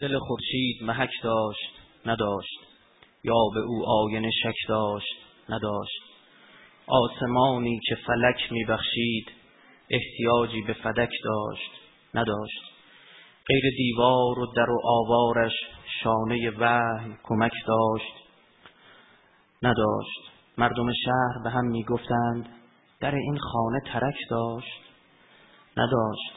[0.00, 1.72] دل خورشید محک داشت
[2.06, 2.58] نداشت.
[3.24, 5.14] یا به او آینه شک داشت
[5.48, 6.02] نداشت.
[6.86, 9.30] آسمانی که فلک میبخشید
[9.90, 11.70] احتیاجی به فدک داشت
[12.14, 12.62] نداشت.
[13.46, 15.52] غیر دیوار و در و آوارش
[16.02, 18.14] شانه وحی کمک داشت
[19.62, 20.20] نداشت.
[20.58, 22.48] مردم شهر به هم می‌گفتند
[23.00, 24.80] در این خانه ترک داشت
[25.76, 26.32] نداشت.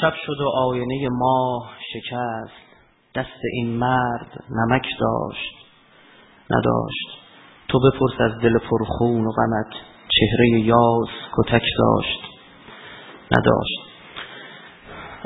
[0.00, 2.69] شب شد و آینه ماه شکست.
[3.14, 5.54] دست این مرد نمک داشت
[6.50, 7.08] نداشت.
[7.68, 9.72] تو بپرس از دل پرخون و غمت
[10.08, 12.20] چهره یاس کتک داشت
[13.38, 13.80] نداشت.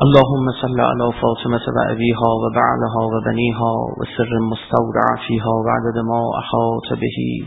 [0.02, 5.68] اللهم صل على فاطمة و ابیها و بعلها و بنیها و سر مستودع فیها و
[5.68, 7.46] عدد ما احاط بهی.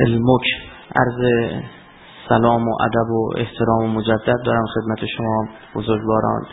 [0.00, 0.46] المک
[0.96, 1.50] عرض
[2.28, 6.46] سلام و ادب و احترام و مجدد دارم خدمت شما بزرگواران.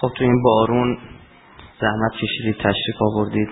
[0.00, 0.98] خب تو این بارون
[1.80, 3.48] زحمت کشیدید تشریف آوردید.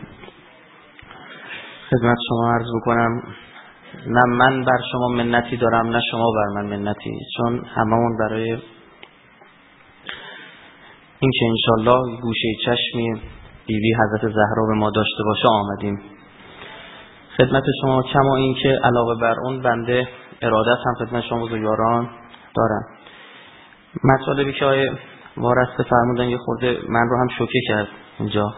[1.91, 3.23] خدمت شما عرض بکنم
[4.07, 8.51] نه من بر شما منتی دارم نه شما بر من منتی چون هممون برای
[11.21, 13.21] این که انشالله گوشه چشمی
[13.67, 16.01] بیبی حضرت زهرا به ما داشته باشه آمدیم.
[17.37, 20.09] خدمت شما کما این که علاوه بر اون بنده
[20.43, 22.09] ارادت هم خدمت شما بزرگواران
[22.57, 22.83] دارم.
[24.05, 24.91] مطالبی که آیه
[25.37, 27.89] وارسته فرمودن یه خورده من رو هم شوکه کرد.
[28.19, 28.55] اینجا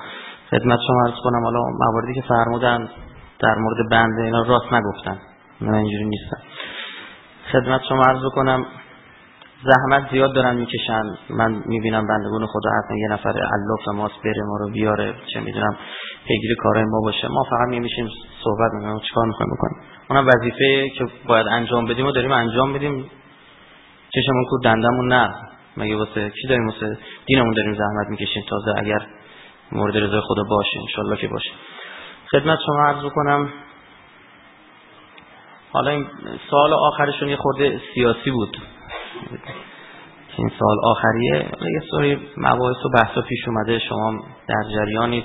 [0.50, 1.44] خدمت شما عرض کنم.
[1.44, 2.88] حالا مواردی که فرمودن
[3.40, 5.18] در مورد بنده اینا راست نگفتن.
[5.60, 6.38] من اینجوری نیستم
[7.52, 8.64] خدمت شما عرض کنم
[9.64, 11.02] زحمت زیاد دارن می‌کشن.
[11.30, 15.76] من می‌بینم بندگون خدا حتما یه نفر علاف ماست بره ما رو بیاره چه می‌دونم
[16.28, 17.28] پیگیری کارهای ما باشه.
[17.28, 18.08] ما فقط میمیشیم
[18.44, 23.10] صحبت می‌کنیم چیکار می‌خوایم بکنیم؟ اونم وظیفه که باید انجام بدیم و داریم انجام بدیم
[24.14, 25.34] چشمون کو دندمون نه.
[25.76, 29.06] مگه واسه کی داریم؟ واسه دینمون داریم زحمت می‌کشیم؟ تازه اگر
[29.72, 31.50] مورد رضای خدا باشه انشالله که باشه.
[32.30, 33.48] خدمت شما عرض کنم
[35.72, 36.06] حالا این
[36.50, 38.56] سال آخرشون یه خورده سیاسی بود.
[40.36, 41.36] این سال آخریه.
[41.60, 44.12] یه سری مباحث و بحثا پیش اومده شما
[44.48, 45.24] در جریانید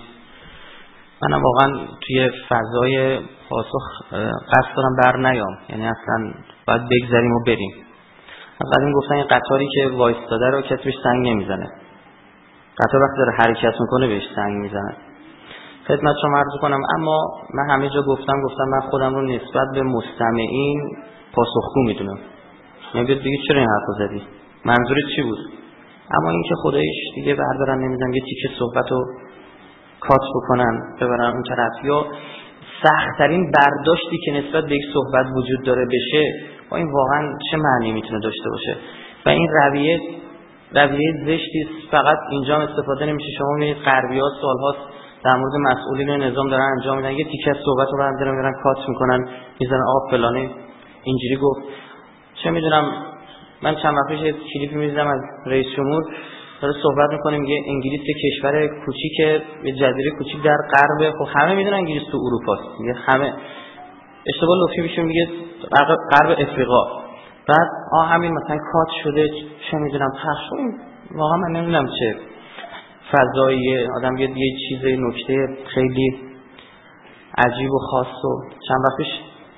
[1.21, 3.19] منم واقعا توی فضای
[3.49, 4.13] پاسخ
[4.51, 5.57] قصد دارم بر نیام.
[5.69, 6.33] یعنی اصلا
[6.67, 7.85] باید بگذریم و بریم.
[8.75, 11.69] قدیم گفتن این قطاری که وایستاده رو کسی بهش سنگ نمی‌زنه.
[12.79, 14.95] قطار وقتی داره حرکت می‌کنه بهش سنگ می‌زنه.
[15.87, 17.19] خدمت شما عرض کنم اما
[17.53, 20.97] من همه جا گفتم گفتم من خودم رو نسبت به مستمعین
[21.33, 22.17] پاسخگو می‌دونم.
[22.95, 24.21] نمی‌دونم دیگه چرا این حرف زدی؟
[24.65, 25.37] منظور چی بود؟
[26.11, 29.05] اما اینکه خودش دیگه بردارن نمی‌دونم یه تیکه صحبت رو
[29.99, 31.71] کات بکنن ببرن اون طرف.
[31.83, 32.05] یا
[32.83, 36.23] سختترین برداشتی که نسبت به یک صحبت وجود داره بشه
[36.69, 38.77] با این واقعا چه معنی می‌تونه داشته باشه؟
[39.25, 39.99] و این رویه
[40.81, 43.27] رویه زشتی فقط اینجا استفاده نمیشه.
[43.37, 44.79] شما می‌بینید غربی ها سالهاست
[45.23, 47.11] در مورد مسئولین نظام دارن انجام میدن.
[47.11, 50.49] یه تیکه صحبت رو برمیدارن میرن کات می‌کنن می‌زنن آقا فلانه
[51.03, 51.61] اینجوری گفت.
[52.43, 52.91] چه می‌دونم
[53.63, 56.03] من چند وقت پیش می‌زدم از رئیس جمهور.
[56.61, 59.19] داره صحبت می‌کنه میگه انگلیس یه کشور کوچیک
[59.63, 61.11] یه جزیره کوچیک در غرب.
[61.11, 62.79] خب همه می‌دونن انگلیس تو اروپاست.
[62.79, 63.33] میگه همه.
[64.27, 65.27] اشتباه لطفی میشه میگه
[66.11, 67.04] غرب افریقا.
[67.47, 69.29] بعد آ همین مثلا کات شده
[69.71, 70.49] چه می‌دونم پخش
[71.15, 72.15] واقعا من نمی‌دونم چه
[73.11, 76.19] فضایی آدم یه یه چیز نکته خیلی
[77.37, 79.11] عجیب و خاص و چند وقتش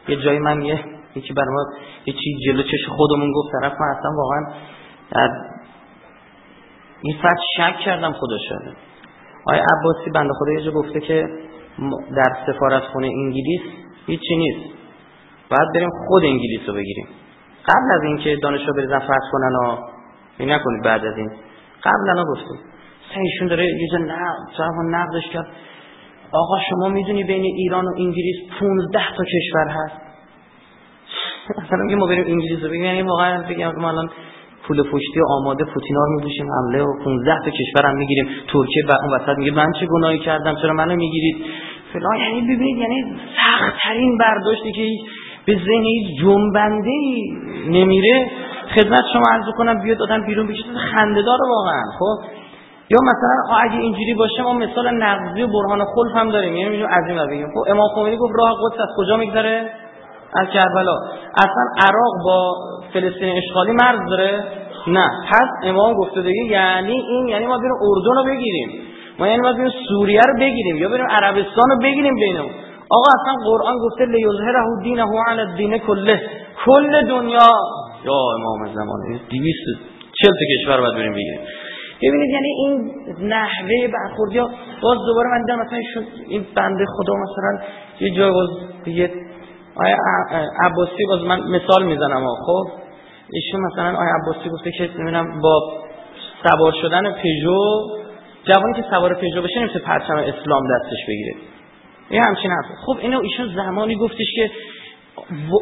[0.08, 0.84] یه جای من یه
[1.16, 1.66] یکی برای ما
[2.06, 4.42] یه چیز جلو چش خودمون گفت طرف من اصلا واقعا
[5.12, 5.30] در
[7.02, 8.72] این فرد شک کردم خدا شده
[9.46, 11.30] آیا عباسی بنده خدا یه جا گفته که
[12.16, 13.62] در سفارت خونه انگلیس
[14.06, 14.76] هیچی نیست.
[15.50, 17.08] باید بریم خود انگلیس رو بگیریم.
[17.68, 19.78] قبل از اینکه دانشجو بریزن فرض کنن و
[20.38, 21.32] این نکنید بعد از این
[21.84, 22.60] قبل انا گفتیم
[23.16, 24.18] ایشون داره یه جا نه
[24.90, 25.48] نقدش کرد
[26.32, 30.02] آقا شما می‌دونی بین ایران و انگلیس 15 تا کشور هست؟
[31.64, 34.10] مثلا میگه ما بریم انگلیس رو بگیم یعنی واقعا بگم ما الان
[34.68, 38.26] پول پشتی آماده پوتینا رو میبوشیم حمله و 15 تا کشور هم می‌گیریم.
[38.26, 41.46] ترکیه و اون وسط میگه من چه گناهی کردم؟ چرا منو می‌گیرید؟
[41.94, 43.04] فلان یعنی ببینید یعنی
[43.36, 44.82] سخت ترین برداشتی که
[45.48, 45.86] به ذهن
[46.22, 47.00] جنبنده
[47.68, 48.32] نمیره.
[48.76, 50.64] خدمت شما عرض کنم بیاد آدم بیرون بکشه
[50.94, 52.28] خنده داره واقعا خب؟
[52.90, 56.56] یا مثلا اگه اینجوری باشه ما مثال نقضی و برهان خلف هم داریم.
[56.56, 57.48] یعنی میگیم از این بگیم.
[57.48, 59.72] خب امام خمینی گفت راه قدس از کجا میگذره؟
[60.34, 60.96] از کربلا.
[61.34, 62.56] اصلا عراق با
[62.94, 64.44] فلسطین اشغالی مرز داره؟
[64.88, 65.10] نه.
[65.32, 68.70] پس امام گفته دیگه یعنی این یعنی ما بریم اردن رو بگیریم.
[69.20, 72.52] ما یعنی ما بریم سوریه رو بگیریم یا بریم عربستان رو بگیریم بینمون
[72.90, 76.22] آقا اصلا قرآن گفته لیظهره دینه علی الدین کله.
[76.66, 77.48] کل دنیا.
[78.06, 79.00] یا امام زمان.
[79.30, 81.40] 240 تا کشور باید بریم بگیریم.
[82.02, 82.92] ببینید یعنی این
[83.30, 84.50] نحوه برخورد یا
[84.82, 87.68] باز دوباره من دیدم مثلا این بنده خدا مثلا
[88.00, 88.50] یه جای باز
[88.86, 89.12] یه
[89.76, 89.96] آیا
[90.66, 92.68] عباسی باز من مثال می‌زنم خب؟
[93.34, 95.60] ایشون مثلا آیا عباسی گفته که نمی‌دونم با
[96.44, 97.58] سوار شدن پژو
[98.44, 101.36] جوانی که سوار پژو بشه نمیشه پرچم اسلام دستش بگیره.
[102.10, 104.52] این همچین حرف خب اینو ایشون زمانی گفتش که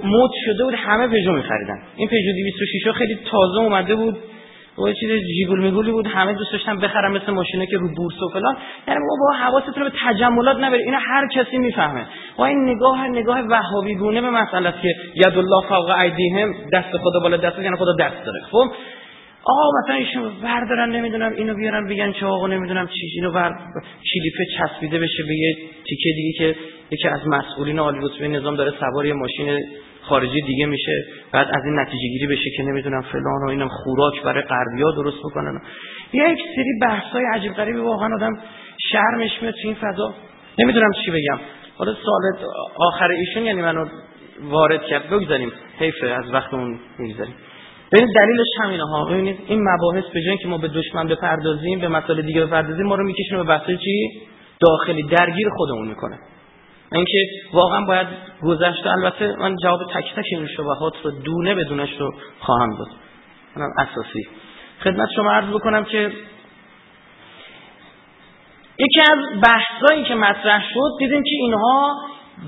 [0.04, 1.78] مد شده بود همه پژو میخریدن.
[1.96, 2.32] این پژو
[2.84, 4.18] 206 خیلی تازه اومده بود.
[4.78, 6.08] و چیز جیگول میگولی بود.
[6.08, 8.58] همه دوست داشتن بخرن مثل ماشینه که رو بورس و فلان.
[8.88, 12.06] یعنی با حواستون رو به تجملات نبری اینا هر کسی می‌فهمه.
[12.38, 17.20] و این نگاه نگاه وهابی گونه به مسئله که ید الله فوق ایدیهم دست خدا
[17.20, 18.42] بالا دست یعنی خدا دست داره.
[18.52, 18.72] خب؟
[19.46, 23.50] آقا مثلا ایشون بردارن نمی‌دونم اینو بیارن بگن چه آقا نمی‌دونم چی اینو بر
[24.14, 25.56] کلیپه چسبیده بشه به یه
[25.90, 26.56] تیکه دیگه که
[26.92, 29.60] یکی از مسئولین عالی رتبه نظام داره سوار یه ماشین
[30.02, 31.06] خارجی دیگه میشه.
[31.32, 35.20] بعد از این نتیجه گیری بشه که نمی‌دونم فلان و اینم خوراک برای غربیا درست
[35.20, 35.62] بکنن.
[36.14, 38.40] یک سری بحثای عجیب غریبی واقعا آدم
[38.92, 40.14] شرمش میاد تو این فضا.
[40.60, 41.40] نمی‌دونم چی بگم.
[41.78, 43.86] حالا سال آخر ایشون یعنی منو
[44.42, 45.10] وارد کرد.
[45.10, 45.52] بگذاریم.
[45.80, 47.34] حیفه از وقتمون می‌گذاریم.
[47.92, 49.06] ببینید دلیلش همینه ها.
[49.06, 52.96] ببینید این مباحث به جای که ما به دشمن بپردازیم به مسائل دیگه بپردازیم ما
[52.96, 54.22] رو می‌کشیم به بحث چی؟
[54.60, 56.20] داخلی درگیر خودمون می‌کنه.
[56.92, 57.20] اینکه
[57.54, 58.08] واقعا باید
[58.42, 62.88] گذشته البته من جواب تک تک این شبهات رو دونه بدونش رو خواهم داد.
[63.56, 64.28] منم اساسی.
[64.84, 66.12] خدمت شما عرض بکنم که
[68.80, 71.96] یکی از بحثایی که مطرح شد دیدیم که اینها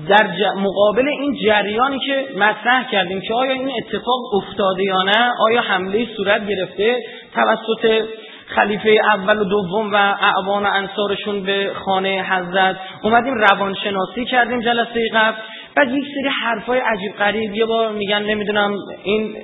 [0.08, 0.26] در
[0.56, 6.06] مقابل این جریانی که مطرح کردیم که آیا این اتفاق افتاده یا نه آیا حمله
[6.16, 6.96] صورت گرفته؟
[7.34, 8.04] توسط
[8.46, 15.08] خلیفه اول و دوم و اعوان و انصارشون به خانه حضرت اومدیم روانشناسی کردیم جلسه
[15.14, 15.36] قبل.
[15.76, 19.36] بعد یک سری حرفای عجیب غریب یه بار میگن نمی‌دونم این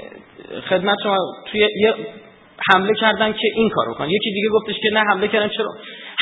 [0.69, 1.17] خدمت شما
[1.52, 1.94] توی یه
[2.73, 4.11] حمله کردن که این کارو کن.
[4.11, 5.69] یکی دیگه گفتش که نه حمله کردن چرا؟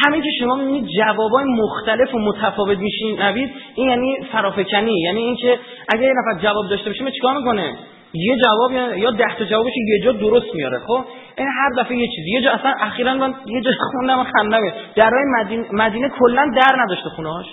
[0.07, 5.01] همین که شما می‌بینید جوابای مختلف و متفاوت میشین نوید این یعنی فرافکنی.
[5.01, 5.59] یعنی اینکه
[5.89, 7.77] اگه یه نفر جواب داشته باشه چیکار می‌کنه؟
[8.15, 11.05] یه جواب یا ده تا جوابش یه جا درست میاره خب؟
[11.39, 12.31] این هر دفعه یه چیزی.
[12.31, 14.61] یه جا اصلا اخیرا من یه جا خوندم خندم
[14.97, 17.47] درای مدینه مدینه کلا در نداشته خونه‌هاش.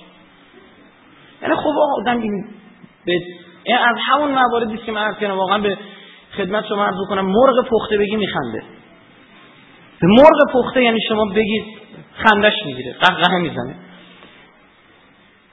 [1.42, 2.22] یعنی خب آدم
[3.06, 3.22] به
[3.68, 5.78] از همون مواردی که من واقعا به
[6.40, 8.64] خدمت شما عرض کنم مرغ پخته بگی میخنده.
[10.02, 11.64] به مرغ پخته یعنی شما بگید
[12.14, 13.76] خندش می‌گیره قهقه می‌زنه.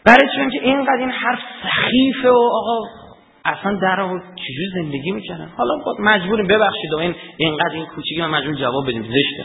[0.04, 2.82] برای چون که اینقدر این حرف سخیفه و آقا
[3.44, 8.30] اصلا در رو چجور زندگی می‌کنن حالا مجبوریم ببخشید و این اینقدر این کوچیکی من
[8.30, 9.44] مجبور جواب بدیم زشته.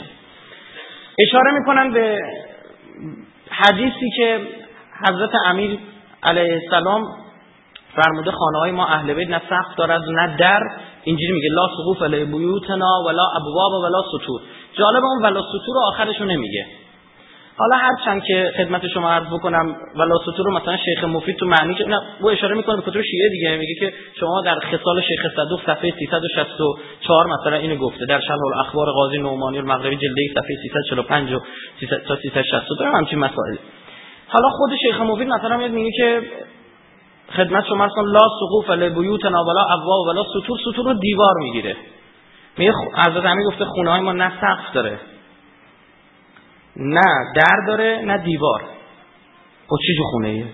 [1.19, 2.17] اشاره می‌کنم به
[3.49, 4.39] حدیثی که
[5.07, 5.79] حضرت امیر
[6.23, 7.07] علیه السلام
[7.95, 10.59] فرموده خانه های ما اهل بیت نه سقف دارد نه در.
[11.03, 14.41] اینجوری میگه لا سقوف علی بیوتنا ولا ابواب ولا سطور.
[14.73, 16.65] جالب اون ولا سطور آخرشو نمیگه.
[17.57, 21.75] حالا هرچند که خدمت شما عرض بکنم ولا سطور رو مثلا شیخ مفید تو معنی
[21.75, 21.85] که
[22.21, 25.93] او اشاره می‌کنه به کتب شیعه دیگه میگه که شما در خصال شیخ صدوق صفحه
[25.99, 28.05] 364 مثلا اینو گفته.
[28.05, 31.39] در شرح الاخبار قاضی نعمانی المغربی جلد صفحه 345 و
[31.79, 33.55] 300 تا 362 همچین مسائل
[34.27, 36.21] حالا خود شیخ مفید مثلا میگه که
[37.35, 40.57] خدمت شما اصلا لا سقوف لبیوتنا ولا ابواب ولا سطور.
[40.65, 41.75] سطور رو دیوار می‌گیره.
[42.57, 42.73] میگه
[43.07, 44.99] حضرت امیر گفته خونه های ما نه سقف داره.
[46.75, 48.61] نه در داره نه دیوار.
[49.67, 50.45] خب چی جو خونه ایه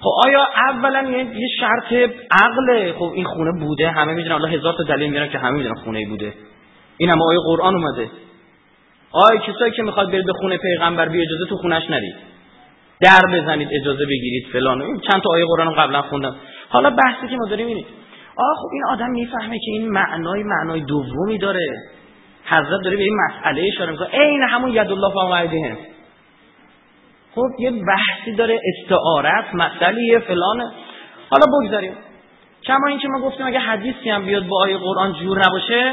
[0.00, 1.92] خب آیا اولا یه شرط
[2.30, 4.34] عقله خب این خونه بوده همه می‌دونن.
[4.34, 6.34] الله هزار تا دلیل میارن که همه می‌دونن خونه بوده.
[6.96, 8.10] این هم آیه قرآن اومده.
[9.12, 12.16] آیا کسایی که می‌خواد برید به خونه پیغمبر بی اجازه تو خونش نرید.
[13.00, 15.00] در بزنید اجازه بگیرید فلان این.
[15.00, 16.36] چند تا آیه قرآن قبلا خوندم.
[16.68, 17.84] حالا بحثی که ما داریم اینه.
[18.36, 21.66] آه خب این آدم می‌فهمه که این معنای معنای دومی داره.
[22.44, 24.08] حضرت داره به این مسئله اشاره می‌کنه.
[24.08, 25.76] عین همون ید الله ایدیهم
[27.34, 30.72] خب یه بحثی داره استعارت مسئله فلان
[31.30, 31.92] حالا بگذاریم.
[32.62, 35.92] کما اینکه ما گفتیم اگه حدیثی هم بیاد با آیه قرآن جور نباشه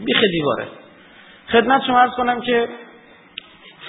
[0.00, 0.66] بیخ دیواره.
[1.52, 2.68] خدمت شما عرض کنم که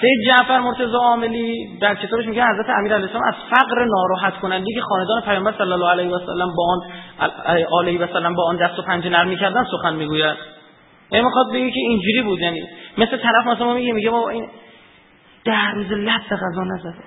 [0.00, 4.80] سید جعفر مرتضی عاملی در کتابش میگه حضرت امیرعلیه السلام از فقر ناراحت کننده که
[4.80, 6.80] خاندان پیامبر صلی الله علیه و سلم با آن
[7.80, 10.36] علیه و سلم با آن دست و پنجه نرم می‌کردن سخن می‌گوید.
[11.12, 12.62] این می‌خواد بگه که اینجوری بود یعنی
[12.98, 14.48] مثل طرف مثلا میگه میگه بابا این
[15.44, 17.04] ده روز لب به غذا نزده.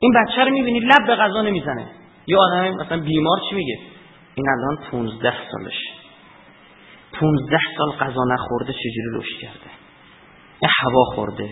[0.00, 1.86] این بچه رو می‌بینی لب به غذا نمی‌زنه.
[2.26, 3.78] یه آدم مثلا بیمار چی میگه؟
[4.34, 5.74] این الان 15 سالش
[7.20, 9.87] 15 سال غذا نخورده چجوری رشد کرده؟
[10.60, 11.50] این هوا خورده.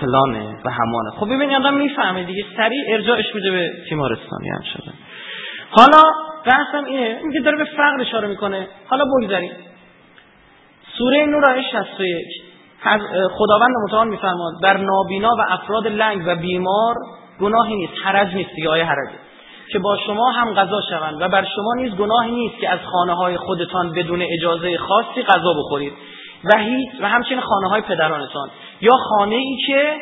[0.00, 1.10] فلانه و همانه.
[1.10, 4.92] خب ببینید آدم می‌فهمه دیگه سریع ارجاعش میده به تیمارستانی هم شده.
[5.70, 6.02] حالا
[6.46, 8.68] بحثم اینه این که داره به فقر اشاره می‌کنه.
[8.86, 9.52] حالا بگذاریم.
[10.98, 12.26] سوره نور آیه 61
[13.30, 16.94] خداوند متعال میفرماد بر نابینا و افراد لنگ و بیمار
[17.40, 17.92] گناهی نیست.
[18.04, 19.18] حرج نیست دیگه آیه حرجه.
[19.72, 23.14] که با شما هم غذا شوند و بر شما نیز گناهی نیست که از خانه
[23.14, 25.92] های خودتان بدون اجازه خاصی غذا بخورید.
[26.44, 28.50] و هیچ و همچنین خانه های پدرانتان.
[28.80, 29.94] یا خانه ای که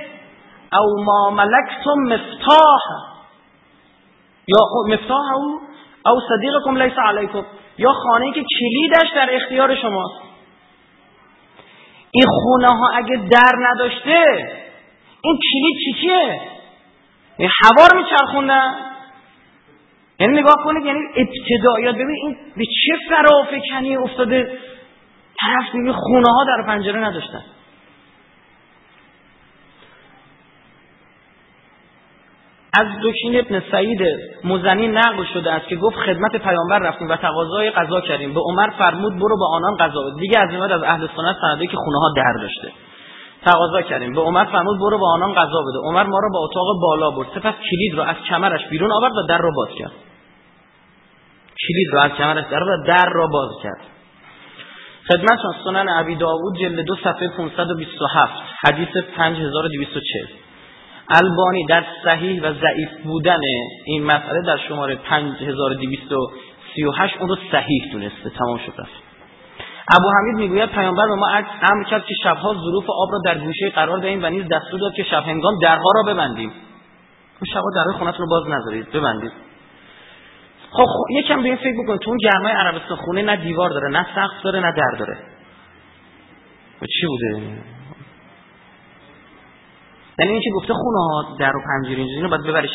[0.73, 2.83] او ما ملکتم مفتاح.
[4.49, 5.61] یا مفتاح او؟
[6.07, 7.43] او صدیقکم لیس علیکم.
[7.79, 10.25] یا خانه ای که کلیدش در اختیار شماست.
[12.11, 14.25] این خونه ها اگه در نداشته
[15.25, 16.41] این کلید چی چیه؟
[17.37, 18.75] این هوا رو میچرخوندن.
[20.21, 24.59] یعنی نگاه کنید یعنی ابتدایات ببین این به چه فرافکنی افتاده؟
[25.45, 27.43] طرف میگه خونه ها در پنجره نداشتن.
[32.81, 34.01] از دوکین ابن سعید
[34.45, 38.35] مزنی نقل شده است که گفت خدمت پیامبر رفتیم و تقاضای غذا کردیم.
[38.35, 41.77] به عمر فرمود برو به آنان غذا دیگه از این از اهل سنت سنده که
[41.77, 42.73] خونه ها در داشته.
[43.47, 44.13] تقاضا کردیم.
[44.13, 45.79] به عمر فرمود برو به آنان غذا بده.
[45.85, 47.29] عمر ما را به اتاق بالا برد.
[47.35, 49.93] سپس کلید را از کمرش بیرون آورد و در را باز کرد.
[51.69, 53.94] کلید را از کمرش در و در را باز کرد.
[55.09, 58.33] خدمت سنن ابی داوود جلد دو صفحه 527
[58.65, 60.27] حدیث 5240
[61.09, 63.41] البانی در صحیح و ضعیف بودن
[63.87, 68.31] این مسئله در شماره 5238 اون رو صحیح دونسته.
[68.39, 68.93] تمام شد رفت.
[69.97, 71.27] ابو حمید می‌گوید پیامبر به ما
[71.73, 74.95] امر کرد که شبها ظروف آب را در گوشه قرار دهیم و نیز دستور داد
[74.95, 76.51] که شب هنگام درها را ببندیم.
[76.51, 78.93] اون شبها درهای خونتون رو باز نذارید.
[78.93, 79.33] ببندید.
[80.77, 83.89] خب, خب یکم به این فکر بکن تو اون گرمای عربستان خونه نه دیوار داره
[83.89, 85.19] نه سقف داره نه در داره.
[86.83, 87.43] و چی بوده؟
[90.19, 92.71] یعنی این که گفته خونه ها در و پنجره اینجوری رو باید ببریش.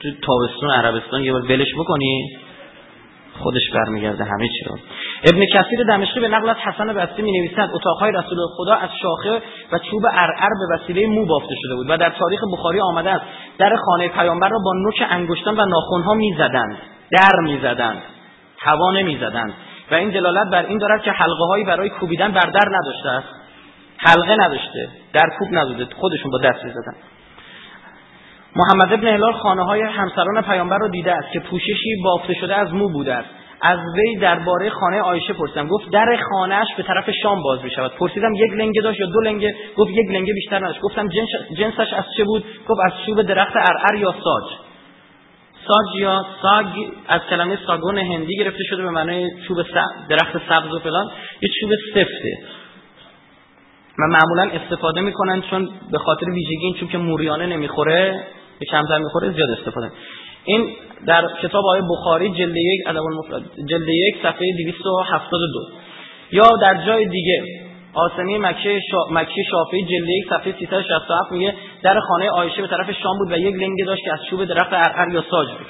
[0.00, 2.38] تو تابستون عربستان یه بار ولش بکنی.
[3.38, 4.78] خودش برمیگرده همه چی رو.
[5.32, 9.42] ابن کثیر دمشقی به نقل از حسن بصری می نویسد اتاقهای رسول خدا از شاخه
[9.72, 13.24] و چوب ارعر به وسیله مو بافته شده بود و در تاریخ بخاری آمده است.
[13.58, 16.76] در خانه پیامبر را با نوک انگشتان و ناخنها می‌زدند.
[17.12, 18.02] در می‌زدند
[18.58, 19.54] هوا نمی‌زدند
[19.90, 23.28] و این دلالت بر این دارد که حلقه هایی برای کوبیدن بر در نداشته است.
[23.96, 26.94] حلقه نداشته در کوب نداده خودشون با دست می‌زدن.
[28.56, 32.74] محمد ابن هلال خانه های همسران پیامبر رو دیده است که پوششی بافته شده از
[32.74, 33.28] مو بوده است.
[33.62, 35.68] از وی درباره خانه آیشه پرسیدم.
[35.68, 39.20] گفت در خانهش به طرف شام باز می شود پرسیدم یک لنگه داشت یا دو
[39.20, 40.80] لنگه؟ گفت یک لنگه بیشتر نداشت.
[40.80, 41.08] گفتم
[41.58, 44.69] جنسش از چه بود؟ گفت از چوب درخت ارعر یا ساج.
[45.70, 46.66] ساج یا ساگ
[47.08, 49.56] از کلمه ساگون هندی گرفته شده به معنای چوب
[50.08, 51.10] درخت سبز و فلان.
[51.42, 52.38] یه چوب سفته.
[53.98, 58.24] و معمولا استفاده می‌کنن چون به خاطر ویژگی این چوب که موریانه نمی‌خوره
[58.60, 59.90] به کمتر می‌خوره زیاد استفاده.
[60.44, 60.68] این
[61.06, 62.80] در کتاب آیه بخاری جلد یک
[63.68, 65.60] جلد یک صفحه 272
[66.32, 67.42] یا در جای دیگه
[67.94, 68.98] آسانی مکه شا...
[69.10, 73.36] مکه شافعی جلد یک صفحه 367 میگه در خانه عایشه به طرف شام بود و
[73.36, 75.66] یک لنگه داشت که از چوب درخت ارعر یا ساج بود.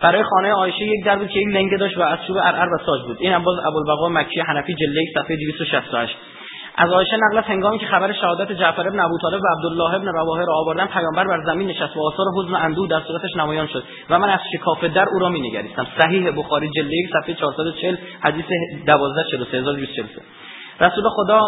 [0.00, 2.78] برای خانه عایشه یک در بود که یک لنگه داشت و از چوب ارعر و
[2.86, 3.16] ساج بود.
[3.20, 6.16] این هم باز ابوالبقا مکی حنفی یک صفحه 268
[6.78, 10.06] از عایشه نقل است هنگامی که خبر شهادت جعفر ابن ابو طالب و عبدالله ابن
[10.06, 13.66] رواحه را آوردن پیامبر بر زمین نشست و آثار حزن و اندوه در صورتش نمایان
[13.66, 15.86] شد و من از شکاف در او را مینگریستم.
[16.00, 18.44] صحیح بخاری جلد یک صفحه 440 حدیث
[18.86, 20.04] 12243
[20.80, 21.40] رسول خدا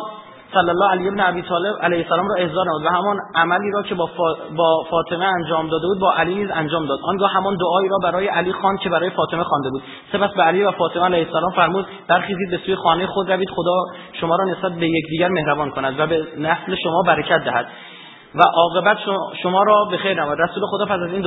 [0.54, 3.82] صلی الله علیه و ابی طالب علیه السلام را احضار نمود و همان عملی را
[3.82, 4.10] که با,
[4.56, 6.98] با فاطمه انجام داده بود با علی انجام داد.
[7.04, 9.82] آنگاه همان دعایی را برای علی خان که برای فاطمه خوانده بود.
[10.12, 13.72] سپس به علی و فاطمه علیه السلام فرمود برخیزید به سوی خانه خود روید خدا
[14.12, 17.66] شما را نسبت به یکدیگر مهربان کند و به نسل شما برکت دهد.
[18.34, 18.98] و عاقبت
[19.42, 20.38] شما را به خیر نماید.
[20.40, 21.22] رسول خدا پس از این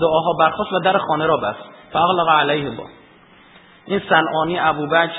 [0.00, 1.58] دعاها برخاست و در خانه را بست.
[1.92, 2.84] فاغلق علیه با
[3.86, 5.12] این صنعانی ابوبکر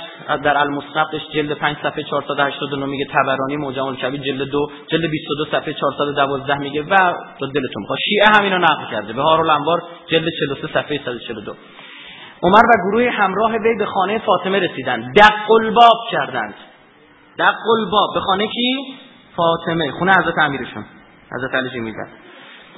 [0.44, 5.74] در المصنفش جلد 5 صفحه 489 میگه تبرانی موجم الکبیر جلد 2 جلد 22 صفحه
[5.74, 6.96] 412 میگه و
[7.40, 8.00] تو دلتون می‌خواد.
[8.06, 9.14] شیعه همینو نقل کرده.
[9.14, 11.56] به هارالانوار جلد 43 صفحه 142
[12.44, 16.54] عمر و گروه همراه وی به خانه فاطمه رسیدند دق الباب کردند.
[17.40, 18.78] دق الباب به خانه کی؟
[19.36, 19.92] فاطمه.
[19.92, 20.86] خونه حضرت امیرشون.
[21.32, 22.08] حضرت علی میدن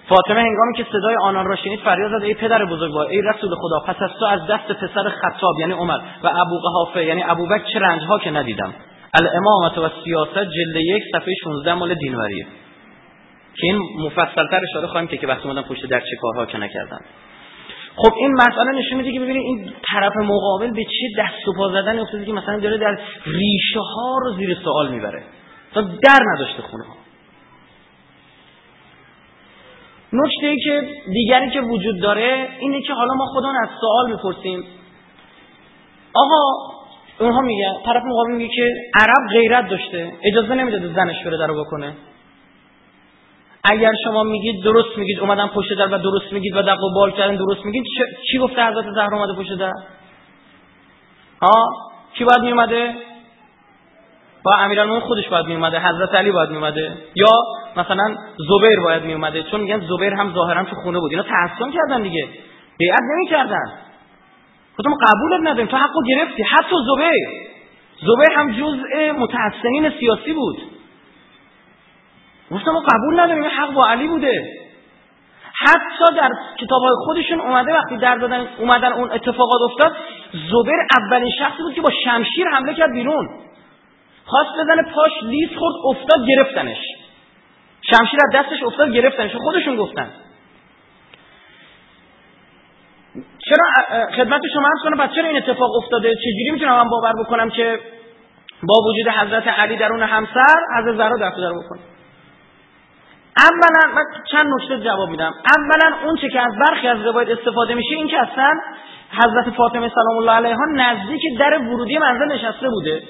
[0.10, 3.94] فاطمه هنگامی که صدای آنان را شنید فریاد زد ای پدر بزرگوار ای رسول خدا
[3.94, 7.80] پس از تو از دست پسر خطاب یعنی عمر و ابو قحافه یعنی ابوبکر چه
[7.80, 8.74] رنجها که ندیدم؟
[9.20, 12.46] الامامت و سیاست جلد یک صفحه 16 مال دینوریه
[13.56, 17.00] که این مفصلتر اشاره خواهیم که که وقتی اومدن پشت در چه کارها که نکردن
[17.96, 21.70] خب این مسئله نشون میده که ببینید این طرف مقابل به چه دست و پا
[21.70, 25.24] زدن افتاده که مثلا داره در ریشه ها رو زیر سوال می‌بره.
[25.74, 27.05] تا در نداشته خونه ها
[30.24, 34.64] نکته که دیگری که وجود داره اینه که حالا ما خودمون از سوال می‌پرسیم.
[36.14, 36.44] آقا
[37.20, 38.70] اونها میگن طرف مقابل میگه که
[39.00, 41.94] عرب غیرت داشته اجازه نمی‌داده زنش بره درو بکنه.
[43.72, 47.12] اگر شما میگید درست میگید اومدن پشت در و درست میگید و دق و بال
[47.12, 47.84] کردن درست میگید
[48.32, 49.74] چی گفته حضرت زهرا اومده پشت در؟
[51.42, 51.66] ها؟
[52.14, 52.96] کی باید میومده
[54.44, 57.32] با امیرالمومنین خودش باید میومده حضرت علی باید میومده یا
[57.78, 58.16] مثلا
[58.50, 61.12] زبیر باید میومده چون میگن زبیر هم ظاهرا تو خونه بود.
[61.12, 62.28] اینا تحسن کردن دیگه.
[62.78, 63.72] بیعت نمی‌کردن.
[64.76, 65.68] خودم قبولت نداریم.
[65.68, 66.44] تو حقو گرفتی.
[66.44, 67.28] حتی زبیر.
[68.02, 70.58] زبیر هم جزء متحسنین سیاسی بود.
[72.52, 73.44] گفتم قبول نداریم.
[73.44, 74.66] حق با علی بوده.
[75.58, 79.96] حتی در کتاب های خودشون اومده وقتی در دادن اومدن اون اتفاقات افتاد
[80.34, 83.30] زبیر اولین شخصی بود که با شمشیر حمله کرد بیرون.
[84.26, 86.78] خواست بزنه پاش لیز خورد افتاد گرفتنش.
[87.90, 90.10] شمشیر از دستش افتاد گرفتنش خودشون گفتن.
[93.50, 93.66] چرا
[94.08, 97.80] خدمت شما عرض کنم پس چرا این اتفاق افتاده؟ چجوری می‌تونم من باور بکنم که
[98.64, 101.80] با وجود حضرت علی در اون همسر حضرت زهرا دست در بکنه
[103.38, 105.34] اولا من چند نکته جواب میدم.
[105.58, 108.60] اولا اون چه که از برخی از روایت استفاده میشه این که اصلا
[109.12, 113.04] حضرت فاطمه سلام الله علیها نزدیک در ورودی منزل نشسته بوده.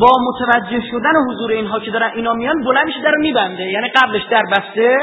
[0.00, 3.62] با متوجه شدن حضور اینها که دارن اینا میان بلند میشه در میبنده.
[3.62, 4.96] یعنی قبلش در بسته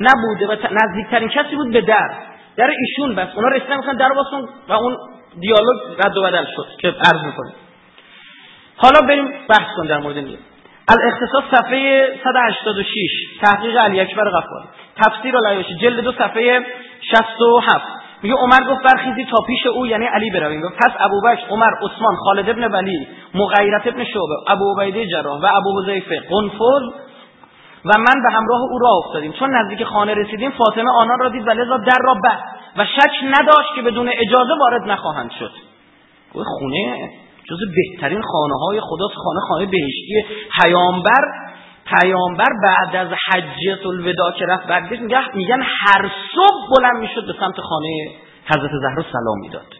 [0.00, 2.10] نبوده و نزدیکترین کسی بود به در.
[2.56, 3.28] در ایشون بس.
[3.36, 4.96] اونا رسیدن می‌خوان در باسون و اون
[5.40, 7.52] دیالوگ رد و بدل شد که عرض می‌کنه.
[8.76, 10.38] حالا بریم بحث کن در مورد نیه
[10.88, 13.10] الاختصاص صفحه 186
[13.42, 14.68] تحقیق علی اکبر غفاری.
[14.96, 16.66] تفسیر الایاشی جلد دو صفحه
[17.00, 20.60] 67 میگه عمر گفت برخیزی تا پیش او یعنی علی برویم.
[20.60, 25.46] گفت پس ابوبکر عمر عثمان خالد ابن ولی مغیرت ابن شعبه ابو عبیده جراح و
[25.56, 27.06] ابو حذیفه قنفذ.
[27.84, 29.32] و من به همراه او راه افتادیم.
[29.32, 32.44] چون نزدیک خانه رسیدیم فاطمه آنان را دید و لذا در را بست
[32.76, 35.50] و شک نداشت که بدون اجازه وارد نخواهند شد.
[36.32, 37.10] خونه
[37.50, 40.24] جز بهترین خانه های خداست خانه خانه بهشتی
[40.62, 41.45] پیامبر.
[41.86, 47.60] پیامبر بعد از حجت الوداع که رفت برگشت میگن هر صبح بلند می‌شد به سمت
[47.60, 48.10] خانه
[48.44, 49.74] حضرت زهرا سلام می‌داد.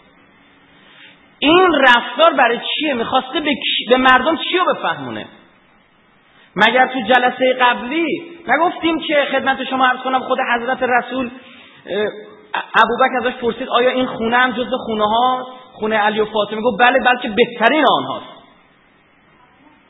[1.38, 3.50] این رفتار برای چیه؟ می‌خواسته به,
[3.88, 5.26] به مردم چی رو بفهمونه؟
[6.56, 8.06] مگر تو جلسه قبلی
[8.48, 11.30] نگفتیم که خدمت شما عرض کنم خود حضرت رسول
[12.54, 16.80] ابوبکر ازش پرسید آیا این خونه هم جز خونه ها خونه علی و فاطمه؟ گفت
[16.80, 18.35] بله بلکه بهترین آنهاست.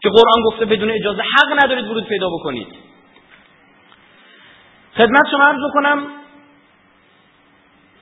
[0.06, 2.66] که قرآن گفته بدون اجازه حق ندارید ورود پیدا بکنید.
[4.96, 6.06] خدمت شما عرض کنم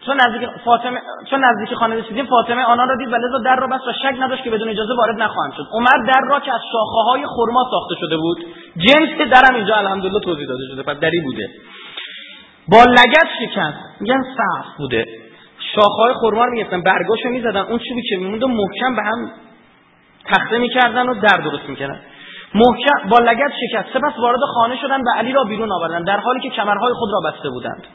[0.07, 3.67] چون نزدیک فاطمه چون نزدیک خانه رسیدیم فاطمه آنان را دید و لذا در را
[3.67, 5.67] بست و شک نداشت که بدون اجازه وارد نخواهند شد.
[5.73, 8.39] عمر در را که از شاخه های خرما ساخته شده بود
[8.77, 11.49] جنس درم اینجا الحمدلله توضیح داده شده پس دری بوده.
[12.69, 14.01] با لگت شکست.
[14.01, 15.07] میگن سخت بوده.
[15.75, 19.31] شاخه های خرما رو می‌گفتن برگاشو می‌زدن اون چوبی که میموند محکم به هم
[20.31, 22.01] تخته می‌کردن و در درست می‌کردن.
[22.55, 26.41] محکم با لگت شکست سپس وارد خانه شدن و علی را بیرون آوردن در حالی
[26.41, 27.87] که کمرهای خود را بسته بودند.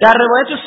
[0.00, 0.60] در روایت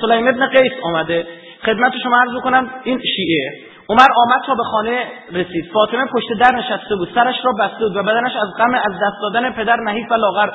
[0.00, 1.26] سلیم, ابن قیس آمده
[1.64, 3.72] خدمت شما عرض کنم این شیعه.
[3.88, 5.64] عمر آمد تا به خانه رسید.
[5.74, 9.16] فاطمه پشت در نشسته بود سرش را بسته بود و بدنش از غم از دست
[9.22, 10.50] دادن پدر نحیف و لاغر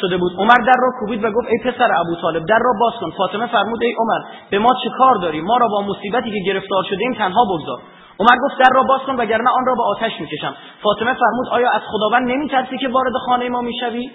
[0.00, 0.32] شده بود.
[0.38, 3.10] عمر در را کوبید و گفت ای پسر ابو طالب در را باز کن.
[3.16, 6.84] فاطمه فرمود ای عمر به ما چه کار داری؟ ما را با مصیبتی که گرفتار
[6.84, 7.78] شده ایم تنها بگذار.
[8.20, 10.56] عمر گفت در را باز کن وگرنه آن را به آتش می‌کشم.
[10.82, 14.10] فاطمه فرمود آیا از خداوند نمیترسی که وارد خانه ما می‌شوی؟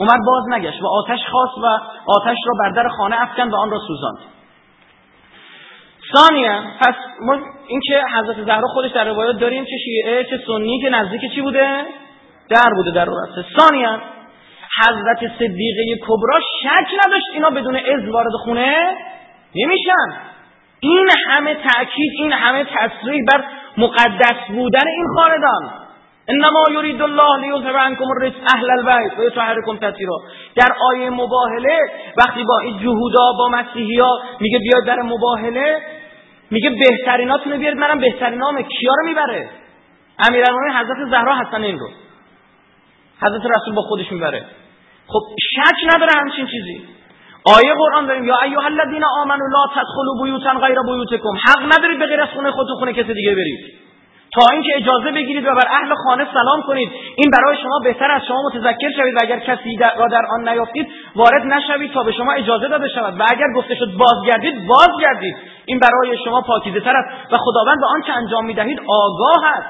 [0.00, 1.66] عمر باز نگشت و آتش خواست و
[2.06, 4.18] آتش را بر در خانه افکن و آن را سوزاند.
[6.16, 7.36] ثانیا پس ما
[7.68, 11.40] این که حضرت زهرا خودش در روایات داریم چه شیعه چه سنی که نزدیک چی
[11.40, 11.84] بوده؟
[12.50, 13.44] در بوده در راسته.
[13.58, 14.00] ثانیا
[14.86, 18.96] حضرت صدیقه کبرا شک نداشت اینا بدون از وارد خونه
[19.54, 20.20] نمیشن.
[20.80, 23.44] این همه تأکید این همه تصریح بر
[23.76, 25.80] مقدس بودن این خاندان.
[26.28, 30.18] انما یرید الله لیذهب عنکم الرجس اهل البیت و یطهرکم تطهیرا
[30.56, 31.78] در آیه مباهله
[32.16, 34.08] وقتی با این جهودا با مسیحیا
[34.40, 35.80] میگه بیاد در مباهله
[36.50, 39.48] میگه بهتریناتونو بیارید منم بهترینام کیا رو می‌بره؟
[40.28, 41.88] امیرالمومنین حضرت زهرا هستن این رو.
[43.22, 44.44] حضرت رسول با خودش می‌بره.
[45.06, 45.20] خب
[45.54, 46.99] شک نداره همچین چیزی.
[47.44, 51.34] آیه قرآن داریم یا ایها الذین آمنوا لا تدخلوا بیوتا غیر بیوتکم.
[51.46, 53.80] حق ندارید به غیر از خونه خودتون خونه کسی دیگه برید.
[54.34, 58.22] تا اینکه اجازه بگیرید و بر اهل خانه سلام کنید این برای شما بهتر از
[58.28, 62.32] شما متذکر شوید و اگر کسی را در آن نیافتید وارد نشوید تا به شما
[62.32, 63.20] اجازه داده شود.
[63.20, 65.36] و اگر گفته شد بازگردید بازگردید.
[65.64, 69.68] این برای شما پاکیزه تر است و خداوند به آنچه انجام می‌دهید آگاه است.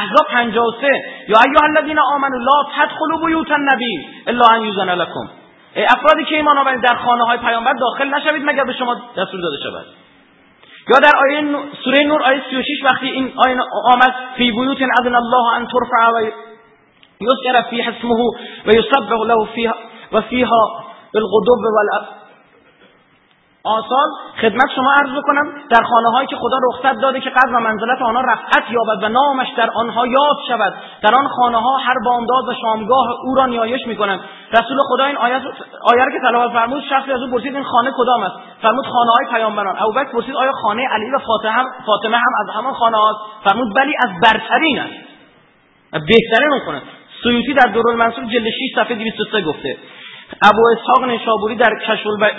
[0.00, 0.86] احزاب 53
[1.28, 5.37] یا ایها الذین آمنوا لا تدخلوا بیوت النبی الا ان یوزن لكم
[5.84, 9.56] افرادی که ایمان آورید در خانه های پیامبر داخل نشوید مگر به شما دستور داده
[9.62, 9.86] شود؟
[10.88, 15.54] یا در آیه سوره نور آیه 36 وقتی این آیه آمد فی بیوت اذن الله
[15.54, 16.30] ان ترفع و
[17.20, 18.14] یذکر فی اسمه
[18.66, 19.74] و یسبح له فیها
[20.12, 22.18] و فیها بالغدب
[23.64, 24.08] آسال
[24.40, 28.02] خدمت شما عرض کنم در خانه هایی که خدا رخصت داده که قدر و منزلت
[28.02, 30.74] آنها رفعت یابد و نامش در آنها یاد شود.
[31.02, 34.20] در آن خانه ها هر بامداد و شامگاه او را نیایش می‌کنند.
[34.52, 35.42] رسول خدا این آیت
[35.82, 39.38] آیه که تلاوت فرمود شخصی از او پرسید این خانه کدام است؟ فرمود خانه های
[39.38, 39.76] پیامبران.
[39.78, 43.74] ابوبکر پرسید آیا خانه علی و فاطمه هم فاطمه هم از همان خانه هاست؟ فرمود
[43.74, 45.08] بلی از برترین است.
[45.92, 46.82] بهترین خونه
[47.22, 49.76] سیوطی در دورالمنصور جلد 6 صفحه 203 گفته.
[50.42, 51.78] ابو اسحاق نشابوری در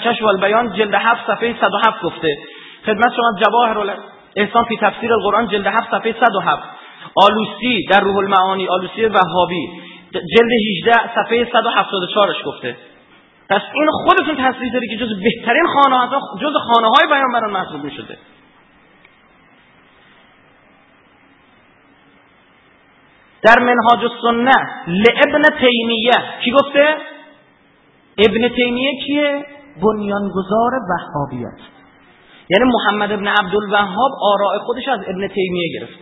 [0.04, 2.38] کشف البیان جلد 7 صفحه 107 گفته
[2.86, 3.98] خدمت شما جواهر
[4.36, 6.64] احسان فی تفسیر القرآن جلد 7 صفحه 107
[7.16, 9.82] آلوسی در روح المعانی آلوسی وهابی
[10.14, 10.52] جلد
[10.86, 12.76] 18 صفحه 174ش گفته
[13.50, 17.84] پس این خودتون تصریح داری که جز بهترین خانه ها جز خانه های بیان محسوب
[17.84, 18.18] می شده
[23.44, 24.54] در منهاج السنه
[24.88, 26.12] لابن تیمیه
[26.44, 26.98] کی گفته؟
[28.28, 29.46] ابن تیمیه کیه؟
[29.84, 31.60] بنیانگذار وهابیت
[32.50, 36.00] یعنی محمد ابن عبدالوهاب آراء خودش از ابن تیمیه گرفت.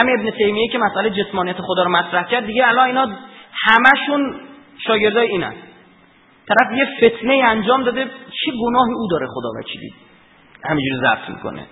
[0.00, 3.08] همه ابن تیمیه که مسئله جسمانیت خدا رو مطرح کرد دیگه الان اینا
[3.52, 4.34] همشون
[4.86, 5.52] شاگردای اینن
[6.48, 9.94] طرف یه فتنه انجام داده چه گناهی او داره خدا وکیلی؟
[10.64, 11.66] همینجوری ضبط می‌کنه.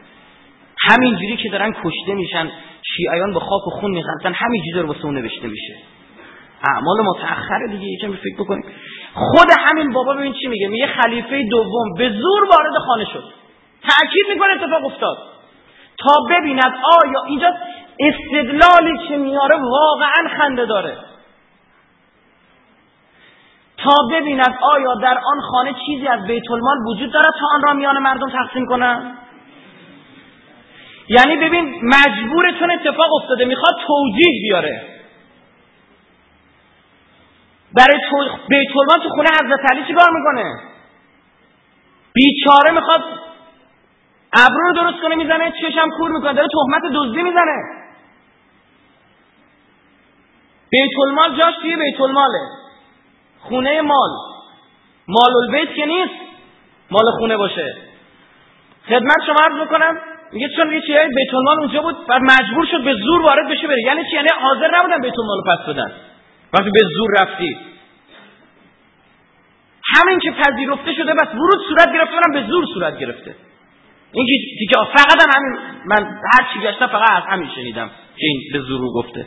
[0.89, 2.51] همینجوری که دارن کشته میشن
[2.97, 5.75] شیعیان به خاک و خون میخندن همینجوری داره واسه اون نوشته میشه.
[6.69, 8.65] اعمال متأخره دیگه یکم فکر بکنیم.
[9.14, 10.68] خود همین بابا ببین چی میگه.
[10.68, 13.24] میگه خلیفه دوم به زور وارد خانه شد.
[13.83, 15.18] تأکید می‌کنه اتفاق افتاد.
[15.98, 16.72] تا ببیند
[17.03, 17.53] آیا اینجا
[18.00, 20.96] استدلالی که میاره واقعا خنده داره.
[23.77, 27.72] تا ببیند آیا در آن خانه چیزی از بیت المال وجود دارد تا آن را
[27.72, 29.16] میان مردم تقسیم کنن
[31.09, 33.44] یعنی ببین مجبورتون اتفاق افتاده.
[33.44, 34.94] می‌خواد توجیه بیاره.
[37.77, 37.99] برای
[38.49, 38.69] بیت
[39.03, 40.61] تو خونه حضرت علی چیکار می‌کنه؟
[42.15, 43.01] بیچاره می‌خواد
[44.33, 47.85] ابرو رو درست کنه می‌زنه چشم کور می‌کنه داره تهمت دزدی می‌زنه.
[50.71, 52.41] بیت المال جاش توی بیت الماله
[53.41, 54.11] خونه مال.
[55.09, 56.15] مال البیت که نیست
[56.91, 57.77] مال خونه باشه.
[58.89, 59.99] خدمت شما عرض می‌کنم
[60.33, 63.67] میگه چون یه چیزی بیت المال اونجا بود و مجبور شد به زور وارد بشه
[63.67, 63.83] بره.
[63.87, 65.93] یعنی چی؟ یعنی حاضر نبودن بیت المال پس بدن.
[66.55, 67.57] وقتی به زور رفتی.
[69.97, 73.35] همین که پذیرفته شده بس ورود صورت گرفته منم به زور صورت گرفته.
[74.12, 74.27] این
[74.71, 78.61] که فقط هم همین من هر چی گشتم فقط از همین شنیدم که این به
[78.61, 79.27] زور گفته.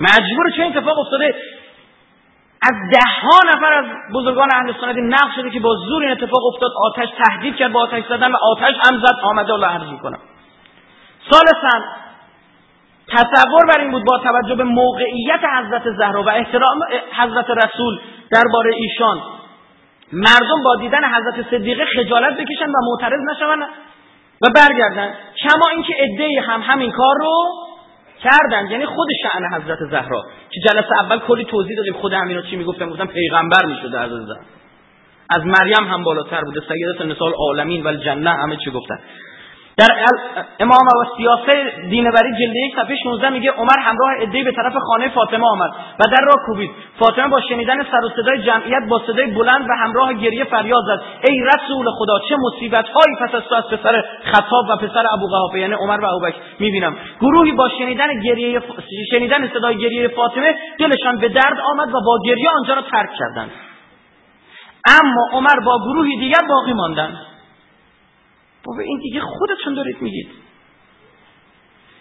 [0.00, 1.34] مجبور چه اتفاق افتاده؟
[2.62, 6.46] از ده ها نفر از بزرگان اهل سنت نقل شده که با زور این اتفاق
[6.54, 10.18] افتاد آتش تهدید کرد با آتش زدن و آتش هم زد آمده الله عرض می‌کنم
[11.30, 12.05] ثالثا
[13.16, 16.78] تصور بر این بود با توجه به موقعیت حضرت زهرا و احترام
[17.12, 18.00] حضرت رسول
[18.30, 19.20] درباره ایشان
[20.12, 23.62] مردم با دیدن حضرت صدیقه خجالت بکشن و معترض نشون
[24.42, 25.14] و برگردن.
[25.42, 27.44] کما اینکه عدهای هم همین کار رو
[28.22, 30.22] کردن یعنی خود شعن حضرت زهرا.
[30.50, 34.10] که جلسه اول کلی توضیح دادیم خود همین چی می‌گفتن؟ گفتن پیغمبر می‌شده از
[35.36, 38.98] از مریم هم بالاتر بوده سیدت نسال عالمین و الجنه همه چی گفتن.
[39.78, 39.88] در
[40.60, 45.08] امام و سیاسه دینبری جلد یک صفحه 16 میگه عمر همراه ادهی به طرف خانه
[45.08, 46.70] فاطمه آمد و در را کوبید.
[46.98, 51.02] فاطمه با شنیدن سر و صدای جمعیت با صدای بلند و همراه گریه فریاد زد.
[51.28, 55.26] ای رسول خدا چه مصیبت هایی پس از تو از پسر خطاب و پسر ابو
[55.26, 56.96] قحافه یعنی عمر و ابوبکر می‌بینم.
[57.20, 58.60] گروهی با شنیدن گریه
[59.10, 63.50] شنیدن صدای گریه فاطمه دلشان به درد آمد و با گریه آنجا را ترک کردند.
[65.02, 67.35] اما عمر با گروهی دیگر باقی ماندند.
[68.66, 70.28] بابا این دیگه خودتون دارید میگید.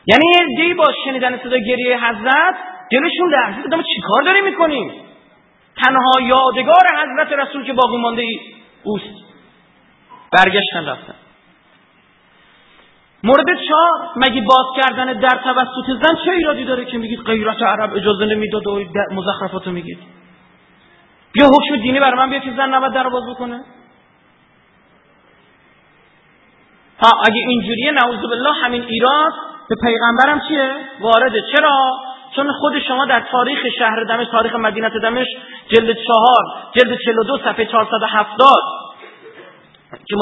[0.07, 0.23] یعنی
[0.57, 2.55] یه با شنیدن صدا گریه حضرت
[2.91, 4.91] دلشون لرزید چی چیکار داری می‌کنیم؟
[5.83, 8.39] تنها یادگار حضرت رسول که باقی مانده ای
[8.83, 9.25] اوست.
[10.31, 11.15] برگشتن رفتن.
[13.23, 17.93] مورد چهار مگه باز کردن در توسط زن چه ایرادی داره که میگید غیرت عرب
[17.95, 19.99] اجازه نمی‌داد و مزخرفاتو میگید؟
[21.31, 23.61] بیا حکم دینی برای من بیا که زن نباید در باز بکنه؟
[26.99, 29.33] ها اگه اینجوریه نعوذ بالله همین ایراد
[29.69, 31.41] به پیغمبرم چیه؟ وارده.
[31.55, 31.91] چرا؟
[32.35, 35.37] چون خود شما در تاریخ شهر دمشق تاریخ مدینه دمشق
[35.69, 38.49] جلد چهار جلد 42 صفحه 470
[40.07, 40.15] که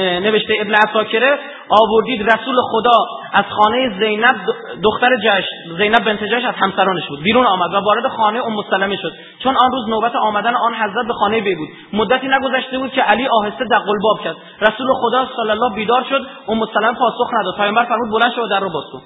[0.00, 2.98] نوشته ابن عساکره آوردید رسول خدا
[3.32, 4.36] از خانه زینب
[4.82, 5.44] دختر جش
[5.78, 7.22] زینب بنت جش از همسرانش بود.
[7.22, 9.12] بیرون آمد و وارد خانه ام سلمه شد.
[9.42, 11.68] چون آن روز نوبت آمدن آن حضرت به خانه بی بود.
[11.92, 14.36] مدتی نگذشته بود که علی آهسته دقل باب کرد.
[14.60, 16.26] رسول خدا صلی الله بیدار شد.
[16.48, 17.56] ام سلمه پاسخ نداد.
[17.56, 19.00] پیامبر فرمود بلند شو در رو باز کن.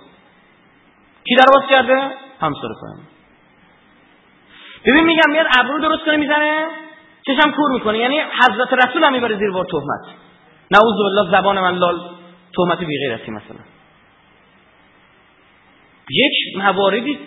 [1.28, 1.94] کی در باز کرده؟
[2.40, 3.14] همسر پیامبر
[4.86, 6.66] ببین میگم میاد ابرو درست کنه می‌زنه؟
[7.26, 10.16] چشم کور می‌کنه یعنی حضرت رسول هم می‌بره زیر بار تهمت.
[10.70, 12.00] نعوذ بالله زبان من لال.
[12.56, 13.60] تهمت بی غیرتی مثلا.
[16.10, 17.18] یک مواردی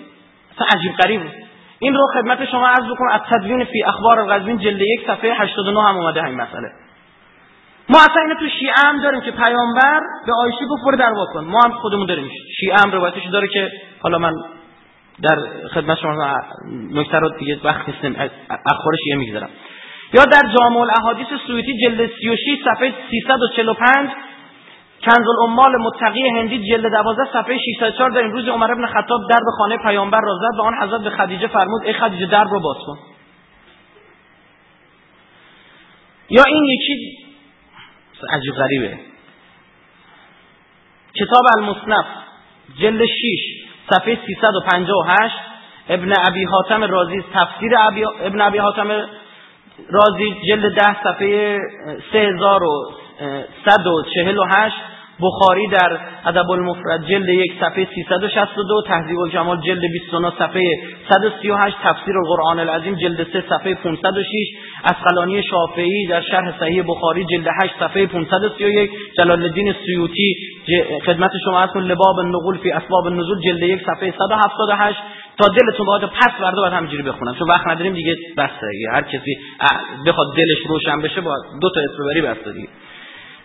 [0.76, 1.22] عجیب غریب
[1.80, 5.90] این رو خدمت شما عرض بکنم از تدوین فی اخبار الغزوین جلد یک صفحه 89
[5.90, 6.72] هم اومده همین مسئله.
[7.90, 11.44] ما اصلا اینو تو شیعه هم داریم که پیامبر به عایشه گفت برو در کن
[11.44, 12.32] ما هم خودمون داریم.
[12.60, 14.34] شیعه هم روایتش داره که حالا من
[15.24, 16.42] در خدمت شما
[16.94, 18.30] نکته رو دیگه وقت نیستم.
[18.50, 19.50] اخبار شیعه می‌گذارم.
[20.14, 24.10] یا در جامع الاحادیث سویتی جلد 36 صفحه 345
[25.06, 29.52] کنز الامال متقی هندی جلد 12 صفحه 604 در روز عمر ابن خطاب در به
[29.58, 32.78] خانه پیامبر را زد و آن حضرت به خدیجه فرمود ای خدیجه در رو باز
[32.86, 32.98] کن.
[36.30, 37.18] یا این یکی
[38.34, 39.00] عجیب غریبه.
[41.16, 42.06] کتاب المصنف
[42.80, 43.14] جلد 6
[43.90, 45.36] صفحه 358
[45.90, 47.72] ابن ابی حاتم رازی تفسیر
[48.22, 49.08] ابن ابی حاتم
[49.90, 51.60] رازی جلد ده صفحه
[52.14, 54.76] 3148
[55.22, 60.72] بخاری در ادب المفرد جلد یک صفحه 362 تهذیب الجمال جلد 29 صفحه
[61.10, 64.48] 138 تفسیر القرآن العظیم جلد 3 صفحه 506
[64.86, 70.34] اسقلانی شافعی در شرح صحیح بخاری جلد 8 صفحه 531 جلال الدین سیوطی
[71.06, 71.84] خدمت شما هستون.
[71.84, 74.98] لباب النقول فی اسباب النزول جلد یک صفحه 178
[75.38, 77.36] تا دلتون باید پس برده باید همینجوری بخونم.
[77.36, 79.38] چون وقت نداریم دیگه بسته هر کسی
[80.08, 82.70] بخواد دلش روشن بشه با دو تا اسم بری بسته دیگه.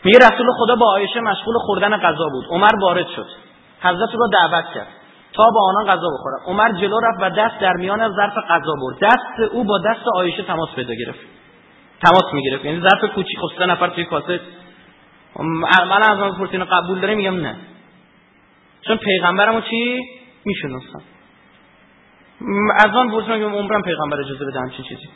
[0.04, 2.44] میگه رسول خدا با عایشه مشغول خوردن غذا بود.
[2.50, 3.26] عمر وارد شد.
[3.80, 4.86] حضرت رو دعوت کرد.
[5.32, 8.96] تا با آنان غذا بخورد عمر جلو رفت و دست در میان ظرف غذا برد.
[9.02, 11.18] دست او با دست عایشه تماس پیدا گرفت.
[12.04, 12.64] تماس می‌گرفت.
[12.64, 14.40] یعنی ظرف کوچیک خب نفر توی کاسه.
[15.68, 17.56] من از پرسین قبول داره میگم نه.
[18.82, 20.00] چون پیغمبرمو چی؟
[20.44, 21.02] می‌شناسم.
[22.84, 25.08] از آن پرسیدم که عمرم پیغمبر اجازه بده همچین چیزی.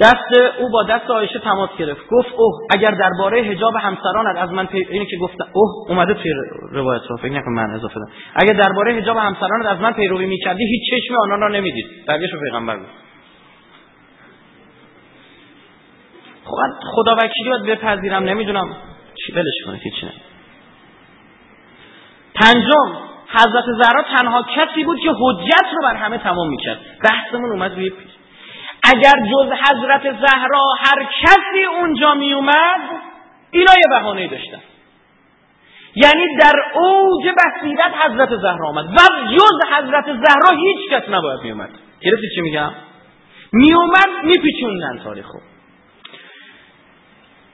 [0.00, 2.00] دست او با دست عایشه تماس گرفت.
[2.10, 4.86] گفت اوه اگر درباره حجاب همسرانت از من پی...
[4.90, 6.32] اینی که گفتم اوه اومده توی
[6.70, 10.64] روایت رو فکر نکن من اضافه دادم اگر درباره حجاب همسرانت از من پیروی می‌کردی
[10.64, 11.86] هیچ چشمی آنان را نمی‌دید.
[12.06, 12.86] برگشت پیغمبر بود
[16.44, 16.56] خب
[16.94, 18.76] خدا وکیلی باید بپذیرم نمی‌دونم
[19.14, 20.12] چی بلش کنه هیچ نه.
[22.34, 26.80] پنجم حضرت زهرا تنها کسی بود که حجت رو بر همه تمام می‌کرد.
[27.04, 27.90] بحثمون اومد روی
[28.84, 32.80] اگر جز حضرت زهرا هر کسی اونجا می اومد
[33.50, 34.60] اینا یه بهانه داشتن.
[35.94, 38.84] یعنی در اوج بصیرت حضرت زهرا آمد.
[38.84, 38.98] و
[39.34, 42.70] جز حضرت زهرا هیچ کس نباید می اومد گرفتی چی میگم؟
[43.52, 45.38] می اومد میپیچوندن تاریخو.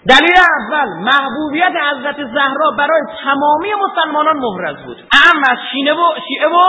[0.08, 4.96] دلیل اول محبوبیت حضرت زهرا برای تمامی مسلمانان محرز بود.
[4.96, 6.60] اهم از شینه و شیعه و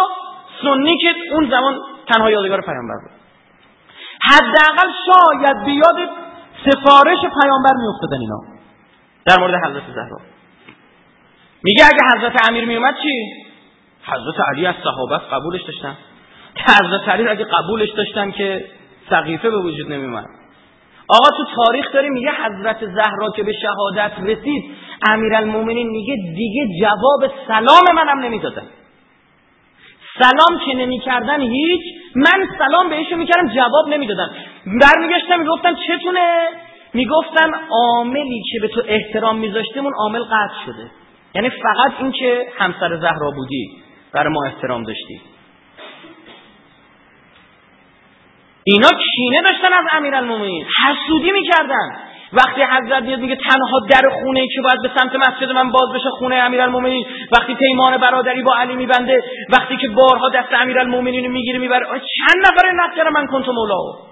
[0.62, 3.12] سنی که اون زمان تنها یادگار پیامبر بود.
[4.32, 6.10] حداقل شاید بیاد
[6.66, 8.40] سفارش پیامبر میافتادن اینا.
[9.26, 10.18] در مورد حضرت زهرا.
[11.64, 13.46] میگه اگه حضرت امیر میومد چی؟
[14.04, 15.98] حضرت علی از صحابت قبولش داشتن.
[16.68, 18.66] حضرت علی اگه قبولش داشتن که
[19.10, 20.39] سقیفه به وجود نمیومد
[21.10, 24.64] آقا تو تاریخ داره میگه حضرت زهرا که به شهادت رسید
[25.10, 28.68] امیرالمومنین میگه دیگه جواب سلام منم نمی‌دادن.
[30.20, 31.82] سلام که نمی‌کردن هیچ
[32.16, 34.30] من سلام بهشون می‌کردم جواب نمی‌دادن.
[34.66, 36.48] برمیگشتم می‌گفتم چتونه؟
[36.94, 40.92] می‌گفتن عاملی که به تو احترام میذاشتیمون عامل قطع شده.
[41.36, 43.72] یعنی فقط این که همسر زهرا بودی
[44.14, 45.22] برای ما احترام داشتی.
[48.64, 50.66] اینا کینه داشتن از امیرالمومنین.
[50.86, 52.00] حسودی می‌کردن.
[52.34, 55.94] وقتی حضرت میاد میگه تنها در خونه ای که باید به سمت مسجد من باز
[55.96, 57.06] بشه خونه امیرالمومنین.
[57.38, 61.86] وقتی پیمان برادری با علی میبنده وقتی که بارها دست امیرالمومنین رو می‌گیره می‌بره.
[61.90, 64.10] چند نفر نقل من کنتو مولا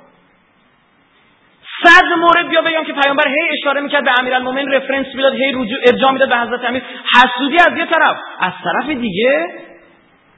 [1.84, 5.80] صد مورد بیا بگم که پیامبر هی اشاره می‌کرد به امیرالمومنین رفرنس می‌داد هی رجوع
[5.88, 6.84] ارجاع می‌داد به حضرت امیر.
[7.16, 8.18] حسودی از یه طرف.
[8.40, 9.48] از طرف دیگه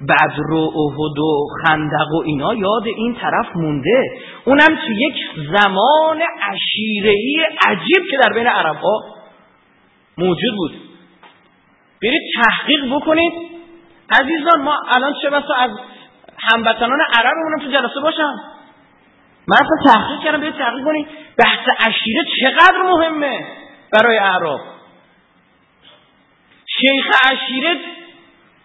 [0.02, 4.04] بدر و احد و خندق و اینا یاد این طرف مونده.
[4.46, 9.04] اونم تو یک زمان عشیرهی عجیب که در بین عرب ها
[10.18, 10.72] موجود بود.
[12.02, 13.34] برید تحقیق بکنید.
[14.22, 15.72] عزیزان ما الان چه بسا از
[16.38, 18.34] هموطنان عربمونم تو جلسه باشم؟
[19.48, 21.08] من اصلا تحقیق کردم به تحقیق کنی
[21.38, 23.48] بحث عشیره چقدر مهمه
[23.94, 24.60] برای اعراب؟
[26.66, 27.76] شیخ عشیره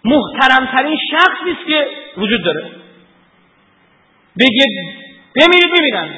[0.04, 1.86] محترمترین شخصی است که
[2.16, 2.70] وجود داره.
[4.40, 4.66] بگه
[5.36, 6.08] بمیرید میمیرن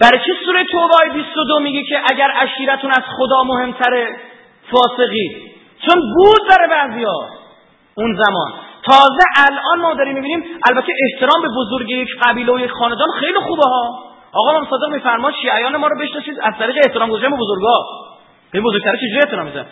[0.00, 4.08] برای چه سوره توبه 22 میگه که اگر عشیرتون از خدا مهمتره
[4.70, 5.52] فاسقی؟
[5.86, 7.14] چون بود داره بعضیا
[7.94, 8.52] اون زمان.
[8.90, 13.38] تازه الان ما داریم می‌بینیم البته احترام به بزرگی یک قبیله و یک خاندان خیلی
[13.38, 14.04] خوبه ها.
[14.32, 17.84] آقا من صادق میفرما شیعیان ما رو بشناسید از طریق احترام گذاری به بزرگا.
[18.52, 19.66] به بزرگتر چجوری احترام می‌ذارن؟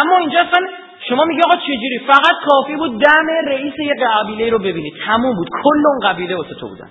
[0.00, 0.66] اما اینجا اصلا
[1.08, 4.94] شما میگه آقا چجوری؟ فقط کافی بود دم رئیس یه قبیله رو ببینید.
[5.06, 5.48] تموم بود.
[5.64, 6.90] کل اون قبیله واسه تو بودن.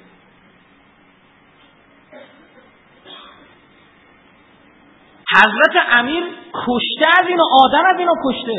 [5.36, 8.54] حضرت امیر کشته از اینو آدم از اینو کشته.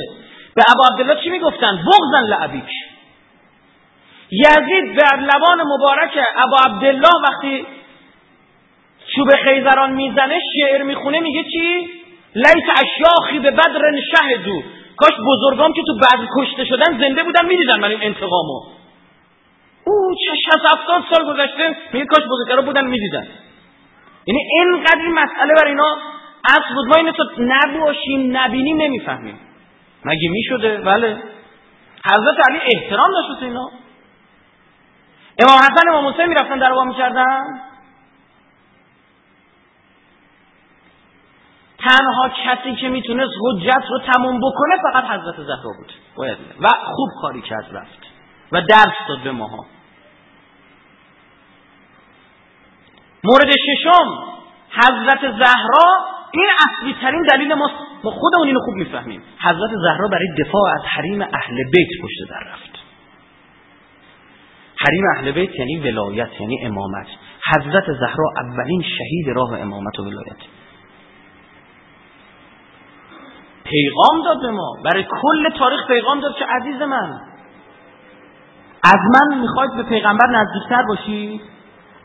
[0.54, 2.70] به ابا عبدالله چی می‌گفتن؟ بغزن لعبیک.
[4.30, 7.66] یزید در لبان مبارک ابا عبدالله وقتی
[9.16, 12.01] چوب خیزران می‌زنه شعر می‌خونه میگه چی؟
[12.34, 14.62] لیت اشیاخی به بدر شهدو.
[14.96, 18.60] کاش بزرگام که تو بدر کشته شدن زنده بودن می‌دیدن من این انتقامو.
[19.84, 23.26] او چه شست هفتاد سال گذشته میگه کاش بزرگترا بودن می‌دیدن.
[24.26, 25.96] یعنی اینقدر این مسئله بر اینا
[26.44, 26.86] اصل بود.
[26.88, 29.38] ما اینو تو نباشیم نبینیم نمی‌فهمیم.
[30.04, 31.16] مگه می‌شده؟ بله.
[32.06, 33.70] حضرت علی احترام داشت اینا.
[35.38, 37.60] امام حسن امام حسین می‌رفتن در می‌کردن.
[41.84, 45.92] تنها کسی که می‌تونست حجت رو تموم بکنه فقط حضرت زهرا بود.
[46.16, 47.98] باید و خوب کاری کرد رفت.
[48.52, 49.66] و درس داد به ماها.
[53.24, 54.32] مورد ششم
[54.70, 57.70] حضرت زهرا این اصلی ترین دلیل ما
[58.04, 59.22] ما خودمون اینو خوب می‌فهمیم.
[59.42, 62.78] حضرت زهرا برای دفاع از حریم اهل بیت پشت در رفت.
[64.76, 67.06] حریم اهل بیت یعنی ولایت یعنی امامت.
[67.56, 70.61] حضرت زهرا اولین شهید راه امامت و ولایت.
[73.64, 74.72] پیغام داد به ما.
[74.84, 77.20] برای کل تاریخ پیغام داد که عزیز من
[78.84, 81.40] از من می‌خواید به پیغمبر نزدیکتر باشی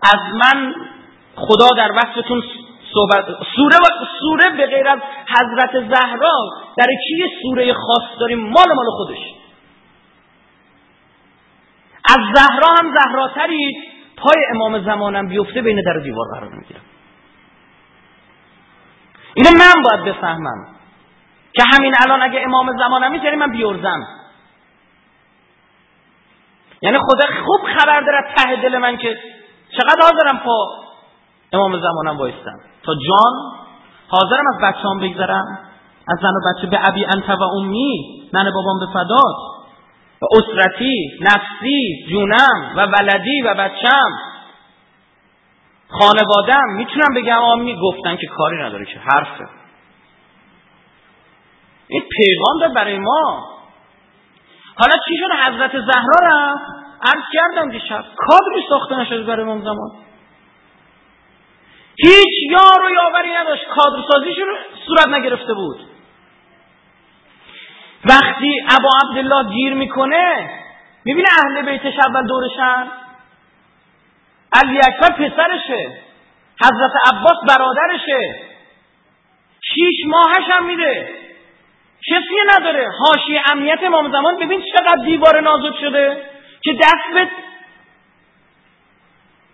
[0.04, 0.76] از من
[1.36, 2.44] خدا در وقتتون
[2.94, 6.34] صحبت سوره و سوره به غیر از حضرت زهرا
[6.78, 9.18] در کی سوره خاص داریم؟ مال مال خودش.
[12.10, 13.72] از زهرا هم زهراتری.
[14.18, 16.82] پای امام زمانم بیفته بین در دیوار قرار می‌گیرم.
[19.34, 20.77] اینو من باید بفهمم.
[21.58, 24.08] که همین الان اگه امام زمانم یعنی من بیورزم.
[26.82, 29.18] یعنی خدا خوب خبر داره ته دل من که
[29.78, 30.68] چقدر حاضرم پا
[31.54, 33.34] امام زمانم بایستم تا جان
[34.08, 35.60] حاضرم از بچه‌ام بگذرم.
[36.14, 39.36] از زن و بچه به ابی انت و امی من بابام به فداد
[40.22, 44.12] و اسرتی نفسی جونم و ولدی و بچم
[45.90, 49.48] خانوادم می‌تونم بگم آمی گفتن که کاری نداره که حرفه.
[51.88, 53.58] این پیغام داد برای ما.
[54.76, 56.88] حالا چی شد؟ حضرت زهرا رفت.
[57.02, 59.92] عرض کردم دیشب کادری ساخته نشد برای امام زمان.
[62.04, 63.66] هیچ یار و یاوری نداشت.
[63.68, 64.48] کادرسازیشون
[64.88, 65.80] صورت نگرفته بود.
[68.06, 70.50] وقتی ابا عبدالله گیر می‌کنه
[71.06, 72.88] می‌بینه اهل بیتش اول دورشن.
[74.54, 75.98] علی اکبر پسرشه.
[76.64, 78.50] حضرت عباس برادرشه.
[79.62, 81.27] شیش ماهش هم میده.
[82.06, 82.90] کسی نداره.
[83.00, 84.36] حاشیه امنیت امام زمان.
[84.40, 86.24] ببین چقدر دیوار نازک شده
[86.62, 87.28] که دست به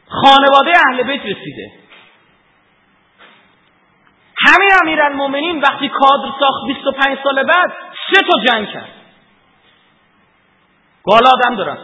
[0.08, 1.72] خانواده اهل بیت رسیده.
[4.48, 7.72] همین امیرالمومنین وقتی کادر ساخت 25 سال بعد
[8.14, 8.90] سه تا جنگ کرد.
[11.06, 11.78] بالا آدم دارن.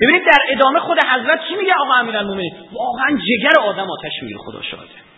[0.00, 4.62] ببینید در ادامه خود حضرت چی میگه آقا امیرالمومنین؟ واقعا جگر آدم آتش می‌گیره خدا
[4.62, 5.09] شاهده.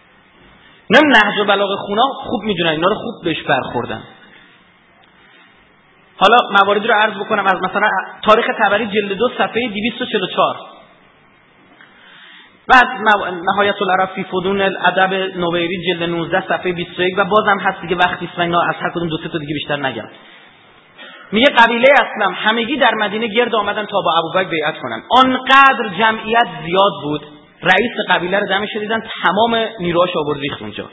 [0.94, 4.02] نم نهج و بلاغ خونا خوب می‌دونن اینا رو خوب بهش برخوردن.
[6.16, 7.88] حالا مواردی رو عرض بکنم از مثلا
[8.22, 10.57] تاریخ تبری جلد دو صفحه 244
[12.68, 12.87] بعد
[13.44, 18.26] نهایت العرب فی فدون الادب نویری جلد 19 صفحه 21 و بازم هست دیگه وقتی
[18.26, 20.09] است اینا از هر کدوم دو سه تا دیگه بیشتر نگم.
[21.33, 25.02] میگه قبیله اسلم همگی در مدینه گرد آمدن تا با ابوبکر بیعت کنن.
[25.24, 30.91] آنقدر جمعیت زیاد بود رئیس قبیله رو دمش دیدن تمام نیروهاش آورد ریخت اونجا.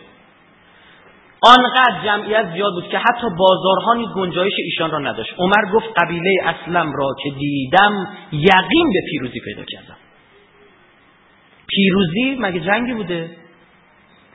[1.41, 5.34] آنقدر جمعیت زیاد بود که حتی بازارها نیز گنجایش ایشان را نداشت.
[5.38, 9.98] عمر گفت قبیله اسلم را که دیدم یقین به پیروزی پیدا کردم.
[11.68, 13.30] پیروزی مگه جنگی بوده؟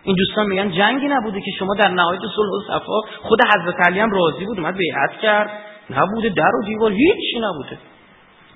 [0.04, 4.00] این دوستان میگن جنگی نبوده که شما در نهایت صلح و صفا خود حضرت علی
[4.00, 5.50] هم راضی بود اومد بیعت کرد.
[5.90, 7.78] نبوده در و دیوار هیچی نبوده.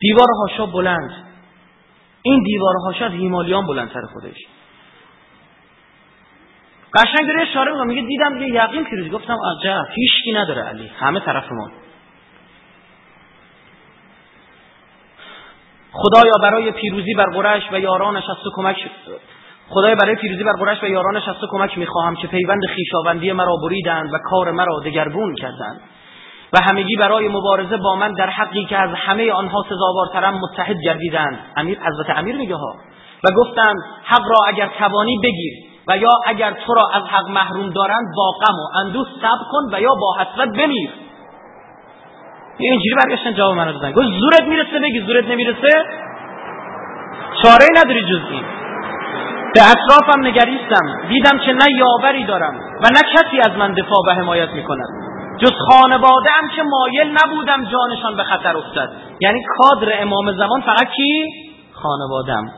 [0.01, 1.28] دیوار هاشا بلند.
[2.23, 4.37] این دیوارها شاید هیمالیان بلندتر خودش.
[6.95, 11.21] قشنگ داره اشاره می‌کنه میگه دیدم یه یقین پیروزی گفتم عجب هیچکی نداره علی همه
[11.21, 11.71] طرف ما.
[15.93, 18.91] خدایا برای پیروزی بر قریش و یارانش از تو کمک
[19.69, 23.57] خدای برای پیروزی بر قریش و یارانش از تو کمک می‌خواهم که پیوند خیشاوندی مرا
[23.63, 25.81] بریدند و کار مرا دگرگون کردند.
[26.53, 31.39] و همگی برای مبارزه با من در حقی که از همه آنها سزاوارترم متحد گردیدند.
[31.57, 32.75] امیر حضرت امیر میگه ها
[33.25, 35.53] و گفتند حق را اگر توانی بگیر
[35.89, 39.75] و یا اگر تو را از حق محروم دارند با غم و اندوه صبر کن
[39.77, 40.91] و یا با حسرت بمیر.
[42.59, 43.93] اینجوری برگشتن جواب منو دادن.
[43.93, 45.69] گفت زورت می‌رسه بگی زورت نمی‌رسه؟
[47.43, 48.45] چاره نداری جز این.
[49.55, 51.09] به اطرافم نگریستم.
[51.09, 55.08] دیدم که نه یاوری دارم و نه کسی از من دفاع و حمایت می‌کند.
[55.39, 58.93] جز خانواده هم که مایل نبودم جانشان به خطر افتد.
[59.21, 61.25] یعنی کادر امام زمان فقط کی
[61.73, 62.53] خانوادم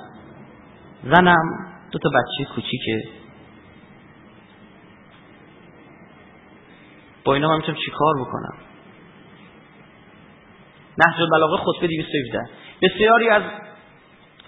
[1.02, 1.44] زنم
[1.92, 3.08] دو تا بچه کوچیکه.
[7.24, 8.54] با اینا می‌تونم چی کار بکنم؟
[11.06, 12.40] نهج البلاغه خطبه 217
[12.82, 13.42] بسیاری از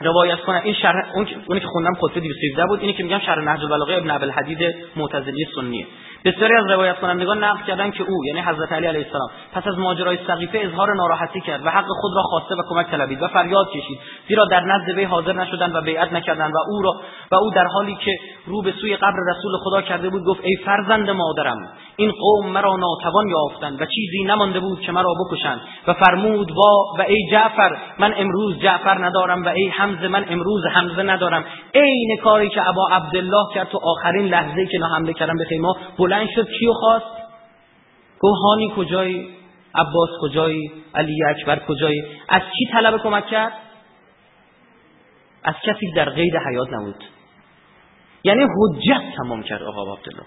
[0.01, 3.61] روایت کنن این شرح اون که خوندم خطبه 217 بود اینی که میگم شرح نهج
[3.61, 4.59] البلاغه ابن ابوالحدید
[4.97, 5.87] معتزلی سنیه.
[6.25, 9.79] بسیاری از روایت کنندگان نقل کردن که او یعنی حضرت علی علیه السلام پس از
[9.79, 13.67] ماجرای سقیفه اظهار ناراحتی کرد و حق خود را خواسته و کمک طلبید و فریاد
[13.69, 13.99] کشید
[14.29, 16.93] زیرا در نزد وی حاضر نشدند و بیعت نکردند و او را
[17.33, 18.11] و او در حالی که
[18.47, 21.59] رو به سوی قبر رسول خدا کرده بود گفت ای فرزند مادرم
[21.97, 26.85] این قوم مرا ناتوان یافتند و چیزی نمانده بود که مرا بکشند و فرمود با
[26.99, 31.45] و ای جعفر من امروز جعفر ندارم و ای حمزه من امروز حمزه ندارم.
[31.75, 35.69] عین کاری که ابا عبدالله کرد تو آخرین لحظه که حمله کردن به خیمه
[36.13, 37.23] بلند شد کیو خواست؟
[38.21, 39.29] گفت هانی کجایی؟
[39.75, 43.53] عباس کجایی؟ علی اکبر کجایی؟ از کی طلب کمک کرد؟
[45.45, 47.05] از کسی در قید حیات نبود.
[48.25, 50.23] یعنی حجت تمام کرد آقا عبدالله.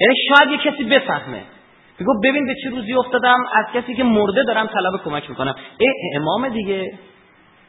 [0.00, 1.42] یعنی شاید یه کسی بفهمه.
[1.98, 5.54] میگو ببین به چه روزی افتادم از کسی که مرده دارم طلب کمک می‌کنم.
[5.78, 6.98] ای امام دیگه.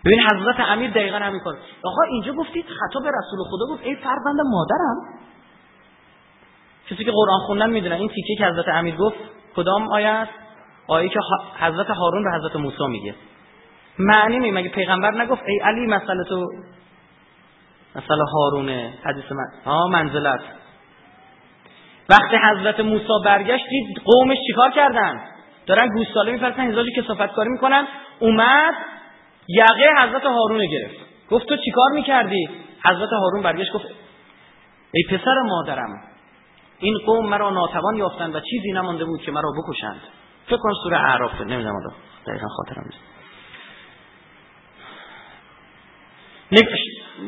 [0.05, 1.53] ببین حضرت امیر دقیقا همین کار.
[1.83, 5.30] آقا اینجا گفتید خطاب رسول خدا گفت ای فرزند مادرم.
[6.91, 9.17] کسی که قرآن خوندن می‌دونن این تیکه که حضرت امیر گفت
[9.55, 10.31] کدام آیه است؟
[10.87, 11.19] آیه که
[11.59, 13.15] حضرت هارون به حضرت موسی میگه.
[13.99, 16.47] معنی می مگه پیغمبر نگفت ای علی مسئله تو؟
[17.95, 19.61] مسئله هارونه حدیث من.
[19.65, 20.39] ها منزلت
[22.09, 25.21] وقتی حضرت موسی برگشت دید قومش چیکار کردن؟
[25.65, 27.87] دارن گوساله میفرستن هزاج کسافت کاری می‌کنن.
[28.19, 28.73] اومد
[29.47, 30.95] یقه حضرت هارون گرفت.
[31.29, 32.49] گفت تو چیکار می‌کردی؟
[32.85, 33.85] حضرت هارون برگشت گفت
[34.93, 36.10] ای پسر مادرم
[36.81, 40.01] این قوم مرا ناتوان یافتند و چیزی نمانده بود که مرا بکشند.
[40.45, 41.95] فکر کنم سوره اعراف نمی‌دونم حالا.
[42.27, 43.03] دقیقا خاطرم نیست.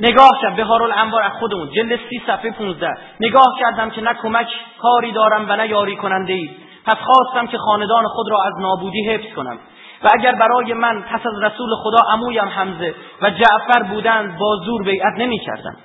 [0.02, 0.56] نگاه کرد.
[0.56, 1.70] به هارول انبار از خودمون.
[1.70, 2.88] جلد سی صفحه 15
[3.20, 4.48] نگاه کردم که نه کمک
[4.82, 6.50] کاری دارم و نه یاری کننده ای
[6.86, 9.58] پس خواستم که خاندان خود را از نابودی حفظ کنم.
[10.04, 14.84] و اگر برای من پس از رسول خدا عمویم حمزه و جعفر بودند با زور
[14.84, 15.78] بیعت نمی کردم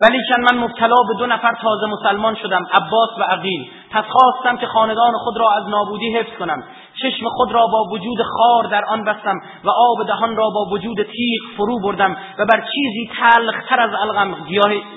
[0.00, 4.66] ولیکن من مبتلا به دو نفر تازه مسلمان شدم عباس و عقیل پس خواستم که
[4.66, 6.62] خاندان خود را از نابودی حفظ کنم.
[7.02, 11.02] چشم خود را با وجود خار در آن بستم و آب دهان را با وجود
[11.02, 14.34] تیغ فرو بردم و بر چیزی تلختر از الغم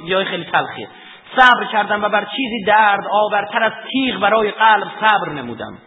[0.06, 0.88] گیاه خیلی تلخیه
[1.38, 5.78] صبر کردم و بر چیزی درد آورتر از تیغ برای قلب صبر نمودم.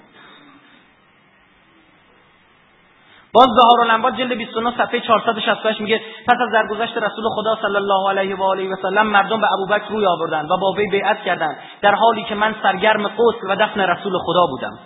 [3.34, 8.10] باز ظهار الانبار جلد 29 صفحه 468 میگه پس از درگذشت رسول خدا صلی الله
[8.10, 11.56] علیه و آله و سلم مردم به ابوبکر روی آوردند و با وی بیعت کردند
[11.82, 14.78] در حالی که من سرگرم غسل و دفن رسول خدا بودم.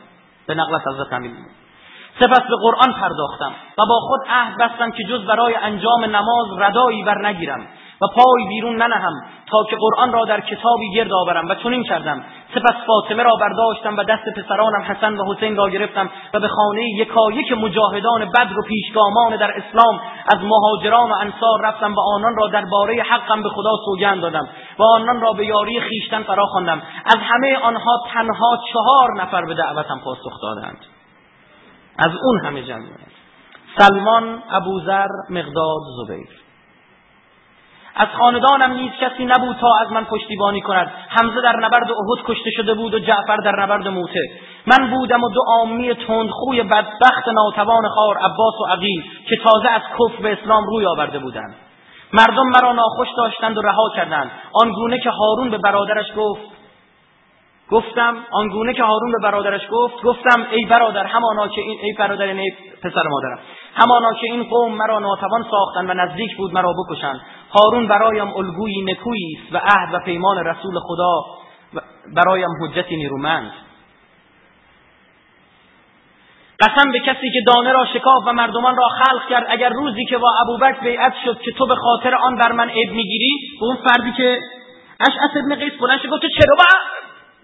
[0.47, 1.09] به نقل از حضرت
[2.21, 7.05] سپس به قرآن پرداختم و با خود عهد بستم که جز برای انجام نماز ردایی
[7.05, 7.67] بر نگیرم.
[8.03, 9.13] و پای بیرون ننهم
[9.51, 12.25] تا که قرآن را در کتابی گرد آورم و چنین کردم.
[12.55, 16.83] سپس فاطمه را برداشتم و دست پسرانم حسن و حسین را گرفتم و به خانه
[16.97, 20.01] یکایک مجاهدان بدر و پیشگامان در اسلام
[20.35, 24.83] از مهاجران و انصار رفتم و آنان را درباره حقم به خدا سوگند دادم و
[24.83, 26.83] آنان را به یاری خیشتن فرا خواندم.
[27.05, 30.79] از همه آنها تنها چهار نفر به دعوتم پاسخ دادند.
[31.99, 32.99] از اون همه جمعیت.
[33.79, 36.48] سلمان ابوذر مقداد زبیر.
[37.99, 40.93] از خاندانم نیز کسی نبود تا از من پشتیبانی کند.
[41.09, 44.21] حمزه در نبرد احد کشته شده بود و جعفر در نبرد موته.
[44.67, 49.83] من بودم و دو عامی تندخوی بدبخت ناتوان خار عباس و عقیل که تازه از
[49.99, 51.55] کفر به اسلام روی آورده بودند.
[52.13, 54.31] مردم مرا ناخوش داشتند و رها کردند.
[54.53, 56.59] آنگونه که هارون به برادرش گفت
[57.71, 62.27] گفتم آنگونه که هارون به برادرش گفت گفتم ای برادر همانا که این ای برادر
[62.27, 62.51] ای
[62.83, 63.39] پسر مادرم
[63.75, 67.21] همانا که این قوم مرا ناتوان ساختن و نزدیک بود مرا بکشند.
[67.51, 71.25] هارون برایم الگویی نکویی است و عهد و پیمان رسول خدا
[72.15, 73.53] برایم حجتی نیرومند.
[76.61, 80.19] قسم به کسی که دانه را شکاف و مردمان را خلق کرد اگر روزی که
[80.19, 83.31] با ابوبکر بیعت شد که تو به خاطر آن بر من عیب می‌گیری؟
[83.61, 84.39] به اون فردی که
[85.01, 86.65] اشعث ابن قیس بلند گفت چرا با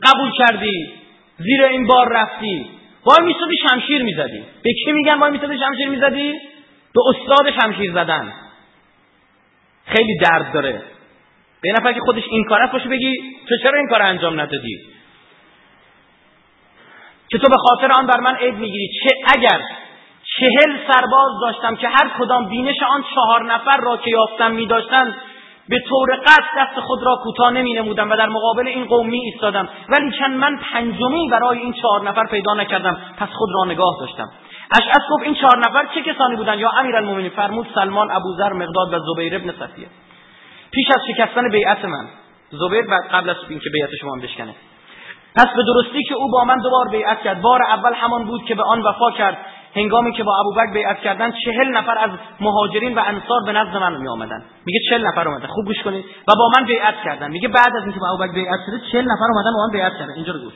[0.03, 0.93] قبول کردی؟
[1.39, 2.67] زیر این بار رفتی.
[3.07, 4.45] وای میستادی شمشیر می‌زدی.
[4.63, 6.33] به کی میگن وای میستادی شمشیر می‌زدی؟
[6.95, 8.33] به استاد شمشیر زدن.
[9.87, 10.83] خیلی درد داره.
[11.61, 13.15] به نفر که خودش این کار باشه بگی
[13.49, 14.79] تو چرا این کار انجام ندادی؟
[17.29, 19.63] که تو به خاطر آن بر من عیب می‌گیری؟ چه اگر
[20.37, 25.15] چهل سرباز داشتم که هر کدام بینش آن چهار نفر را که یافتم میداشتند
[25.69, 29.21] به طور قصد دست خود را کوتاه نمی نمودم و در مقابل این قوم می
[29.21, 33.01] ایستادم ولی چند من پنجمی برای این چهار نفر پیدا نکردم.
[33.19, 34.31] پس خود را نگاه داشتم.
[34.79, 38.99] اشعث گفت این چهار نفر چه کسانی بودند؟ یا امیرالمومنین فرمود سلمان ابوذر مقداد و
[38.99, 39.87] زبیر ابن صفیه.
[40.71, 42.09] پیش از شکستن بیعت من
[42.51, 44.55] زبیر بعد قبل از اینکه بیعت شما هم بشکنه.
[45.37, 47.41] پس به درستی که او با من دوبار بیعت کرد.
[47.41, 49.39] بار اول همان بود که به آن وفا کرد.
[49.77, 52.11] هنگامی که با ابوبکر بیعت کردن چهل نفر از
[52.41, 55.47] مهاجرین و انصار به نزد من می آمدن میگه چهل نفر اومدن.
[55.47, 56.05] خوب گوش کنید.
[56.05, 57.31] و با من بیعت کردن.
[57.31, 60.13] میگه بعد از اینکه با ابوبکر بیعت شده چهل نفر اومدن با من بیعت کردن.
[60.17, 60.55] اینجا رو گوش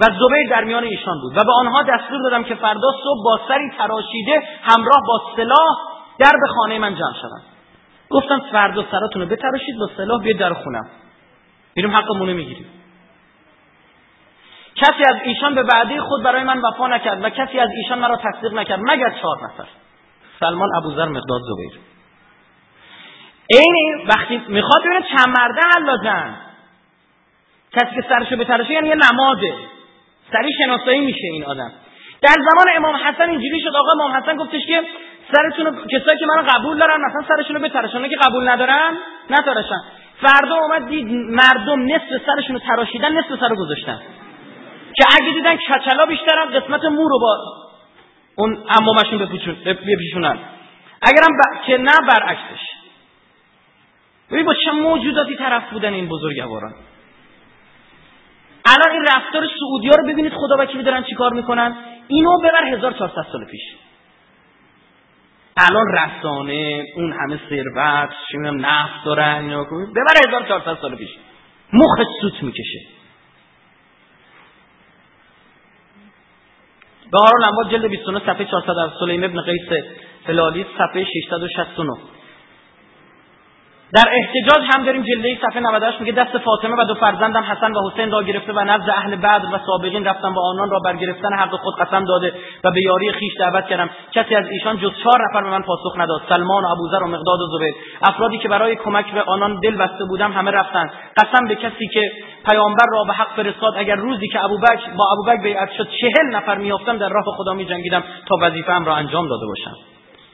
[0.00, 1.32] و زبیر در میان ایشان بود.
[1.32, 6.32] و به آنها دستور دادم که فردا صبح با سری تراشیده همراه با سلاح در
[6.42, 7.42] به خانه من جمع شدن
[8.10, 10.86] گفتم فردا سراتون رو بتراشید با سلاح بیاید در خونم.
[11.76, 12.66] میریم حقمون می‌گیریم.
[14.76, 18.16] کسی از ایشان به وعده خود برای من وفا نکرد و کسی از ایشان مرا
[18.16, 19.68] تصدیق نکرد مگر چهار نفر؟
[20.40, 21.80] سلمان ابوذر مقداد زبیر.
[23.46, 26.32] این وقتی می‌خواد ببینه چند مرده حل
[27.72, 29.54] کسی که سرشو بترشه یعنی یه نماده
[30.32, 31.72] سری شناسایی میشه این آدم.
[32.22, 33.76] در زمان امام حسن اینجوری شد.
[33.76, 34.82] آقا امام حسن گفتش که
[35.32, 38.98] سرشون کسایی که منو قبول دارن مثلا سرشون رو بترشن که قبول ندارن
[39.30, 39.80] نترشن
[40.20, 44.00] فردا اومد دید مردم نصف سرشون تراشیدن نصف سر رو گذاشتن.
[44.96, 47.36] که اگه دیدن کچلا بیشترم قسمت مو رو با
[48.34, 49.18] اون امامشون
[49.64, 50.38] بپیشونن
[51.02, 51.66] اگرم ب...
[51.66, 52.62] که نه برعکسش.
[54.30, 56.74] ببین با چه موجوداتی طرف بودن این بزرگواران.
[58.76, 61.76] الان این رفتار سعودی رو ببینید خدا وکیلی دارن چیکار می‌کنن؟
[62.08, 63.62] اینو ببر 1400 سال پیش.
[65.70, 69.48] الان رسانه اون همه ثروت چه نفت دارن
[69.96, 71.10] ببر 1400 سال پیش.
[71.72, 72.98] مخ سوت می‌کشه.
[77.12, 79.68] به هر جلد 29 صفحه 400 از سلیم ابن قیس
[80.26, 81.92] فلالی صفحه 669
[83.94, 87.90] در احتجاج هم داریم جلده صفحه 98 میگه دست فاطمه و دو فرزندم حسن و
[87.90, 91.50] حسین را گرفته و نزد اهل بدر و سابقین رفتم و آنان را برگرفتن حق
[91.50, 92.32] خود قسم داده
[92.64, 93.90] و به یاری خیش دعوت کردم.
[94.12, 96.22] کسی از ایشان جز چهار نفر به من پاسخ نداد.
[96.28, 97.74] سلمان و ابوذر و مقداد و زبیر.
[98.08, 102.12] افرادی که برای کمک به آنان دل بسته بودم همه رفتند قسم به کسی که
[102.50, 106.58] پیامبر را به حق فرستاد اگر روزی که ابوبکر با ابوبکر بیعت شد چهل نفر
[106.58, 109.76] میافتم در راه خدا میجنگیدم تا وظیفه‌ام را انجام داده باشم.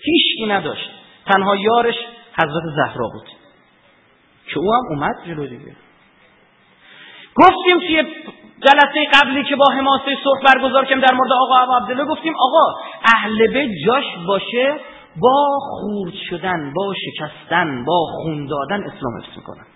[0.05, 0.90] هیچ نداشت.
[1.32, 1.96] تنها یارش
[2.38, 3.34] حضرت زهرا بود.
[4.47, 5.76] که او هم اومد جلو دیگه.
[7.34, 8.03] گفتیم توی
[8.62, 12.80] جلسه قبلی که با حماسه سرخ برگزار کردیم در مورد آقا ابو عبدالله گفتیم آقا
[13.14, 14.74] اهل بیت جاش باشه
[15.20, 19.66] با خورد شدن با شکستن با خون دادن اسلام حفظ می‌کنن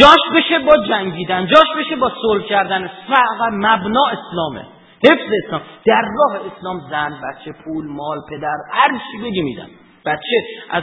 [0.00, 4.66] جاش بشه با جنگیدن جاش بشه با صلح کردن فقط مبنا اسلامه.
[5.04, 5.62] حفظ اسلام.
[5.86, 9.68] در راه اسلام زن بچه پول مال پدر هر چی بگی میدن.
[10.06, 10.36] بچه
[10.70, 10.82] از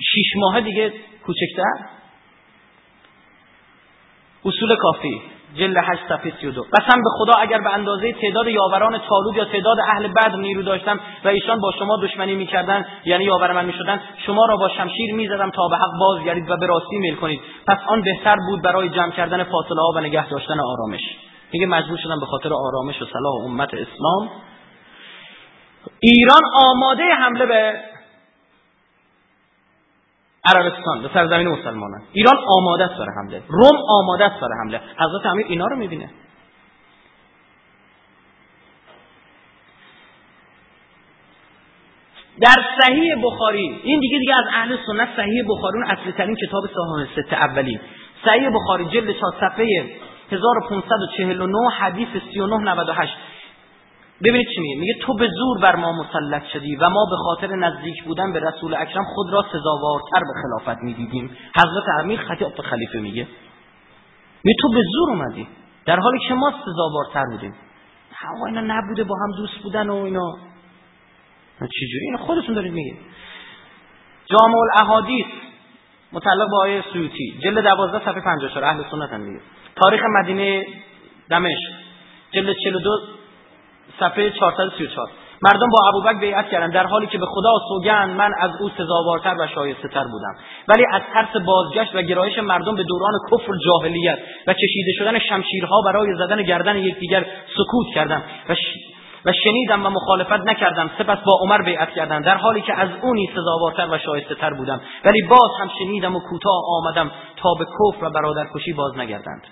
[0.00, 0.92] شیش ماه دیگه
[1.26, 1.86] کوچکتر.
[4.44, 5.22] اصول کافی.
[5.56, 9.78] جل 8 صفحه 32 قسم به خدا اگر به اندازه تعداد یاوران طالوت یا تعداد
[9.80, 14.46] اهل بدر نیرو داشتم و ایشان با شما دشمنی می‌کردن یعنی یاور من می‌شدن شما
[14.46, 17.40] را با شمشیر می‌زدم تا به حق بازگردید و به راستی میل کنید.
[17.66, 21.00] پس آن بهتر بود برای جمع کردن فاصله ها و نگه داشتن آرامش.
[21.52, 24.30] میگه مجبور شدم به خاطر آرامش و صلاح امت اسلام.
[26.00, 27.74] ایران آماده حمله به
[30.54, 32.00] عربستان به سرزمین مسلمانان.
[32.12, 33.42] ایران آماده است برای حمله.
[33.48, 34.80] روم آماده است برای حمله.
[34.80, 36.10] حضرت امیر اینا رو می‌بینه.
[42.40, 46.62] در صحیح بخاری این دیگه دیگه از اهل سنت صحیح بخاری اون اصلی ترین کتاب
[46.74, 47.80] صحاح ست اولی
[48.24, 49.90] صحیح بخاری جلد 4 صفحه
[50.32, 53.12] 1549 حدیث 3998
[54.24, 57.56] ببینید چی میگه؟ میگه تو به زور بر ما مسلط شدی و ما به خاطر
[57.56, 61.30] نزدیک بودن به رسول اکرم خود را سزاوارتر به خلافت می‌دیدیم.
[61.56, 63.26] حضرت امیر خطیب خلیفه میگه.
[64.44, 65.48] می تو به زور اومدی.
[65.86, 67.54] در حالی که ما سزاوارتر بودیم.
[68.36, 70.32] آقا اینا نبوده با هم دوست بودن و اینا.
[71.58, 72.96] چجوری؟ اینا خودتون دارید میگید
[74.26, 75.26] جامع الاحادیث
[76.12, 79.40] متعلق با آیه سیوطی جلد 12 صفحه 54 اهل سنت هم دیگه
[79.76, 80.66] تاریخ مدینه
[81.30, 81.72] دمشق
[82.30, 82.90] جلد 42
[84.00, 85.08] صفحه 434
[85.42, 89.34] مردم با ابوبکر بیعت کردن در حالی که به خدا سوگند من از او سزاوارتر
[89.38, 90.34] و شایسته تر بودم.
[90.68, 95.80] ولی از ترس بازگشت و گرایش مردم به دوران کفر جاهلیت و کشیده شدن شمشیرها
[95.86, 97.26] برای زدن گردن یکدیگر
[97.56, 98.54] سکوت کردم و
[99.26, 100.90] و شنیدم و مخالفت نکردم.
[100.98, 104.80] سپس با عمر بیعت کردم در حالی که از اونی سزاوارتر و شایسته تر بودم.
[105.04, 109.42] ولی باز هم شنیدم و کوتاه آمدم تا به کفر و برادرکشی باز نگردند.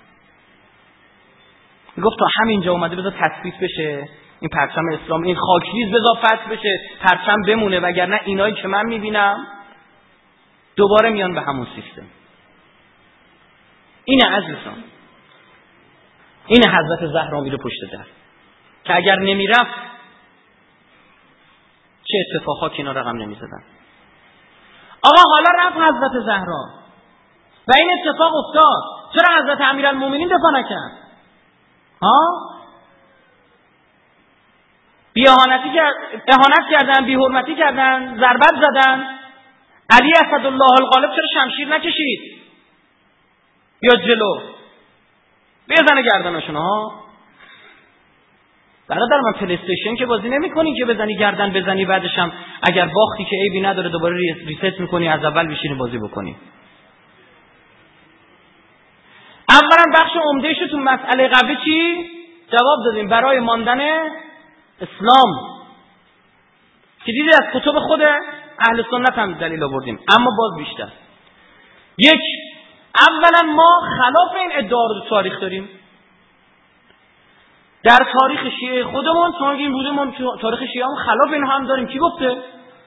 [2.02, 4.08] گفت تا همینجا اومده بذار تثبیت بشه.
[4.40, 9.46] این پرچم اسلام این خاکریز بذار فتح بشه پرچم بمونه وگرنه اینایی که من می‌بینم
[10.76, 12.06] دوباره میان به همون سیستم.
[14.04, 14.84] اینه عزیزان.
[16.46, 18.04] این حضرت زهرا میره پشت در.
[18.84, 19.94] که اگر نمی‌رفت
[22.04, 23.64] چه اتفاقها اینا رقم نمی‌زدن.
[25.02, 26.64] آقا حالا رفت حضرت زهرا.
[27.68, 28.82] و این اتفاق افتاد.
[29.14, 30.92] چرا حضرت امیرالمومنین دفاع نکرد؟
[32.02, 32.20] ها؟
[35.14, 35.78] بیاهانتی
[36.28, 39.06] اهانت کردن بیحرمتی کردن ضربت زدن.
[39.90, 42.20] علی اسدالله الغالب چرا شمشیر نکشید؟
[43.82, 44.40] یا جلو.
[45.70, 47.04] بزنه گردنشون ها
[48.88, 53.36] برادر من پلیستیشن که بازی نمی‌کنی که بزنی گردن بزنی بعدش هم اگر باختی که
[53.42, 56.36] عیبی نداره دوباره ریست می‌کنی از اول بشینی بازی بکنی.
[59.50, 62.10] اولا بخش عمدهش تو مسئله قبلی چی؟
[62.52, 63.08] جواب دادیم.
[63.08, 64.08] برای ماندن
[64.80, 65.54] اسلام.
[67.04, 68.00] که دیدی از کتب خود
[68.58, 70.88] اهل سنت هم دلیل آوردیم اما باز بیشتر.
[71.98, 72.20] یک
[73.08, 75.68] اولا ما خلاف این ادعا رو تاریخ داریم.
[77.82, 81.86] در تاریخ شیعه خودمون شما این بوده ما تاریخ شیعه هم خلاف این هم داریم.
[81.86, 82.36] کی گفته؟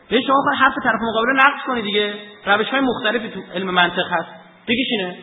[0.09, 2.13] به شما حرف طرف مقابل نقص کنید دیگه.
[2.45, 4.29] روش های مختلفی تو علم منطق هست.
[4.65, 5.17] دیگه اینه.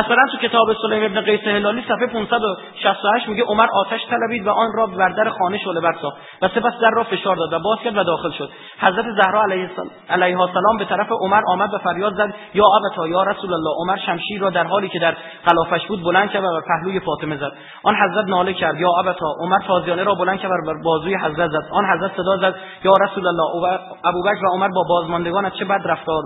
[0.00, 4.72] مثلا تو کتاب سلیم ابن قیس هلالی صفحه 568 میگه عمر آتش طلبید و آن
[4.74, 7.96] را بر در خانه شعله برساخت و سپس در را فشار داد و باز کرد
[7.96, 8.50] و داخل شد.
[8.80, 13.52] حضرت زهرا علیه السلام به طرف عمر آمد و فریاد زد یا ابتا یا رسول
[13.52, 15.16] الله عمر شمشیر را در حالی که در
[15.46, 17.52] قلافش بود بلند کرد و پهلوی فاطمه زد.
[17.82, 19.26] آن حضرت ناله کرد یا ابتا.
[19.40, 21.68] عمر تازیانه را بلند کرد و بر بازوی حضرت زد.
[21.72, 26.22] آن حضرت صدا زد یا رسول الله ابوبکر و عمر با بازماندگان چه بد رفتار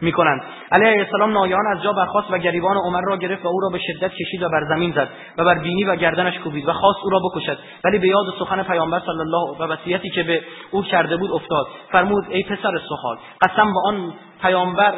[0.00, 0.40] می‌کنند.
[0.40, 3.68] می‌کنند علیه السلام ناگهان از جا برخاست و گریبان عمر را گرفت و او را
[3.68, 6.98] به شدت کشید و بر زمین زد و بر بینی و گردنش کوبید و خواست
[7.04, 7.58] او را بکشد.
[7.84, 11.66] ولی به یاد سخن پیامبر صلی الله و وصیتی که به او کرده بود افتاد.
[11.92, 14.92] فرمود ای پسر سخال قسم به آن پیامبر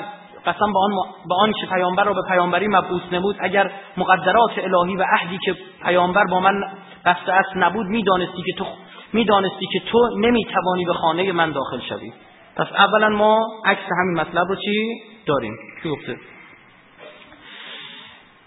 [0.47, 0.91] قسم به آن
[1.29, 5.57] به آن که پیامبر را به پیامبری مبعوث نمود اگر مقدرات الهی و عهدی که
[5.85, 6.65] پیامبر با من
[7.05, 8.65] بسته است نبود می‌دانستی که تو
[9.13, 12.13] می‌دانستی که تو نمی‌توانی به خانه من داخل شوی.
[12.61, 16.17] پس اولا ما عکس همین مطلب رو چی داریم؟ چی گفته؟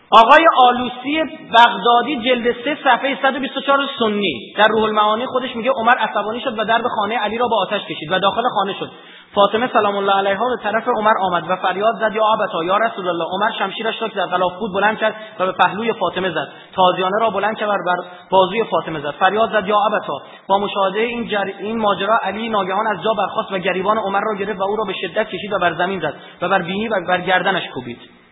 [0.09, 1.23] آقای آلوسی
[1.53, 4.53] بغدادی جلد 3 صفحه 124 سنی.
[4.57, 7.81] در روح المعانی خودش میگه عمر عصبانی شد و درب خانه علی را با آتش
[7.81, 8.91] کشید و داخل خانه شد.
[9.35, 13.07] فاطمه سلام الله علیها به طرف عمر آمد و فریاد زد یا ابتا یا رسول
[13.07, 16.47] الله عمر شمشیرش را که در غلاف بود بلند کرد و به پهلوی فاطمه زد.
[16.75, 17.95] تازیانه را بلند کرد بر
[18.29, 19.11] بازوی فاطمه زد.
[19.11, 20.21] فریاد زد یا ابتا.
[20.47, 21.45] با مشاهده این جر...
[21.59, 24.83] این ماجرا علی ناگهان از جا برخاست و گریبان عمر را گرفت و او را
[24.83, 28.22] به شدت کشید و بر زمین زد و بر بینی و بر گردنش کوبید.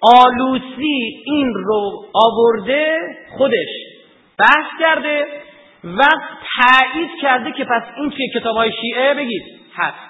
[0.00, 2.98] آلوسی این رو آورده
[3.38, 3.68] خودش
[4.38, 5.26] بحث کرده
[5.84, 6.04] و
[6.56, 9.42] تایید کرده که پس این توی کتاب های شیعه بگید.
[9.76, 10.08] هست.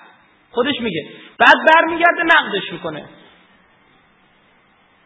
[0.51, 1.07] خودش میگه.
[1.39, 3.05] بعد برمیگرده نقدش می‌کنه.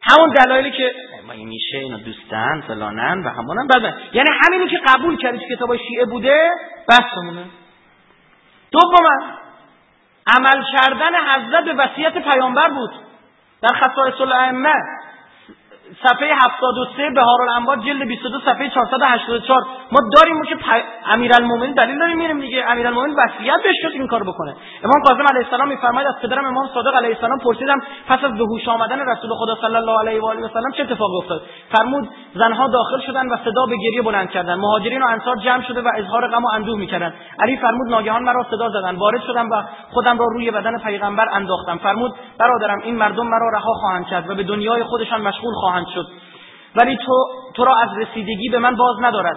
[0.03, 0.93] همون دلایلی که
[1.27, 3.67] ما این میشه اینا دوستن فلانن و همونن.
[3.67, 6.51] بعد یعنی همینی که قبول کردی که کتاب شیعه بوده
[6.89, 7.45] بحثمونه
[8.71, 9.39] دوما
[10.27, 12.91] عمل کردن حضرت به وصیت پیامبر بود.
[13.63, 14.75] ده خصائص الأئمة.
[16.01, 19.63] صفحه 73 بهار الانوار جلد 22 صفحه 484
[19.93, 20.67] ما داریم که پ...
[21.07, 22.65] امیرالمومنین دلیل داریم میریم دیگه.
[22.69, 24.55] امیرالمومنین وصیت بهش شد این کارو بکنه.
[24.85, 27.79] امام کاظم علیه السلام میفرماید از پدرم امام صادق علیه السلام پرسیدم
[28.09, 30.83] پس از به هوش آمدن رسول خدا صلی الله علیه و آله و سلم چه
[30.83, 31.43] اتفاقی افتاد؟
[31.77, 35.81] فرمود زنها داخل شدن و صدا به گریه بلند کردند مهاجرین و انصار جمع شده
[35.81, 39.63] و اظهار غم و اندوه می‌کردند علی فرمود ناگهان مرا صدا زدند وارد شدم و
[39.91, 41.79] خودم را روی بدن پیغمبر انداختم.
[41.79, 46.07] فرمود برادرم این مردم مرا رها خواهند کرد و به دنیای خودشان مشغول خواهند شد.
[46.77, 49.37] ولی تو تو را از رسیدگی به من باز ندارد.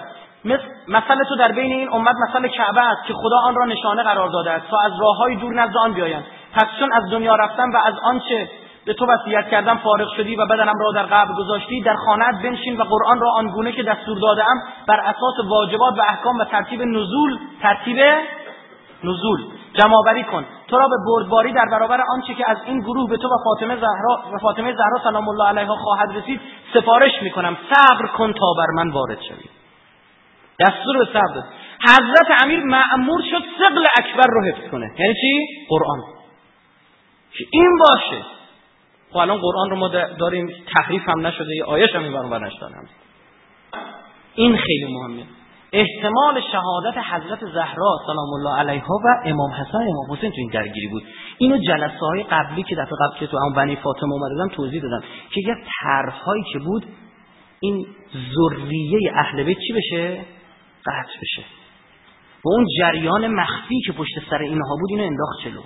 [0.87, 4.29] مثل تو در بین این امت مثل کعبه است که خدا آن را نشانه قرار
[4.29, 4.67] داده است.
[4.69, 6.25] تا از راه های دور نزد آن بیایند.
[6.53, 8.49] پس چون از دنیا رفتن و از آنچه
[8.85, 12.77] به تو وصیت کردم فارغ شدی و بدنم را در قبر گذاشتی در خانه بنشین
[12.77, 17.39] و قرآن را آنگونه که دستور دادم بر اساس واجبات و احکام و ترتیب نزول
[17.61, 17.97] ترتیب
[19.03, 19.45] نزول
[19.77, 20.45] جمعآوری کن.
[20.67, 23.75] تو را به بردباری در برابر آنچه که از این گروه به تو و فاطمه
[23.75, 26.41] زهرا و فاطمه زهرا سلام الله علیها خواهد رسید
[26.73, 27.57] سفارش می‌کنم.
[27.73, 29.49] صبر کن تا بر من وارد شوی.
[30.59, 31.43] دستور به صبر
[31.87, 34.91] حضرت امیر معمور شد سقل اکبر رو حفظ کنه.
[34.99, 35.99] یعنی چی؟ قرآن.
[37.37, 38.25] که این باشه.
[39.11, 39.87] خب الان قرآن رو ما
[40.19, 42.41] داریم تحریف هم نشده یه آیش هم این برون
[44.35, 45.23] این خیلی مهمه.
[45.75, 50.87] احتمال شهادت حضرت زهرا سلام الله علیها و امام حسن امام حسین تو این درگیری
[50.87, 51.03] بود.
[51.37, 55.01] اینو جلسه های قبلی که دفعه قبل که تو اون بنی فاطمه اومدم توضیح دادم
[55.31, 56.85] که یه طرحهایی که بود
[57.59, 60.25] این ذریه اهل بیت چی بشه؟
[60.85, 61.43] قطع بشه.
[62.45, 65.61] و اون جریان مخفی که پشت سر اینها بود اینو انداخت جلو.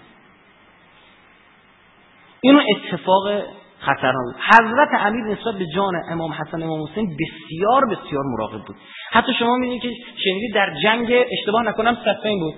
[2.41, 3.43] اینو اتفاق
[3.79, 8.75] خطرناک حضرت امیر نسبت به جان امام حسن امام حسین بسیار بسیار مراقب بود.
[9.11, 9.89] حتی شما می‌بینید که
[10.23, 12.53] شنیدید در جنگ اشتباه نکنم صفین بود.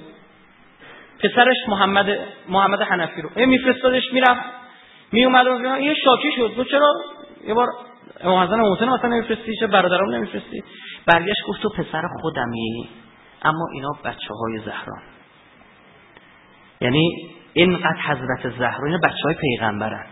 [1.24, 2.06] پسرش محمد
[2.50, 3.30] محمد حنفی رو.
[3.36, 4.42] ای میفرستادش می‌رفت.
[5.12, 6.54] میومد و یه شاکی شد.
[6.56, 6.94] تو چرا؟
[7.48, 7.68] یه بار
[8.22, 10.64] امام حسن امام حسین مثلا نمیفرستی؟ چه برادرام نمیفرستی؟
[11.06, 12.90] برگشت گفت تو پسر خودمی
[13.42, 15.02] اما اینا بچه های زهران.
[16.82, 17.12] یعنی
[17.54, 20.06] اینقدر حضرت زهرا اینا بچه های پیغمبرن.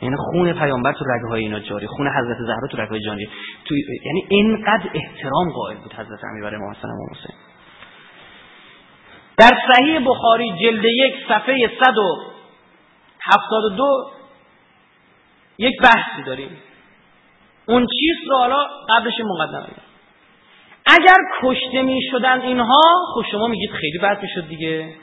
[0.00, 3.28] یعنی خون پیامبر تو رگه های اینا جاری خون حضرت زهرا تو رگه های جاری.
[3.64, 3.74] تو
[4.04, 7.36] یعنی اینقدر احترام قائل بود حضرت امیر برای امام حسن امام حسین
[9.38, 14.10] در صحیح بخاری جلد یک صفحه 172
[15.58, 16.50] یک بحثی داریم.
[17.66, 19.66] اون چیز رو حالا قبلش مقدمه
[20.86, 22.82] اگر کشته می شدن اینها
[23.14, 24.94] خب شما میگید خیلی بد می‌شد دیگه.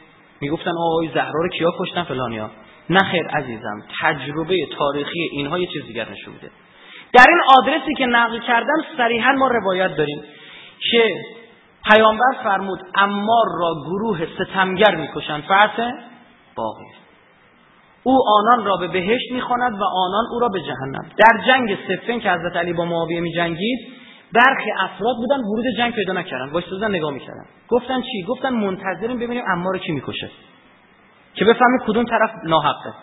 [0.41, 2.49] می‌گفتن آقای زهرا رو کیا کشتن؟ فلانیا.
[2.89, 6.49] نه خیر عزیزم تجربه تاریخی اینها یه چیز دیگر نشون میده.
[7.13, 10.23] در این آدرسی که نقل کردم صریحا ما روایت داریم
[10.91, 11.03] که
[11.91, 15.43] پیامبر فرمود امار را گروه ستمگر می‌کشند.
[15.43, 15.93] فرس
[16.55, 16.85] باقی.
[18.03, 21.09] او آنان را به بهشت می‌خواند و آنان او را به جهنم.
[21.17, 23.79] در جنگ سفین که حضرت علی با معاویه میجنگید
[24.33, 27.45] برخی افراد بودن ورود جنگ پیدا نکردن وایسادن نگاه می‌کردن.
[27.69, 30.29] گفتن چی؟ گفتن منتظریم ببینیم امار کی می‌کشه.
[31.33, 32.93] که بفهمید کدوم طرف ناحقه.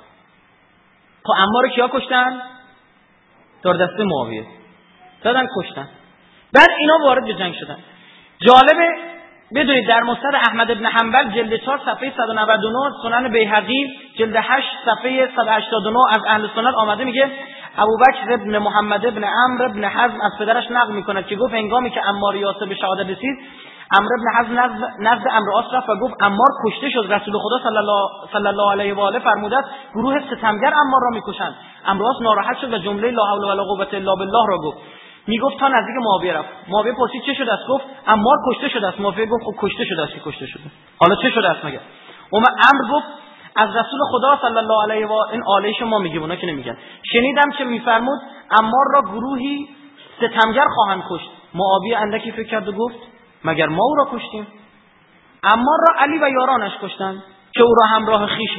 [1.23, 2.43] خب اما رو کیا کشتن؟
[3.63, 4.45] دار دسته معاویه.
[5.23, 5.89] دادن کشتن.
[6.53, 7.77] بعد اینا وارد به جنگ شدن.
[8.39, 9.11] جالبه
[9.55, 13.87] بدونید در مستد احمد ابن حنبل جلد 4 صفحه 199 سنن بیهقی
[14.19, 17.31] جلد 8 صفحه 189 از اهل سنت آمده میگه
[17.79, 22.01] ابوبکر ابن محمد ابن عمرو ابن حزم از پدرش نقل می‌کند که گفت هنگامی که
[22.01, 22.35] عمار
[22.69, 23.39] به شهادت رسید
[23.99, 27.79] عمرو بن حزم نزد, نزد عمرو رفت و گفت عمار کشته شد رسول خدا صلی
[27.79, 29.57] الله, صلی علیه و آله فرموده
[29.95, 31.55] گروه ستمگر عمار را می‌کشند.
[31.87, 34.79] عمرو ناراحت شد و جمله لا حول ولا قوت الا بالله را گفت.
[35.27, 36.49] می‌گفت تا نزدیک معاویه رفت.
[36.69, 39.01] معاویه پرسید چه شده است؟ گفت عمار کشته شده است.
[39.01, 40.63] معاویه گفت خب کشته شده است کشته شده.
[41.01, 41.65] حالا چه شده است
[42.33, 43.07] اما امر گفت
[43.57, 46.77] از رسول خدا صلی الله علیه و این آله شما میگه اونا که نمیگن.
[47.13, 48.19] شنیدم که میفرمود
[48.59, 49.69] عمار را گروهی
[50.17, 51.31] ستمگر خواهند کشت.
[51.55, 53.10] معاویه اندکی فکر کرد و گفت
[53.45, 54.47] مگر ما او را کشتیم؟
[55.43, 57.23] اما را علی و یارانش کشتن
[57.55, 58.51] که او را همراه خیش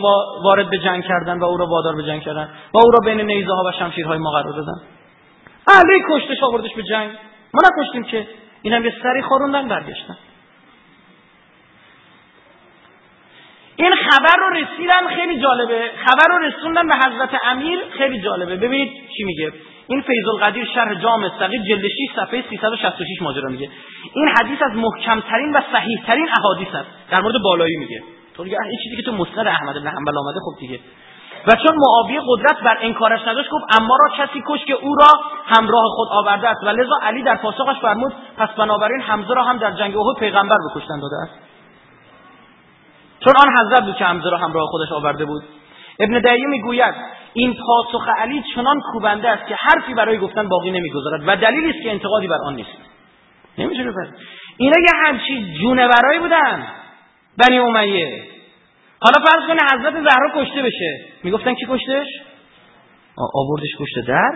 [0.44, 3.22] وارد به جنگ کردن و او را وادار به جنگ کردن و او را بین
[3.22, 4.82] نیزه ها و شمشیرهای ما قرار دادن.
[5.68, 7.12] علی کشتش آوردش به جنگ.
[7.54, 8.28] ما نکشتیم که
[8.62, 10.18] این هم یه سری خوروندن برگشتن.
[13.76, 15.92] این خبر رو رسیدن خیلی جالبه.
[16.06, 18.56] خبر رو رسوندن به حضرت امیر خیلی جالبه.
[18.56, 19.54] ببینید چی میگه.
[19.92, 23.70] این فیض القدیر شرح جامع صغیر جلد 6 صفحه 366 ماجرا میگه.
[24.14, 26.90] این حدیث از محکمترین و صحیحترین احادیث است.
[27.12, 28.04] در مورد بالایی میگه.
[28.36, 30.80] تو دیگه این چیزی که تو مسند احمد بن حنبل آمده خب دیگه.
[31.48, 35.12] و چون معاویه قدرت بر انکارش نداشت گفت اما را کسی کش که او را
[35.46, 36.64] همراه خود آورده است.
[36.64, 40.58] و لذا علی در پاسخش فرمود پس بنابراین حمزه را هم در جنگ احد پیغمبر
[40.76, 41.40] به داده است.
[43.20, 45.44] چون آن حضرت بود که حمزه را همراه خودش آورده بود.
[46.00, 46.96] ابن دعیه می‌گوید
[47.34, 51.84] این پاسخ علی چنان کوبنده است که حرفی برای گفتن باقی نمی‌گذارد و دلیلی است
[51.84, 52.78] که انتقادی بر آن نیست.
[53.58, 54.16] نمیشه بفرد
[54.58, 56.68] اینا یه همچی جونورایی بودن
[57.38, 58.24] بنی امیه.
[59.02, 61.06] حالا فرض کنه حضرت زهرا کشته بشه.
[61.24, 62.08] می‌گفتن کی کشتش؟
[63.36, 64.32] آوردش کشته در.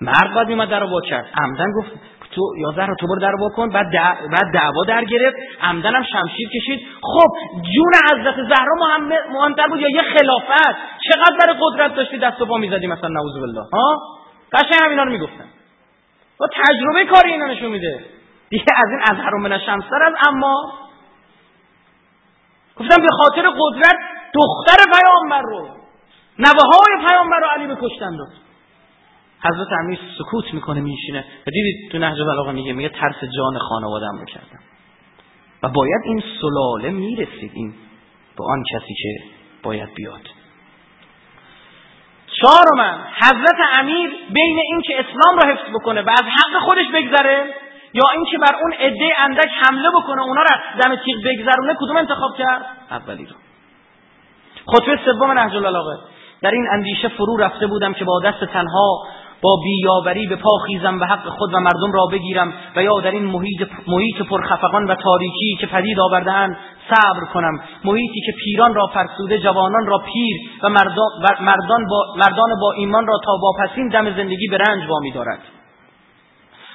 [0.00, 1.26] مرد باید میمد در با کرد.
[1.42, 1.90] عمدن گفت
[2.30, 3.90] تو یا زهرا تو برو در بکن بعد
[4.32, 5.36] بعد دعوا در گرفت.
[5.62, 6.80] عمدن هم شمشیر کشید.
[7.02, 8.98] خب جون حضرت زهرا
[9.30, 10.76] مهمتر بود یا یه خلافت؟
[11.08, 13.96] چقدر برای قدرت داشتی دست و پا می‌زدی مثلا؟ نعوذ بالله ها؟
[14.52, 15.48] قشنگ همینا رو می‌گفتن.
[16.40, 18.04] با تجربه کاری اینا نشون میده.
[18.50, 20.72] دیگه از این از من شمسر از اما
[22.76, 23.96] گفتم به خاطر قدرت
[24.34, 25.68] دختر پیامبر رو
[26.38, 28.47] نوه های پیامبر رو علی به کشتن داد
[29.44, 34.18] حضرت امیر سکوت می‌کنه میشینه و دیدید تو نهج بلاغه میگه میگه ترس جان خانوادم
[34.18, 34.60] رو کردم.
[35.62, 37.74] و باید این سلاله می‌رسید این
[38.36, 39.24] به آن کسی که
[39.62, 40.20] باید بیاد.
[42.40, 47.54] چهارم حضرت امیر بین اینکه اسلام رو حفظ بکنه و از حق خودش بگذره
[47.94, 52.30] یا اینکه بر اون عده اندک حمله بکنه اونا رو دم تیغ بگذرونه کدوم انتخاب
[52.38, 53.36] کرد؟ اولی رو.
[54.66, 55.96] خطبه سوم نهج البلاغه.
[56.42, 59.06] در این اندیشه فرو رفته بودم که با دست تنها
[59.42, 63.10] با بیاوری به پا خیزم به حق خود و مردم را بگیرم و یا در
[63.10, 66.56] این محیط, محیط پرخفقان و تاریکی که پدید آوردهاند
[66.90, 67.60] صبر کنم.
[67.84, 73.18] محیطی که پیران را فرسوده جوانان را پیر و مردان با, مردان با ایمان را
[73.24, 75.38] تا واپسین دم زندگی به رنج وامی دارد.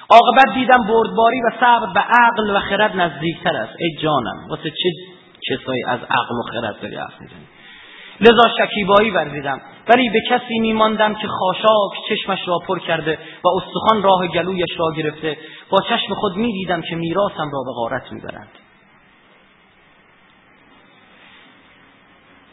[0.10, 3.74] عاقبت دیدم بردباری و صبر به عقل و خرد نزدیکتر است.
[3.80, 4.90] ای جانم واسه چه
[5.50, 7.48] کسایی از عقل و خرد داری حرف می‌زنی؟
[8.22, 9.62] لذا شکیبایی ورزیدم.
[9.88, 14.86] ولی به کسی میماندم که خاشاک چشمش را پر کرده و استخوان راه گلویش را
[14.98, 15.38] گرفته.
[15.70, 18.50] با چشم خود می‌دیدم که میراسم را به غارت می‌برند.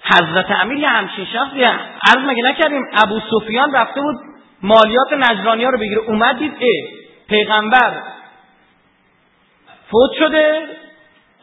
[0.05, 4.17] حضرت امیر یه همچین شخصی عرض مگه نکردیم ابو سفیان رفته بود
[4.63, 6.01] مالیات نجرانی ها رو بگیره.
[6.01, 6.53] اومد دید
[7.29, 8.03] پیغمبر
[9.91, 10.67] فوت شده.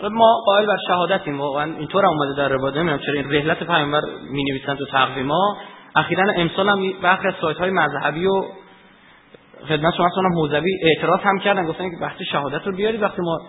[0.01, 4.43] ما قائل بر شهادتیم واقعا اینطور اومده در روایت نمی‌دونم چرا این رحلت پیامبر می
[4.43, 5.57] نویسن تو تقویما
[5.95, 8.43] اخیرا امسال هم برخی از سایت های مذهبی و
[9.67, 13.39] خدمت شما سنم حوزوی اعتراض هم کردن گفتن که وقتی شهادت رو بیارید وقتی ما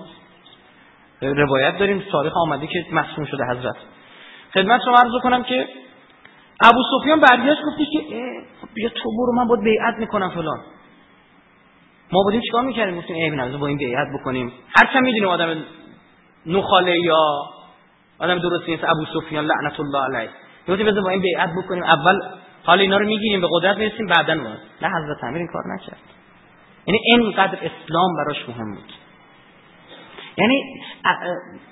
[1.20, 3.76] روایت داریم تاریخ آمده که مصوم شده حضرت.
[4.54, 5.68] خدمت شما عرض کنم که
[6.64, 7.98] ابو سفیان برگشت گفتی که
[8.60, 10.58] خب بیا تو برو من باید بیعت می‌کنم فلان.
[12.12, 14.52] ما بودیم چیکار می‌کردیم؟ گفتیم ای بنظر با این بیعت بکنیم.
[14.76, 15.56] هر چه می‌دونیم آدم
[16.48, 17.22] نخاله یا
[18.18, 18.84] آدم درستی نیست.
[18.84, 20.30] ابو سفیان لعنت الله علیه.
[20.68, 21.82] گفتیم بذار با این بیعت بکنیم.
[21.82, 22.20] اول
[22.64, 24.54] حال اینا رو می‌گیریم به قدرت می‌رسیم بعدا ما.
[24.82, 25.98] نه حضرت امیر این کار نکرد.
[26.86, 28.92] یعنی اینقدر اسلام براش مهم بود.
[30.36, 30.62] یعنی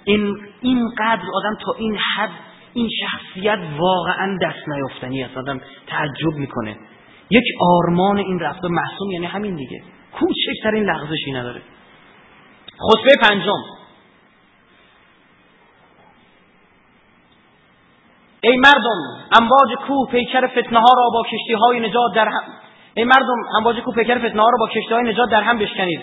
[0.05, 2.31] این اینقدر آدم تا این حد
[2.75, 6.77] این شخصیت واقعا دست نیافتنی است آدم تعجب می‌کنه.
[7.31, 9.83] یک آرمان این رفتار محسوم یعنی همین دیگه.
[10.13, 11.63] کوچکترین لغزشی نداره.
[12.79, 13.76] خطبه پنجم.
[18.41, 18.99] ای مردم
[19.41, 22.43] امواج کوه پیکر فتنه ها را با کشتی های نجات در هم
[22.95, 26.01] ای مردم امواج کوه پیکر فتنه ها را با کشتی های نجات در هم بشکنید.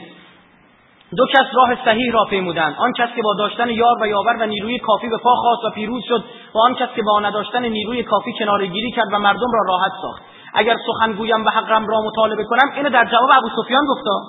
[1.17, 2.75] دو کس راه صحیح را پیمودند.
[2.77, 5.69] آن کس که با داشتن یار و یاور و نیروی کافی به پا خاست و
[5.69, 6.23] پیروز شد
[6.55, 10.21] و آن کس که با نداشتن نیروی کافی کناره‌گیری کرد و مردم را راحت ساخت.
[10.53, 14.19] اگر سخن گویم و حقم را مطالبه کنم اینو در جواب ابو سفیان گفتا.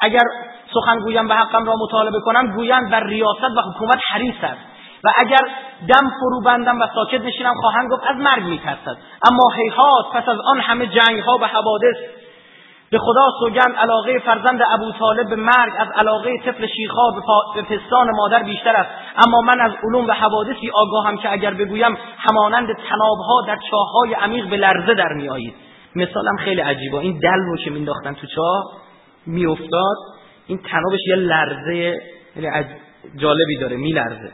[0.00, 0.24] اگر
[0.74, 4.60] سخن گویم و حقم را مطالبه کنم گویند بر ریاست و حکومت حریص است.
[5.04, 5.48] و اگر
[5.88, 8.96] دم فرو بندم و ساکت نشینم خواهند گفت از مرگ میترسد.
[9.30, 11.96] اما هیهات پس از آن همه جنگ ها و حوادث.
[12.90, 17.10] به خدا سوگند علاقه فرزند ابو طالب به مرگ از علاقه طفل شیخا
[17.54, 18.90] به پستان مادر بیشتر است.
[19.26, 24.50] اما من از علوم و حوادثی آگاهم که اگر بگویم همانند تنابها در چاههای عمیق
[24.50, 25.54] به لرزه در میآیید.
[25.96, 26.96] مثالم خیلی عجیبه.
[26.96, 28.64] این دل رو که مینداختن تو چاه
[29.26, 29.96] میافتاد.
[30.46, 32.00] این تنابش یه لرزه
[33.16, 34.30] جالبی داره میلرزه.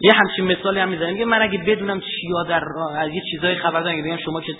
[0.00, 2.62] یه همچین مثالی هم می‌زنم میگه من اگه بدونم چیا در
[3.08, 4.54] یه چیزای خبر دارم بگم شما که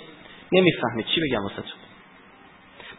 [0.51, 1.05] نمی‌فهمید.
[1.05, 1.63] چی بگم واسه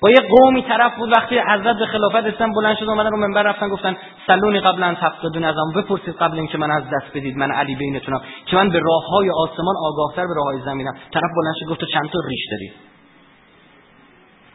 [0.01, 3.43] با یه قومی طرف بود وقتی حضرت به خلافت اسلام بلند شد اومدن رو منبر
[3.43, 7.51] رفتن گفتن سلونی قبل ان تفقدون از بپرسید قبل اینکه من از دست بدید من
[7.51, 11.55] علی بینتونم که من به راه های آسمان آگاهتر به راه های زمینم طرف بلند
[11.61, 12.73] شد گفت چند تا ریش داری؟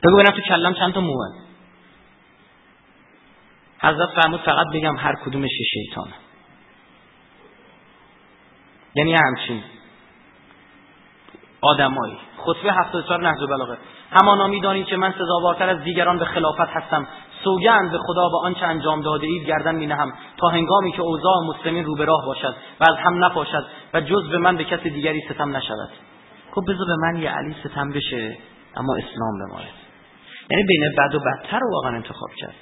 [0.03, 1.25] بگو ببینم تو کلم چند تا موه
[3.79, 6.13] حضرت فرمود فقط بگم هر کدومش شیطانه.
[8.95, 9.63] یعنی همچین.
[11.61, 12.17] آدمایی.
[12.37, 13.77] خطبه 74 نهج البلاغه
[14.11, 17.07] همانا می‌دانید که من سزاوارتر از دیگران به خلافت هستم.
[17.43, 21.33] سوگند به خدا به آنچه انجام داده اید گردن می نهم تا هنگامی که اوضاع
[21.47, 24.89] مسلمین رو به راه باشد و از هم نپاشد و جز به من به کسی
[24.89, 25.89] دیگری ستم نشود.
[26.51, 28.37] خب بذار به من یه علی ستم بشه
[28.75, 29.67] اما اسلام بماند
[30.49, 32.53] یعنی بین بد و بدتر رو واقعا انتخاب کرد.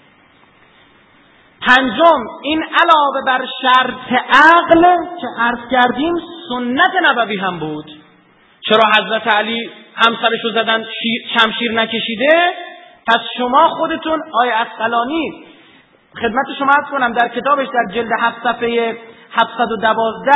[1.67, 4.81] پنجم این علاوه بر شرط عقل
[5.21, 6.15] که عرض کردیم
[6.49, 7.85] سنت نبوی هم بود.
[8.61, 10.85] چرا حضرت علی همسرشو زدن
[11.33, 12.53] شمشیر نکشیده؟
[13.07, 15.45] پس شما خودتون آیه اسقلانی
[16.21, 18.97] خدمت شما عرض کنم در کتابش در جلد هفت صفحه
[19.41, 20.31] 712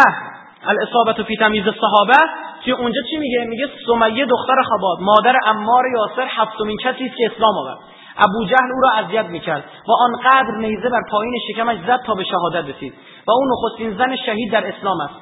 [0.65, 2.31] الاصابت فی تمیز صحابه
[2.65, 7.31] که اونجا چی میگه؟ میگه سمیه دختر خباد مادر امار یاسر هفتمین کسی است که
[7.35, 7.92] اسلام آورد.
[8.17, 9.63] ابو جهل او را اذیت می‌کرد.
[9.87, 12.93] و آنقدر نیزه بر پایین شکمش زد تا به شهادت رسید
[13.27, 15.13] و او نخستین زن شهید در اسلام است.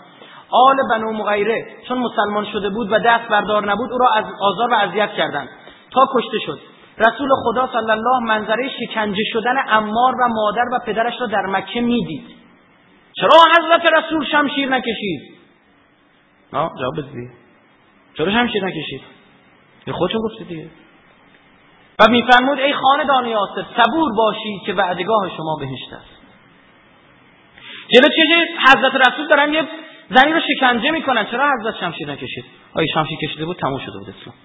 [0.50, 4.74] آل بنو مغیره چون مسلمان شده بود و دست بردار نبود او را از آزار
[4.74, 5.50] و اذیت کردند
[5.92, 6.60] تا کشته شد.
[6.98, 11.82] رسول خدا صلی الله منظره شکنجه شدن امار و مادر و پدرش را در مکه
[11.82, 12.42] می‌دید.
[13.14, 15.22] چرا حضرت رسول شمشیر نکشید؟
[16.54, 17.32] نه جواب بدید
[18.18, 19.02] چرا شمشیر نکشید؟
[19.92, 20.70] خودتون گفتید دیگه.
[22.02, 26.22] و میفرمود ای خاندان یاسر صبور باشید که وعدگاه شما بهشت است.
[27.88, 29.68] جلو چه حضرت رسول دارن یه
[30.10, 34.10] زنی رو شکنجه می‌کنن؟ چرا حضرت شمشیر نکشید؟ آیا شمشیر کشیده بود؟ تموم شده بود
[34.10, 34.36] اسلام.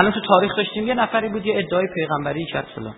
[0.00, 2.94] الان تو تاریخ داشتیم یه نفری بود یه ادعای پیغمبری کرد فلان.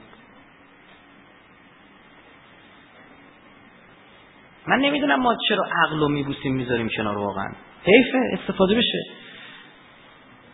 [4.66, 7.52] من نمی‌دونم ما چرا عقل رو میبوسیم می‌ذاریم کنار واقعا.
[7.84, 8.98] حیفه استفاده بشه.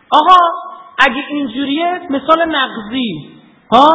[0.09, 0.35] آقا
[0.97, 3.29] اگه اینجوریه مثال نقضی
[3.71, 3.87] ها؟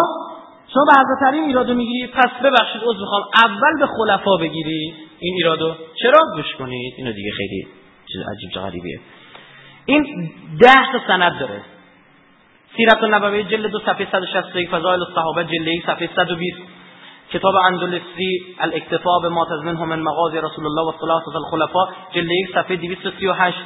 [0.74, 3.22] شما به حضرت علی ایرادو می‌گیری پس ببخشید عذر می‌خوام.
[3.44, 4.94] اول به خلفا بگیری.
[5.20, 5.74] این ایرادو.
[6.02, 6.94] چرا؟ گوش کنید.
[6.96, 7.66] اینو دیگه خیلی
[8.12, 9.00] چیز عجیب غریبیه.
[9.86, 10.30] این
[10.60, 11.62] ده تا سند داره.
[12.76, 16.56] سیرت النبوی جلد دو صفحه 161 فضائل الصحابه جلد 1 صفحه 120
[17.30, 22.48] کتاب اندلسی الاکتفا به ما تزمنه من مغازی رسول الله و صلاح الخلفاء جلد 1
[22.54, 23.58] صفحه 238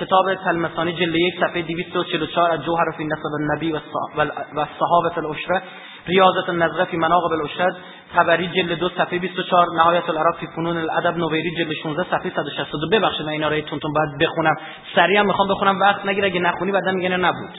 [0.00, 5.62] کتاب تلمسانی جلد 1 صفحه 244 از جوهر فی نسب النبی و صحابه الاشره
[6.06, 7.76] ریاضت النظره فی مناقب الاشهد
[8.14, 12.88] خبری جلد 2 صفحه 24 نهایت العرب فی فنون الادب نویری جلد 16 صفحه 162
[12.92, 14.54] ببخشید من اینا رو تون تون باید بخونم.
[14.94, 17.58] سریع می‌خوام بخونم وقت نگیره اگه نخونی بعدا میگن نبود.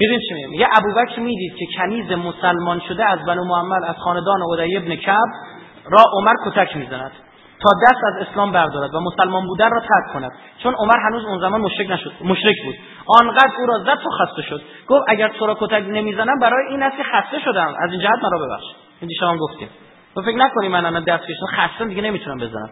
[0.00, 0.52] ببین چی میگم.
[0.52, 5.28] یه ابوبکر می‌دید که کنیز مسلمان شده از بنو محمد از خاندان عدی ابن کعب
[5.90, 7.12] را عمر کتک می‌زند.
[7.60, 10.30] تا دست از اسلام بردارد و مسلمان بودن را ترک کند.
[10.62, 12.74] چون عمر هنوز اون زمان مشرک نشد مشرک بود.
[13.20, 14.62] آنقدر او را زد تا خسته شد.
[14.86, 17.74] گفت اگر تو را کتک نمی‌زنم برای این است که خسته شدم.
[17.78, 18.64] از این جهت مرا ببخش.
[19.00, 19.68] این شما گفتیم.
[20.14, 21.46] تو فکر نکنی من الان دست کشیدم.
[21.56, 22.70] خسته دیگه نمی‌تونم بزنم.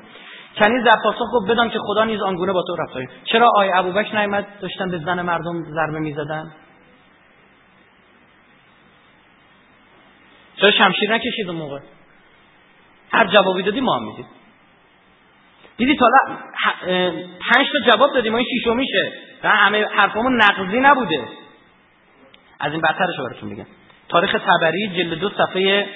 [0.62, 4.18] کنیز در پاسخ گفت بدان که خدا نیز آنگونه با تو رفتاری چرا آی ابوبکر
[4.18, 6.52] نیامد؟ داشتن به زن مردم ضربه می‌زدن.
[10.56, 11.78] چرا شمشیر نکشید اون موقع؟
[13.12, 14.26] هر جوابی دادی ما هم میدیم.
[15.82, 16.06] دیدی تا
[17.40, 19.12] پنج تا جواب دادیم و این شیشو میشه.
[19.42, 21.28] همه حرفمون نقضی نبوده.
[22.60, 23.66] از این بدترش براتون میگم.
[24.08, 25.86] تاریخ تبری جلد دو صفحه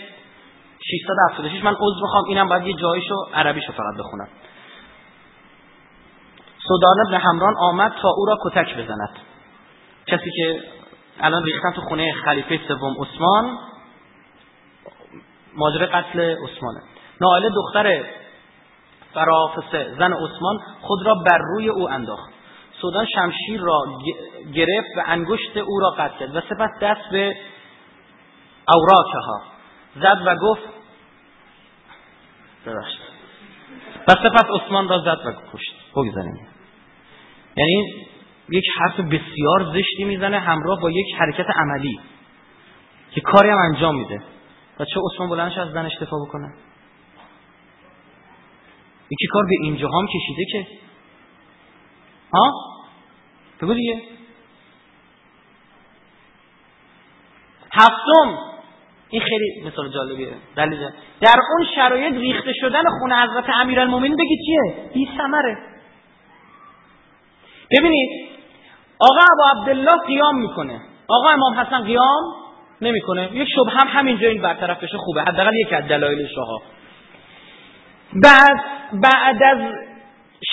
[0.81, 4.29] 676 من عضو می‌خوام اینم باید یه جایشو عربیشو فقط بخونم.
[6.69, 9.19] سودان ابن همران آمد تا او را کتک بزند.
[10.07, 10.63] کسی که
[11.21, 13.59] الان ریختن تو خونه خلیفه سوم عثمان
[15.57, 16.81] ماجرا قتل عثمانه.
[17.21, 18.05] نائله دختر
[19.17, 22.31] فرافسه زن عثمان خود را بر روی او انداخت.
[22.81, 23.85] سودان شمشیر را
[24.55, 27.37] گرفت و انگشت او را قطع کرد و سپس دست به
[28.75, 29.43] اوراکها
[29.97, 30.63] زد و گفت
[32.67, 33.01] ببخشید.
[34.09, 35.75] و سپس عثمان را زد و کشت.
[35.97, 36.49] بگذاریم.
[37.57, 38.07] یعنی
[38.51, 42.01] یک حرف بسیار زشتی می‌زنه همراه با یک حرکت عملی
[43.11, 44.23] که کاری هم انجام میده.
[44.81, 46.49] و چه عثمان بلندش از زنش دفاع بکنه؟
[49.11, 50.67] یکی کار به اینجا هم کشیده که؟
[52.33, 52.53] ها؟
[53.61, 54.03] بگو دیگه.
[57.73, 58.39] هفتم.
[59.09, 60.35] این خیلی مثال جالبیه.
[60.57, 60.79] دلیل
[61.21, 65.59] در اون شرایط ریخته شدن خونه حضرت امیرالمومنین بگی چیه؟ بی ثمره.
[67.71, 68.29] ببینید
[68.99, 70.81] آقا ابو عبدالله قیام می‌کنه.
[71.09, 72.23] آقا امام حسن قیام
[72.81, 73.31] نمی‌کنه.
[73.33, 75.23] یک شبه هم همینجا این برطرف بشه خوبه.
[75.23, 76.63] حداقل یکی از دلایل شاه
[78.15, 79.59] بعد بعد از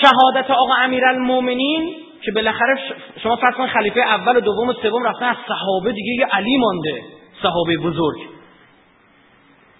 [0.01, 2.75] شهادت آقا امیرالمومنین که بالاخره
[3.23, 6.57] شما فرض کنید خلیفه اول و دوم و سوم رفتن از صحابه دیگه یه علی
[6.57, 7.03] مانده
[7.41, 8.17] صحابه بزرگ.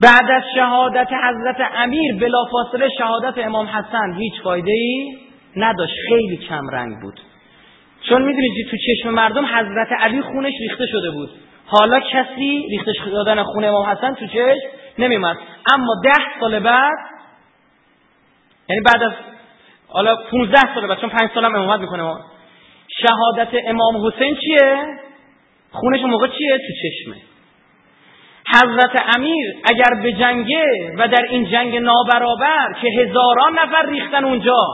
[0.01, 5.17] بعد از شهادت حضرت امیر بلافاصله شهادت امام حسن هیچ فایده ای
[5.55, 5.93] نداشت.
[6.09, 7.19] خیلی کم رنگ بود.
[8.09, 11.29] چون می‌دونید تو چشم مردم حضرت علی خونش ریخته شده بود.
[11.65, 14.67] حالا کسی ریخته شدن خون امام حسن تو چشم
[14.99, 15.37] نمیمد
[15.73, 16.97] اما ده سال بعد
[18.69, 19.13] یعنی بعد از
[19.87, 22.15] حالا 15 سال بعد چون 5 سالم امامت می‌کنه.
[23.01, 24.99] شهادت امام حسین چیه؟
[25.71, 27.15] خونش موقع چیه؟ تو چشمه.
[28.55, 34.67] حضرت امیر اگر به جنگه و در این جنگ نابرابر که هزاران نفر ریختن اونجا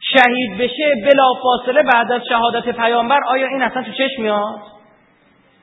[0.00, 4.60] شهید بشه بلا فاصله بعد از شهادت پیامبر آیا این اصلا تو چشم میاد؟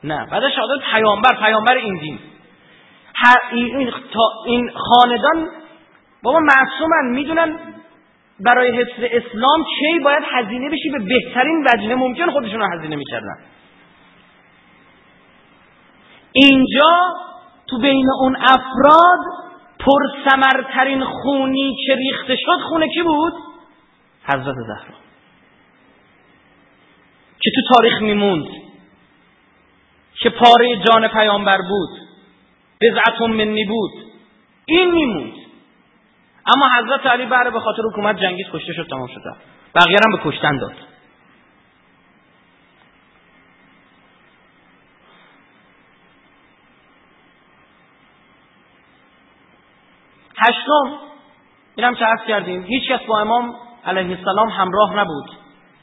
[0.03, 0.27] نه.
[0.31, 2.19] بعد از شهادت پیامبر پیامبر این دین.
[4.45, 5.49] این خاندان
[6.23, 7.57] بابا معصومن می‌دونن
[8.39, 13.37] برای حفظ اسلام چی باید هزینه بشی به بهترین وجه ممکن خودشون رو هزینه می‌کردن.
[16.31, 17.13] اینجا
[17.67, 19.19] تو بین اون افراد
[19.79, 23.33] پرسمرترین خونی که ریخته شد خونه کی بود؟
[24.23, 24.95] حضرت زهرا.
[27.39, 28.45] که تو تاریخ میموند
[30.13, 31.89] که پاره جان پیامبر بود
[32.81, 33.91] بزعتون منی بود
[34.65, 35.42] این میموند.
[36.47, 39.31] اما حضرت علی بره به خاطر حکومت جنگید کشته شد تمام شده
[39.75, 40.73] بقیه هم به کشتن داد.
[50.47, 50.97] هشتم
[51.75, 55.29] اینم چه عرض کردیم؟ هیچ کس با امام علیه السلام همراه نبود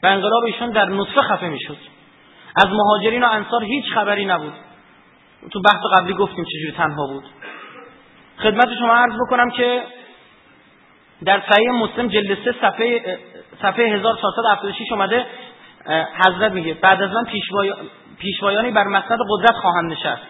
[0.03, 1.77] و انقلاب ایشون در نطفه خفه می‌شد.
[2.55, 4.53] از مهاجرین و انصار هیچ خبری نبود.
[5.51, 7.23] تو بحث قبلی گفتیم چجوری تنها بود.
[8.37, 9.83] خدمت شما عرض بکنم که
[11.25, 13.19] در صحیح مسلم جلد سه صفحه
[13.61, 15.25] صفحه 1476 اومده
[16.25, 17.25] حضرت میگه بعد از من
[18.19, 20.27] پیشوایانی بر مسند قدرت خواهند نشست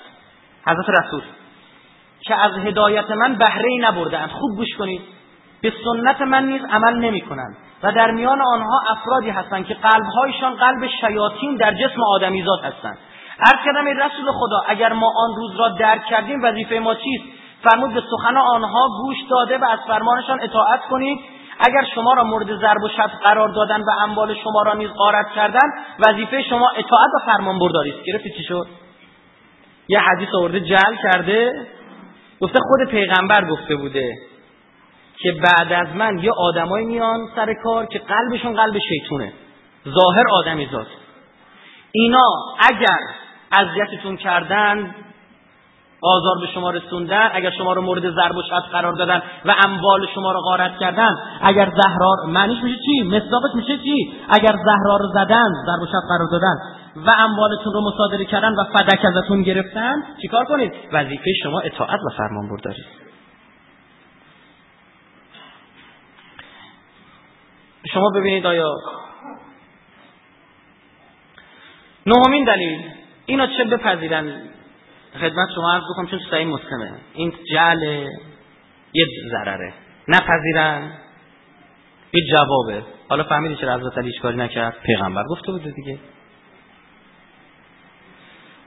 [0.67, 1.21] حضرت رسول
[2.21, 5.01] که از هدایت من بهره ای نبردند خوب گوش کنید
[5.61, 10.55] به سنت من نیز عمل نمی کنند و در میان آنها افرادی هستند که قلبهایشان
[10.55, 12.97] قلب شیاطین در جسم آدمیزاد هستند.
[13.39, 17.40] عرض کردم ای رسول خدا اگر ما آن روز را درک کردیم وظیفه ما چیست؟
[17.63, 21.19] فرمود به سخن آنها گوش داده و از فرمانشان اطاعت کنید.
[21.59, 25.31] اگر شما را مورد ضرب و شتم قرار دادن و اموال شما را نیز غارت
[25.35, 25.69] کردن
[26.07, 28.05] وظیفه شما اطاعت و فرمان برداری است.
[28.05, 28.67] گرفتی چی شد؟
[29.87, 31.67] یه حدیث آورده جل کرده.
[32.41, 34.17] گفته خود پیغمبر گفته بوده
[35.17, 39.33] که بعد از من یه آدمایی میان سر کار که قلبشون قلب شیطونه.
[39.85, 40.87] ظاهر آدمی زاد
[41.91, 42.25] اینا
[42.69, 42.99] اگر
[43.51, 44.95] اذیتتون کردن
[46.01, 50.07] آزار به شما رسوندن اگر شما رو مورد ضرب و شتم قرار دادن و اموال
[50.15, 55.07] شما رو غارت کردن اگر زهرا معنیش میشه چی؟ مصداقش میشه چی؟ اگر زهرا رو
[55.13, 56.55] زدن ضرب و شتم قرار دادن
[56.95, 62.09] و اموالتون رو مصادره کردن و فدک ازتون گرفتن چیکار کنید؟ وظیفه شما اطاعت و
[62.17, 62.83] فرمان برداری
[67.93, 68.75] شما ببینید آیا
[72.05, 72.91] نهمین دلیل.
[73.25, 74.31] اینا چه بپذیرن؟
[75.19, 78.07] خدمت شما عرض بکنم چون صحیح مسلمه این جعل
[78.93, 79.73] یه ضرره.
[80.07, 80.91] نپذیرن.
[82.13, 82.83] یه جوابه.
[83.09, 85.99] حالا فهمیدی چرا حضرت علی کاری نکرد؟ پیغمبر گفته بوده دیگه.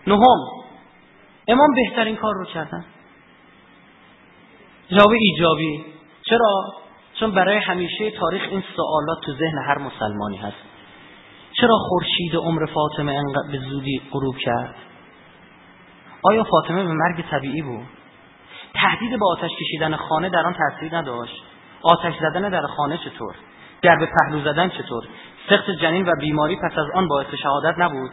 [0.06, 0.38] نهم.
[1.48, 2.84] امام بهترین کار رو کردن.
[4.90, 5.84] جواب ایجابی.
[6.22, 6.74] چرا؟
[7.20, 10.56] چون برای همیشه تاریخ این سوالات تو ذهن هر مسلمانی هست.
[11.60, 14.74] چرا خورشید عمر فاطمه انقدر به زودی غروب کرد؟
[16.24, 17.86] آیا فاطمه به مرگ طبیعی بود؟
[18.74, 21.42] تهدید به آتش کشیدن خانه در آن تاثیر نداشت.
[21.82, 23.34] آتش زدن در خانه چطور؟
[23.82, 25.04] به پهلو زدن چطور؟
[25.50, 28.10] سخت جنین و بیماری پس از آن باعث شهادت نبود؟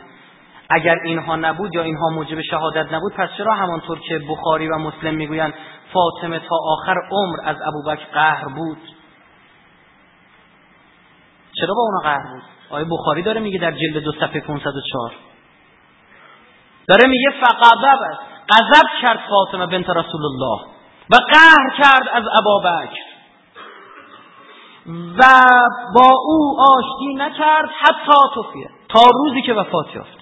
[0.70, 5.16] اگر اینها نبود یا اینها موجب شهادت نبود پس چرا همانطور که بخاری و مسلم
[5.16, 5.54] می‌گویند
[5.94, 8.78] فاطمه تا آخر عمر از ابوبکر قهر بود؟
[11.60, 15.12] چرا با اونا قهر بود؟ آیه بخاری داره میگه در جلد دو صفحه 504
[16.88, 18.00] داره میگه فقضب
[18.50, 20.62] غضب کرد فاطمه بنت رسول الله
[21.10, 23.12] و قهر کرد از ابابکر
[24.88, 25.24] و
[25.96, 30.22] با او آشتی نکرد حتی توفیه تا روزی که وفات یافت.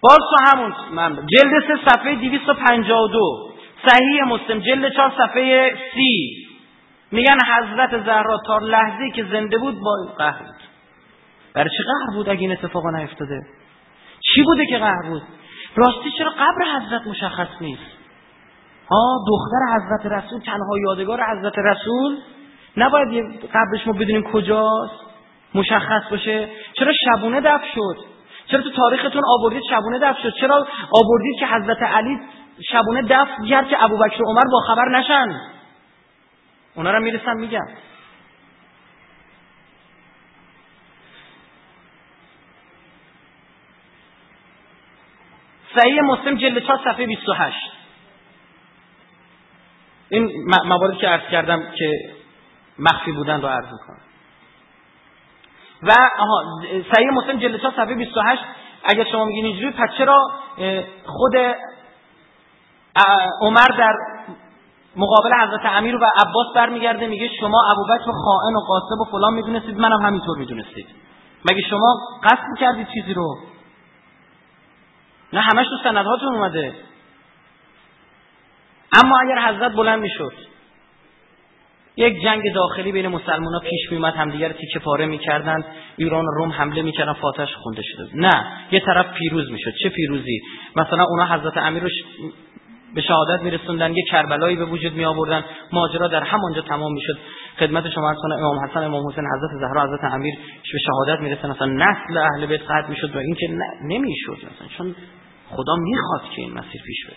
[0.00, 3.50] باز تو همون من جلد سه صفحه 252
[3.88, 6.46] صحیح مسلم جلد چهار صفحه سی.
[7.10, 10.62] میگن حضرت زهرا تا لحظه که زنده بود با قهر بود.
[11.54, 13.40] برای چه قهر بود اگه این اتفاقا نیفتاده؟
[14.34, 15.22] چی بوده که قهر بود؟
[15.76, 17.96] راستی چرا قبر حضرت مشخص نیست؟
[18.90, 22.18] ها دختر حضرت رسول تنها یادگار حضرت رسول.
[22.76, 23.24] نباید
[23.54, 24.94] قبرش ما بدونیم کجاست
[25.54, 26.48] مشخص باشه.
[26.72, 27.96] چرا شبونه دف شد؟
[28.46, 32.20] چرا تو تاریختون آوردید شبونه دف شد؟ چرا آوردید که حضرت علی
[32.72, 35.40] شبونه دف کرد که ابوبکر و عمر با خبر نشن؟
[36.74, 37.66] اونا رو می‌رسن میگم
[45.80, 47.56] صحیح مسلم جلد 4 صفحه 28
[50.08, 50.30] این
[50.64, 51.90] مواردی که عرض کردم که
[52.78, 54.00] مخفی بودن رو عرض می‌کنم.
[55.82, 56.42] و آها
[56.94, 58.42] صحیح مسلم جلد 4 صفحه 28
[58.84, 60.16] اگر شما میگین اینجوری پس چرا
[61.06, 61.36] خود
[63.40, 63.92] عمر در
[64.96, 69.78] مقابل حضرت امیر و عباس برمیگرده میگه شما ابوبکر خائن و قاسب و فلان می‌دونستید
[69.78, 70.86] منم همینطور می‌دونستید.
[71.50, 73.38] مگه شما قصد می‌کردید چیزی رو
[75.32, 76.74] نه همش تو سندهاتون اومده.
[78.92, 80.32] اما اگر حضرت بلند می‌شد
[81.96, 85.64] یک جنگ داخلی بین مسلمان ها پیش میومد همدیگر تیکه پاره می‌کردن
[85.96, 89.72] ایران و روم حمله می‌کردن فاتحش خونده شده نه یه طرف پیروز می‌شد.
[89.82, 90.40] چه پیروزی؟
[90.76, 91.88] مثلا اونا حضرت امیر رو
[92.94, 97.18] به شهادت میرسوندن یه کربلایی به وجود می آوردن ماجرا در همانجا تمام می‌شد.
[97.58, 100.34] خدمت شما هستن امام حسن امام حسین حضرت زهرا حضرت امیر
[100.72, 101.50] به شهادت می‌رسن.
[101.50, 103.46] مثلا نسل اهل بیت قطع می‌شد و اینکه
[103.82, 104.32] نمی‌شد.
[104.32, 104.94] مثلا چون
[105.50, 107.16] خدا می‌خواد که این مسیر پیش بره.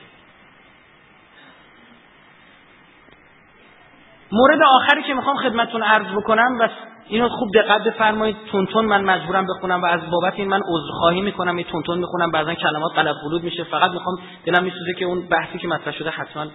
[4.31, 6.69] مورد آخری که می‌خوام خدمتتون عرض بکنم و
[7.07, 8.37] اینو خوب دقت بفرمایید.
[8.51, 11.55] تونتون من مجبورم بخونم و از بابت این من عذرخواهی می‌کنم.
[11.55, 12.31] این تونتون می‌خونم.
[12.31, 13.63] بعضا کلمات غلط بلود میشه.
[13.63, 14.15] فقط می‌خوام
[14.45, 16.45] دلم میسوزه که اون بحثی که مطرح شده حتما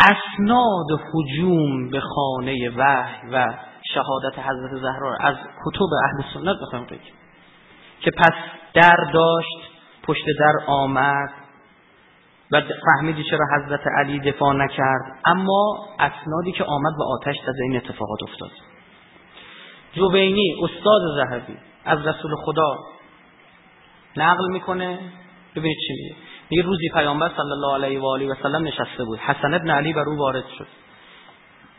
[0.00, 3.54] اسناد حجوم به خانه وحی و
[3.94, 6.98] شهادت حضرت زهرا از کتب اهل سنت می‌خوام بگم
[8.00, 8.32] که پس
[8.74, 9.58] در داشت
[10.02, 11.30] پشت در آمد
[12.52, 15.02] و فهمیدی چرا حضرت علی دفاع نکرد.
[15.24, 18.50] اما اسنادی که آمد و آتش زده این اتفاقات افتاد.
[19.98, 22.76] جوینی استاد زهبی از رسول خدا.
[24.16, 24.98] نقل می‌کنه.
[25.56, 26.14] ببینید چی میگه.
[26.50, 29.18] میگه روزی پیامبر صلی الله علیه و آله و سلم نشسته بود.
[29.18, 30.66] حسن ابن علی بر او وارد شد.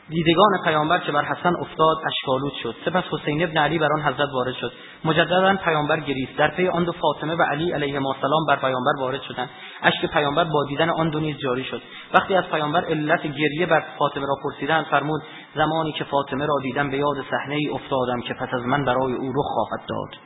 [0.10, 2.76] دیدگان پیامبر که بر حسن افتاد اشکالود شد.
[2.86, 4.72] سپس حسین ابن علی بر آن حضرت وارد شد.
[5.06, 6.38] مجددا پیامبر گریست.
[6.38, 9.50] در پی آن دو فاطمه و علی علیه السلام بر پیامبر وارد شدند.
[9.84, 11.82] اشک پیامبر با دیدن آن دو نیز جاری شد.
[12.14, 15.22] وقتی از پیامبر علت گریه بر فاطمه را پرسیدند فرمود
[15.56, 19.14] زمانی که فاطمه را دیدم به یاد صحنه ای افتادم که پس از من برای
[19.14, 20.20] او رخ خواهد داد.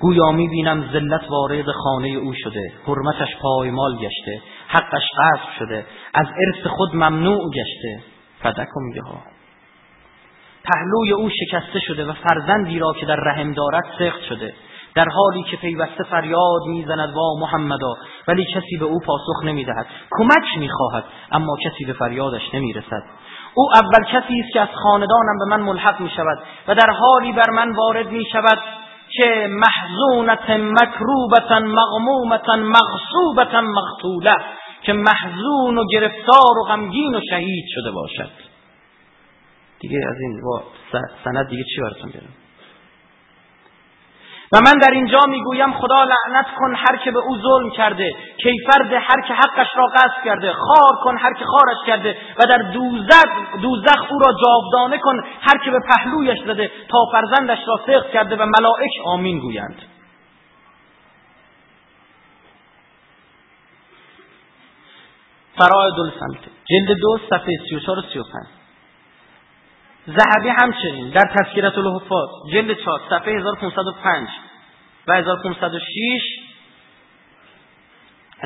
[0.00, 2.72] گویا می‌بینم ذلت وارد خانه او شده.
[2.86, 4.42] حرمتش پایمال گشته.
[4.68, 5.86] حقش غصب شده.
[6.14, 8.17] از ارث خود ممنوع گشته.
[8.42, 9.22] فدک و میگه ها.
[10.64, 14.54] پهلوی او شکسته شده و فرزندی را که در رحم دارد سخت شده.
[14.94, 17.94] در حالی که پیوسته فریاد می‌زند وا محمدا!
[18.28, 19.86] ولی کسی به او پاسخ نمی‌دهد.
[20.10, 23.02] کمک می‌خواهد اما کسی به فریادش نمی‌رسد.
[23.54, 26.38] او اول کسی است که از خاندانم به من ملحق می شود
[26.68, 28.58] و در حالی بر من وارد می شود
[29.10, 34.36] که محزونت مکروبتا مغمومتا مغصوبتا مقتوله
[34.88, 38.30] که محزون و گرفتار و غمگین و شهید شده باشد.
[39.80, 40.62] دیگه از این با
[41.24, 42.34] سند دیگه چی براتون بیارم
[44.52, 48.10] و من در اینجا می‌گویم خدا لعنت کن هر که به او ظلم کرده
[48.42, 52.46] کیفر ده هر که حقش را قصد کرده خار کن هر که خارش کرده و
[52.46, 53.24] در دوزخ
[53.62, 58.36] دوزخ او را جاودانه کن هر که به پهلویش زده تا فرزندش را سخت کرده
[58.36, 59.82] و ملائک آمین گویند.
[65.58, 66.40] فرائد السمت
[66.70, 68.46] جلد دو صفحه 34 و 35
[70.06, 74.28] زهبی همچنین در تذکرت الحفاظ جلد 4 صفحه 1505
[75.08, 76.22] و 1506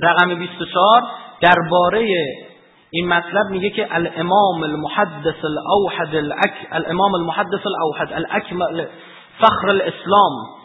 [0.02, 1.02] رقم 24
[1.40, 2.06] درباره
[2.90, 6.16] این مطلب میگه که الامام المحدث الاوحد
[6.72, 8.86] الامام المحدث الاوحد الاکمل
[9.38, 10.61] فخر الاسلام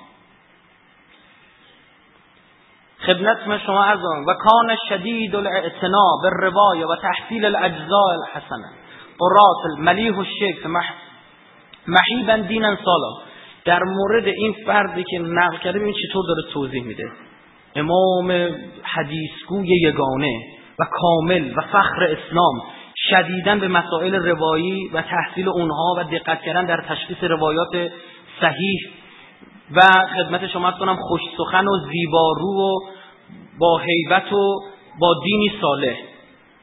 [3.08, 8.70] خدمت شما از و کان شدید الاعتناء بالروایه و تحصیل الاجزاء الحسنه.
[9.20, 10.66] قرات الملیح الشیخ
[11.88, 13.28] محیبا دینا سالا.
[13.66, 17.12] در مورد این فردی که نقل کرده ببین چطور داره توضیح میده؟
[17.76, 18.32] امام
[18.84, 20.42] حدیثگوی یگانه
[20.80, 22.62] و کامل و فخر اسلام
[23.10, 27.92] شدیدن به مسائل روایی و تحصیل اونها و دقت کردن در تشخیص روایات
[28.42, 28.80] صحیح
[29.76, 29.82] و
[30.16, 32.97] خدمت شما کنم خوش سخن و زیبارو و
[33.60, 34.60] با حیبت و
[35.00, 35.96] با دینی صالح.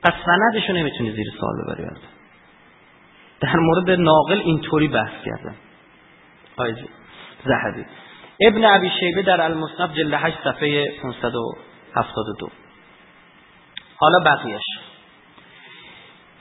[0.03, 1.87] پس سندشو نمی‌تونی زیر سوال ببری
[3.41, 5.55] در مورد ناقل اینطوری بحث کردن
[6.57, 6.77] آیز
[7.45, 7.85] زهبی
[8.41, 12.49] ابن عبی شیبه در المصنف جلد 8 صفحه 572
[13.97, 14.65] حالا بقیهش.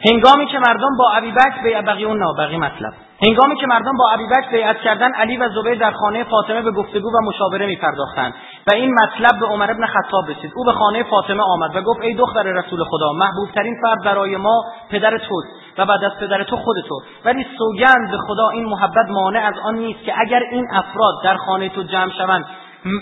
[0.09, 2.93] هنگامی که مردم با ابی بکر بقیه اون نابقی مطلب.
[3.27, 6.71] هنگامی که مردم با ابی بکر بیعت کردن علی و زبیر در خانه فاطمه به
[6.71, 8.33] گفتگو و مشاوره می پرداختند
[8.67, 10.51] و این مطلب به عمر ابن خطاب رسید.
[10.55, 14.37] او به خانه فاطمه آمد و گفت ای دختر رسول خدا محبوب ترین فرد برای
[14.37, 17.01] ما پدر توست و بعد از پدر تو خود تو.
[17.25, 21.37] ولی سوگند به خدا این محبت مانع از آن نیست که اگر این افراد در
[21.37, 22.45] خانه تو جمع شوند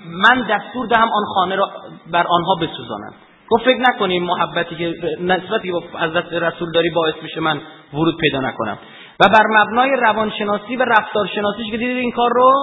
[0.06, 1.70] من دستور دهم آن خانه را
[2.12, 3.14] بر آنها بسوزانم.
[3.50, 7.62] گفت فکر نکنیم محبتی که نسبتی با حضرت رسول داری باعث میشه من
[7.94, 8.78] ورود پیدا نکنم.
[9.20, 12.54] و بر مبنای روانشناسی و رفتارشناسیش که دیدید این کار رو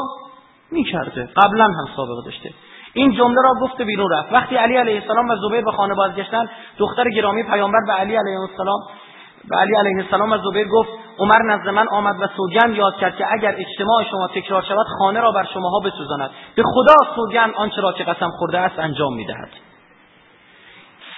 [0.70, 1.28] می‌کرده.
[1.36, 2.50] قبلا هم سابقه داشته.
[2.98, 4.32] این جمله را گفت بیرون رفت.
[4.32, 6.48] وقتی علی علیه السلام و زبیر به خانه بازگشتن
[6.78, 8.80] دختر گرامی پیامبر به علی علیه السلام
[9.50, 10.88] و علی علیه السلام و زبیر گفت
[11.18, 15.20] عمر نزد من آمد و سوگند یاد کرد که اگر اجتماع شما تکرار شود خانه
[15.20, 16.30] را بر شماها بسوزاند.
[16.56, 19.67] به خدا سوگند آنچه را که قسم خورده است انجام می‌دهد.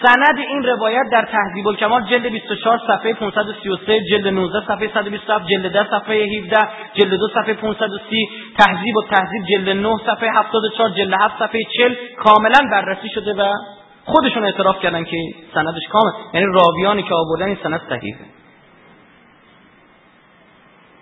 [0.03, 5.73] سند این روایت در تهذیب الکمال جلد 24 صفحه 533 جلد 19 صفحه 127 جلد
[5.73, 6.59] 10 صفحه 17
[6.95, 8.29] جلد 2 صفحه 530
[8.59, 13.53] تهذیب و تهذیب جلد 9 صفحه 74 جلد 7 صفحه 40 کاملا بررسی شده و
[14.05, 15.17] خودشون اعتراف کردن که
[15.55, 16.13] سندش کامل.
[16.35, 18.40] یعنی راویانی که آوردن این سند صحیحه.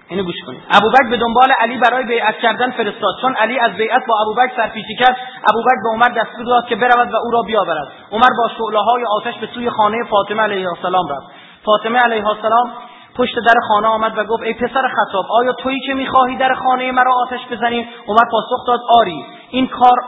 [0.08, 0.62] اینو گوش کنید.
[0.70, 3.14] ابوبکر به دنبال علی برای بیعت کردن فرستاد.
[3.20, 5.16] چون علی از بیعت با ابوبکر سرپیچی کرد
[5.50, 7.88] ابوبکر به عمر دستور داد که برود و او را بیاورد.
[8.12, 11.26] عمر با شعله های آتش به سوی خانه فاطمه علیه السلام رفت.
[11.64, 12.72] فاطمه علیه السلام
[13.16, 16.92] پشت در خانه آمد و گفت ای پسر خطاب آیا تویی که می‌خواهی در خانه
[16.92, 19.98] مرا آتش بزنی؟ عمر پاسخ داد آری این کار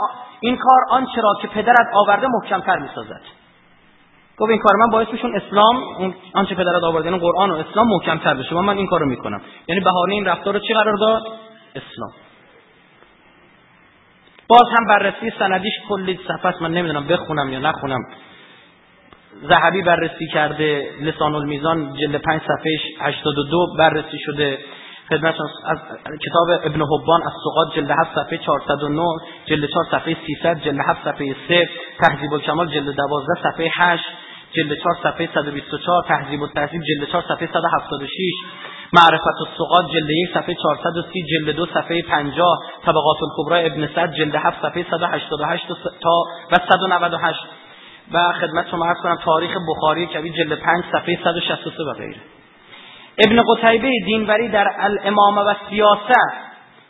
[0.41, 3.40] این کار آنچه را که پدرت آورده محکمتر می‌سازد.
[4.41, 7.89] گفت این کار من باعث میشون اسلام اون آنچه پدرت آورده یعنی قرآن و اسلام
[7.89, 8.55] محکمتر بشه.
[8.55, 9.41] و من این کارو می‌کنم.
[9.69, 11.23] یعنی بهانه این رفتار رو چی قرار داد؟
[11.77, 12.11] اسلام.
[14.49, 18.01] باز هم بررسی سندیش کلی صفحه من نمی‌دونم بخونم یا نخونم.
[19.49, 24.59] ذهبی بررسی کرده لسان المیزان جلد 5 صفحه 82 بررسی شده.
[25.09, 25.79] خدمتتون از
[26.27, 29.03] کتاب ابن حبان از سقاط جلد 7 صفحه 409
[29.47, 31.69] جلد 4 صفحه 300 جلد 7 صفحه 3
[31.99, 34.05] تهذیب الکمال جلد 12 صفحه 8
[34.57, 38.35] جلد 4 صفحه 124 تهذیب التهذیب جلد 4 صفحه 176
[38.93, 42.47] معرفت السقاط جلد 1 صفحه 430 جلد 2 صفحه 50
[42.87, 45.67] طبقات الکبرى ابن سعد جلد 7 صفحه 188
[46.01, 46.17] تا
[46.53, 47.39] و 198
[48.13, 52.21] و خدمت شما عرض کنم تاریخ بخاری کبیر جلد 5 صفحه 163 و غیره.
[53.19, 56.35] ابن قتیبه دینوری در الامامه و سیاست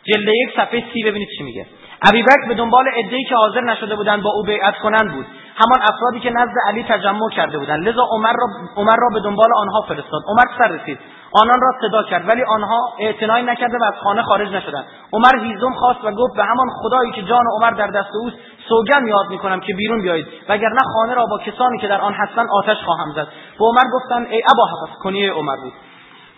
[0.03, 1.65] جلد یک صفحه سی ببینید چی میگه.
[2.09, 5.25] ابی بکر به دنبال عده‌ای که حاضر نشده بودند با او بیعت کنند بود.
[5.61, 8.47] همان افرادی که نزد علی تجمع کرده بودند لذا عمر را
[8.77, 10.21] عمر را به دنبال آنها فرستاد.
[10.27, 10.99] عمر سر رسید.
[11.41, 12.29] آنان را صدا کرد.
[12.29, 14.85] ولی آنها اعتنایی نکرده و از خانه خارج نشدند.
[15.13, 18.35] عمر هیزم خواست و گفت به همان خدایی که جان عمر در دست اوست
[18.69, 20.27] سوگند یاد می‌کنم که بیرون بیایید.
[20.49, 23.27] وگرنه خانه را با کسانی که در آن هستند آتش خواهم زد.
[23.59, 25.73] به عمر گفتند ای ابا حفظ کنیه عمر بود.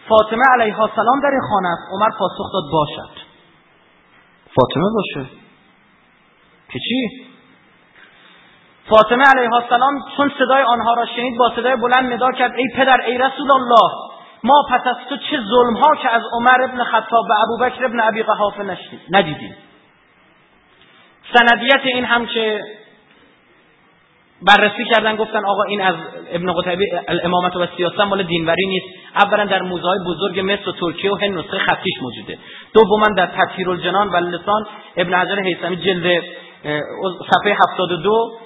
[0.09, 1.81] فاطمه علیه السلام در این خانه است.
[1.91, 3.23] عمر پاسخ داد باشد.
[4.55, 5.29] فاطمه باشه.
[6.69, 7.32] که چی؟
[8.89, 13.01] فاطمه علیه السلام چون صدای آنها را شنید با صدای بلند ندا کرد ای پدر
[13.05, 17.25] ای رسول الله ما پس از تو چه ظلم ها که از عمر ابن خطاب
[17.29, 18.77] و ابوبکر ابن ابی قحافه
[19.11, 19.55] ندیدیم.
[21.33, 22.61] سندیت این هم که
[24.47, 25.95] بررسی کردن گفتن آقا این از
[26.31, 28.85] ابن قتیبه الامامت و سیاست مال دینوری نیست.
[29.15, 32.37] اولا در موزه های بزرگ مصر و ترکیه و هند نسخه خطیش موجوده.
[32.73, 34.65] دوما در تطهیر الجنان و لسان
[34.97, 36.23] ابن حجر هیثمی جلد
[37.31, 38.42] صفحه 72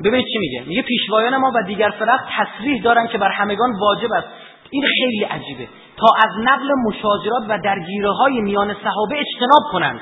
[0.00, 4.12] ببینید چی میگه؟ میگه پیشوایان ما و دیگر فرق تصریح دارن که بر همگان واجب
[4.12, 4.28] است.
[4.70, 5.68] این خیلی عجیبه.
[5.96, 10.00] تا از نقل مشاجرات و درگیره های میان صحابه اجتناب کنند.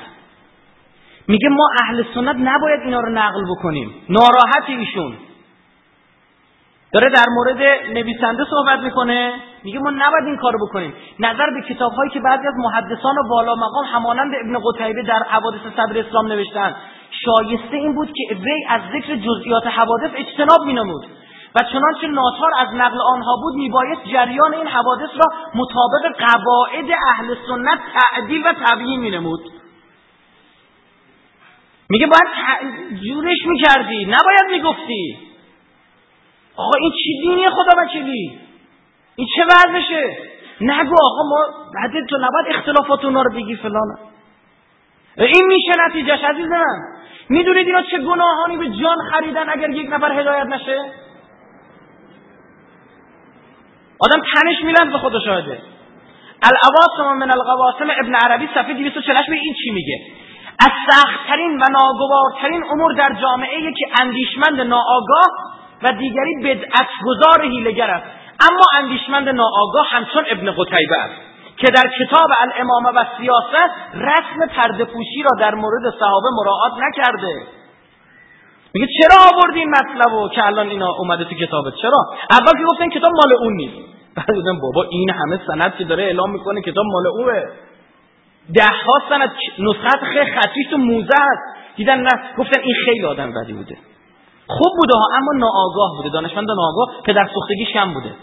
[1.27, 3.93] میگه ما اهل سنت نباید اینا رو نقل بکنیم.
[4.09, 5.17] ناراحت ایشون.
[6.93, 7.57] داره در مورد
[7.93, 9.33] نویسنده صحبت می‌کنه.
[9.63, 10.93] میگه ما نباید این کارو بکنیم.
[11.19, 15.23] نظر به کتاب هایی که بعضی از محدثان و بالا مقام همانند ابن قتیبه در
[15.29, 16.75] حوادث صدر اسلام نوشتن
[17.25, 21.05] شایسته این بود که وی از ذکر جزئیات حوادث اجتناب مینمود.
[21.55, 25.25] و چنانچه ناچار از نقل آنها بود میبایست جریان این حوادث را
[25.55, 29.41] مطابق قواعد اهل سنت تعدیل و تبیین مینمود.
[31.89, 32.29] میگه باید
[33.03, 34.05] جورش می‌کردی.
[34.05, 35.17] نباید می‌گفتی.
[36.55, 38.39] آقا این چی دینی خدا وکیلی
[39.15, 40.17] این چه وضعشه
[40.61, 43.97] نگو آقا ما بعد تو نباید اختلافات اونا رو بگی فلان.
[45.17, 47.00] این میشه نتیجهش عزیز من
[47.31, 50.77] می‌دونید اینا چه گناهانی به جان خریدن اگر یک نفر هدایت نشه؟
[53.99, 55.61] آدم تنش میلند به خدا شاهده.
[56.49, 59.97] العواصم من القواسم ابن عربی صفحه 248 این چی میگه؟
[60.59, 65.29] از سختترین و ناگوارترین امور در جامعه که اندیشمند ناآگاه
[65.83, 68.05] و دیگری بدعت گذار هیلگر است.
[68.51, 71.30] اما اندیشمند ناآگاه همچون ابن قتیبه است.
[71.61, 77.41] که در کتاب الامامه و سیاست رسم پرده پوشی را در مورد صحابه مراعات نکرده.
[78.73, 81.97] میگه چرا آوردی این مطلبو که الان اینا اومده تو کتابت؟ چرا؟
[82.31, 83.77] اول که گفتن کتاب مال اون نیست.
[84.15, 84.27] بعد
[84.61, 87.43] بابا این همه سند که داره اعلام می‌کنه کتاب مال اوه.
[88.53, 93.33] ده ها سند نسخت خیلی خطیش تو موزه است دیدن نه گفتن این خیلی آدم
[93.33, 93.77] بدی بوده.
[94.47, 96.09] خوب بوده ها اما ناآگاه بوده.
[96.09, 98.13] دانشمند ناآگاه پدر سوختگیش کم بوده.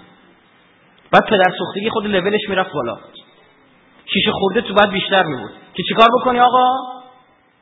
[1.12, 2.98] بعد پدر سوختگی خود لولش می‌رفت بالا.
[4.12, 5.50] شیشه خورده تو بعد بیشتر میبود.
[5.74, 6.70] که چیکار بکنی آقا؟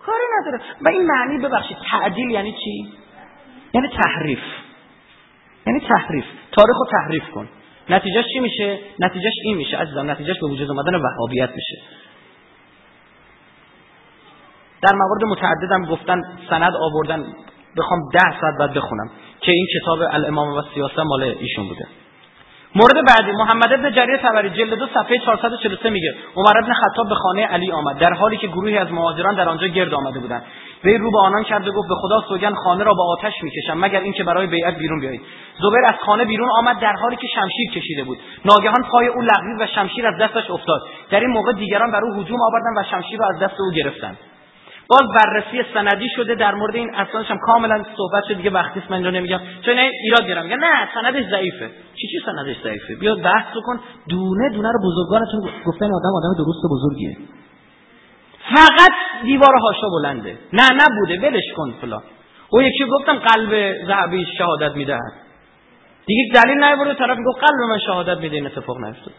[0.06, 0.60] کاری نداره.
[0.80, 1.76] و این معنی ببخشید.
[1.90, 2.92] تعدیل یعنی چی؟
[3.74, 4.42] یعنی تحریف.
[5.66, 6.24] یعنی تحریف.
[6.52, 7.48] تاریخ رو تحریف کن.
[7.88, 10.10] نتیجهش چی میشه؟ نتیجهش این میشه عزیزم.
[10.10, 11.82] نتیجهش به وجود اومدن وهابیت میشه.
[14.82, 17.34] در موارد متعددم گفتن سند آوردن.
[17.76, 19.10] بخوام ده ساعت بعد بخونم.
[19.40, 21.86] که این کتاب الامام و سیاست مال ایشون بوده.
[22.78, 27.14] مورد بعدی محمد ابن جریر تبری جلد دو صفحه 443 میگه عمر ابن خطاب به
[27.14, 30.42] خانه علی آمد در حالی که گروهی از مهاجران در آنجا گرد آمده بودند.
[30.84, 33.78] وی رو به آنان کرد و گفت به خدا سوگن خانه را با آتش می‌کشم
[33.78, 35.20] مگر اینکه برای بیعت بیرون بیایید.
[35.58, 38.18] زبیر از خانه بیرون آمد در حالی که شمشیر کشیده بود.
[38.44, 40.80] ناگهان پای او لغزید و شمشیر از دستش افتاد.
[41.10, 44.16] در این موقع دیگران بر او هجوم آوردند و شمشیر را از دست او گرفتند.
[44.88, 48.34] باز بررسی سندی شده در مورد این اسنادش هم کاملا صحبت شده.
[48.34, 49.40] دیگه وقتی من اینجا نمیگم.
[49.64, 51.70] چون ایراد گیرم میگن نه سندش ضعیفه.
[51.94, 53.80] چی چی سندش ضعیفه؟ بیا بحث کن.
[54.08, 57.16] دونه دونه رو بزرگانتون گفتن آدم آدم درست و بزرگیه.
[58.54, 60.38] فقط دیوار هاشا بلنده.
[60.52, 61.28] نه نبوده.
[61.28, 62.02] ولش کن فلان.
[62.50, 65.12] او یکی گفتم قلب ذهبی شهادت می‌دهد.
[66.06, 68.36] دیگه دلیل نیورده طرف گفت قلب من شهادت میده.
[68.36, 69.14] این اتفاق نیفتاد.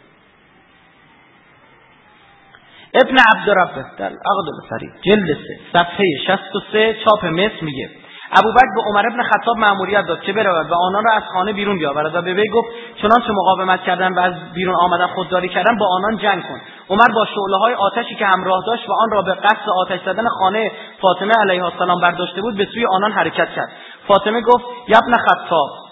[2.94, 7.90] ابن عبدالربه در عقد بسری جلد سه صفحه 63 چاپ مصر میگه.
[8.32, 11.78] ابوبکر به عمر ابن خطاب مأموریت داد که برود و آنان را از خانه بیرون
[11.78, 12.68] بیاورد و به وی گفت
[13.02, 16.62] چنانچه مقاومت کردن و از بیرون آمدن خودداری کردن با آنان جنگ کن.
[16.90, 20.28] عمر با شعله های آتشی که همراه داشت و آن را به قصد آتش زدن
[20.40, 23.70] خانه فاطمه علیه السلام برداشته بود به سوی آنان حرکت کرد.
[24.08, 25.87] فاطمه گفت یبن خطاب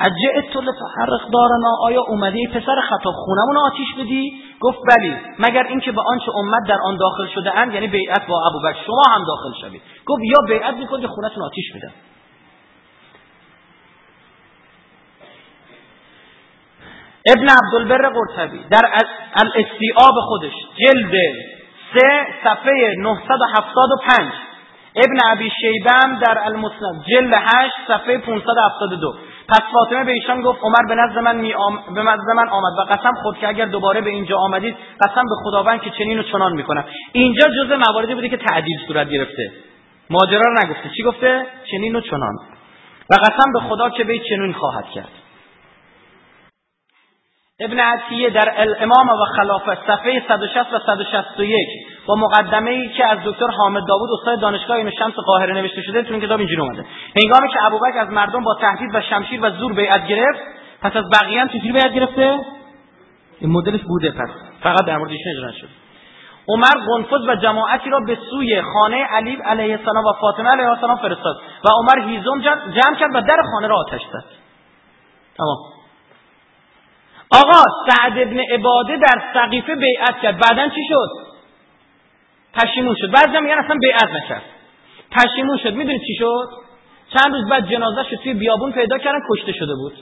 [0.00, 6.00] اجئت لتحرق دارنا آیا اومدی پسر خطاب خونمون آتیش بدی؟ گفت بلی مگر اینکه به
[6.00, 9.82] آنچه امت در آن داخل شده اند یعنی بیعت با ابوبکر شما هم داخل شوید.
[10.06, 11.92] گفت یا بیعت می‌کنید یا خونتون آتیش بدن
[17.26, 18.92] ابن عبدالبر قرطبی در
[19.34, 21.12] الاستیاب خودش جلد
[21.94, 24.32] سه صفحه 975
[24.96, 29.14] ابن عبی شیبم در المسند جلد 8 صفحه 572
[29.48, 31.54] پس فاطمه به ایشان گفت عمر به نزد من می
[31.94, 35.34] به نزد من آمد و قسم خود که اگر دوباره به اینجا آمدید قسم به
[35.44, 39.52] خداوند که چنین و چنان می‌کنم اینجا جزء مواردی بوده که تعدیل صورت گرفته.
[40.10, 40.90] ماجرا رو نگفته.
[40.96, 42.34] چی گفته؟ چنین و چنان.
[43.10, 45.17] و قسم به خدا که به چنین خواهد کرد.
[47.60, 51.68] ابن عطیه در الامام و خلافه صفحه 160 و 161
[52.06, 56.02] با مقدمه ای که از دکتر حامد داوود استاد دانشگاه این شمس قاهره نوشته شده
[56.02, 56.84] تو این کتاب اینجوری اومده.
[57.22, 60.40] هنگامی که ابوبکر از مردم با تهدید و شمشیر و زور بیعت گرفت
[60.82, 62.38] پس از بقیه هم چجوری بیعت گرفته؟
[63.40, 64.30] این مدلش بوده پس.
[64.62, 65.68] فقط در مورد ایشون شد
[66.48, 70.96] عمر قنفذ و جماعتی را به سوی خانه علی علیه السلام و فاطمه علیه السلام
[70.96, 72.40] فرستاد و عمر هیزم
[72.70, 74.24] جمع کرد و در خانه را آتش زد.
[75.38, 75.77] تمام.
[77.30, 80.38] آقا سعد ابن عباده در سقیفه بیعت کرد.
[80.38, 81.08] بعدا چی شد؟
[82.54, 83.10] پشیمون شد.
[83.10, 84.42] بعضی میگن اصلا بیعت نکرد.
[85.10, 85.74] پشیمون شد.
[85.74, 86.48] می‌دونید چی شد؟
[87.08, 89.92] چند روز بعد جنازه شد توی بیابون پیدا کردن کشته شده بود.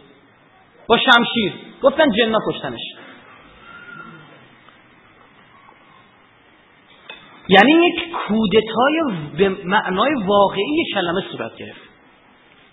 [0.89, 1.53] با شمشیر.
[1.83, 2.81] گفتن جنا کشتنش.
[7.49, 11.81] یعنی یک کودتای به معنای واقعی کلمه صورت گرفت.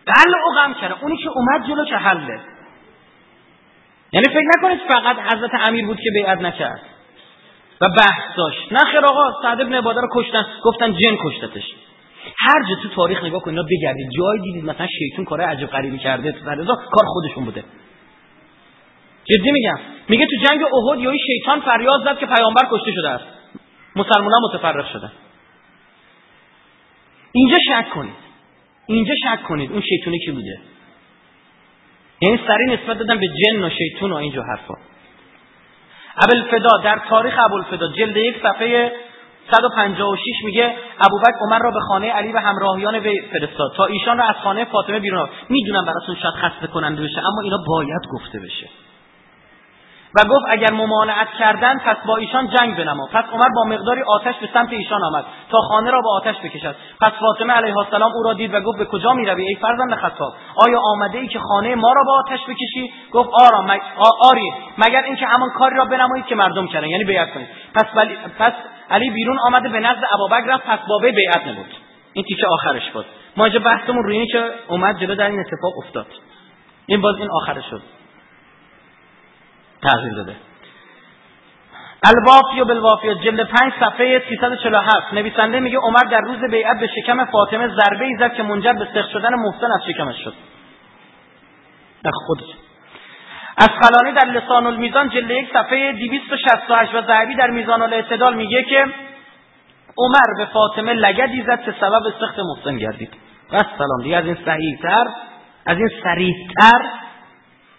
[0.05, 2.52] قلع و کرد اونی که اومد جلو که حله.
[4.14, 6.81] یعنی فکر نکنید فقط حضرت امیر بود که بیعت نکرد.
[7.81, 8.72] و بحث داشت.
[8.72, 10.45] نه خیر آقا سعد ابن عباده رو کشتن.
[10.64, 11.64] گفتن جن کشتتش.
[12.40, 14.10] هر جا تو تاریخ نگاه کنید بگردید.
[14.18, 16.31] جای دیدید مثلا شیطون کار عجب غریبی کرده.
[16.31, 17.64] تو کار خودشون بوده.
[19.26, 19.80] جدی میگم.
[20.10, 23.26] میگه تو جنگ احد یوی شیطان فریاد زد که پیامبر کشته شده است.
[23.95, 25.11] مسلمان متفرق شده
[27.31, 28.15] اینجا شک کنید.
[28.88, 29.72] اینجا شک کنید.
[29.72, 30.73] اون شیطونی کی بوده؟
[32.24, 34.74] یعنی سری نسبت دادن به جن و شیطون و اینجا حرفا.
[36.18, 38.91] ابوالفدا در تاریخ ابوالفدا جلد یک صفحه
[39.52, 40.74] 156 میگه
[41.06, 44.66] ابوبکر عمر را به خانه علی و همراهیان وی فرستاد تا ایشان را از خانه
[44.66, 48.70] فاطمه بیرون می‌دونم براتون شاید خسته کننده بشه اما اینا باید گفته بشه.
[50.15, 53.07] و گفت اگر ممانعت کردن پس با ایشان جنگ بنما.
[53.14, 56.76] پس عمر با مقداری آتش به سمت ایشان آمد تا خانه را با آتش بکشد.
[57.02, 60.34] پس فاطمه علیه السلام او را دید و گفت به کجا می‌روی ای فرزند خطاب؟
[60.68, 63.80] آیا آمده ای که خانه ما را با آتش بکشی؟ گفت آرام
[64.31, 66.88] آری مگر اینکه همان کاری را بنمایید که مردم کردن.
[66.88, 67.48] یعنی بیعت کنید.
[67.76, 68.18] پس, بلی...
[68.40, 68.53] پس
[68.90, 71.76] علی بیرون آمده به نزد ابابکر رفت پس بابه بیعت نبود
[72.14, 73.06] این تیکه آخرش بود.
[73.38, 76.07] ما اینجا بحثمون روی که اومد جلو در این اتفاق افتاد.
[76.85, 77.81] این باز این آخرش شد
[79.84, 80.35] تغییر داده.
[82.05, 87.26] الوافی و بالوافی جلد 5 صفحه 347 نویسنده میگه عمر در روز بیعت به شکم
[87.26, 90.34] فاطمه ضربه ای زد که منجر به سخت شدن محسن از شکمش شد.
[92.03, 92.45] در خودش
[93.57, 98.64] از خلانی در لسان المیزان جلد یک صفحه 268 و ذهبی در میزان الاعتدال میگه
[98.64, 98.85] که
[99.97, 103.14] عمر به فاطمه لگدی زد که سبب سخت محسن گردید.
[103.51, 105.05] و سلام دیگه از این صحیحتر
[105.65, 106.81] از این سریحتر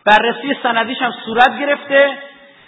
[0.06, 2.18] بررسی سندیش هم صورت گرفته.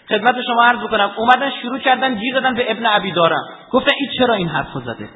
[0.08, 3.44] خدمت شما عرض بکنم اومدن شروع کردن گیر دادن به ابن عبی دارم.
[3.72, 5.08] گفتن این چرا این حرف زده؟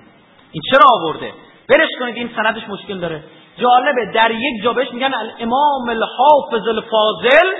[0.53, 1.33] این چرا آورده؟
[1.69, 3.25] برش کنید این سندش مشکل داره.
[3.59, 7.51] جالبه در یک جا بهش میگن الامام الحافظ الفاضل.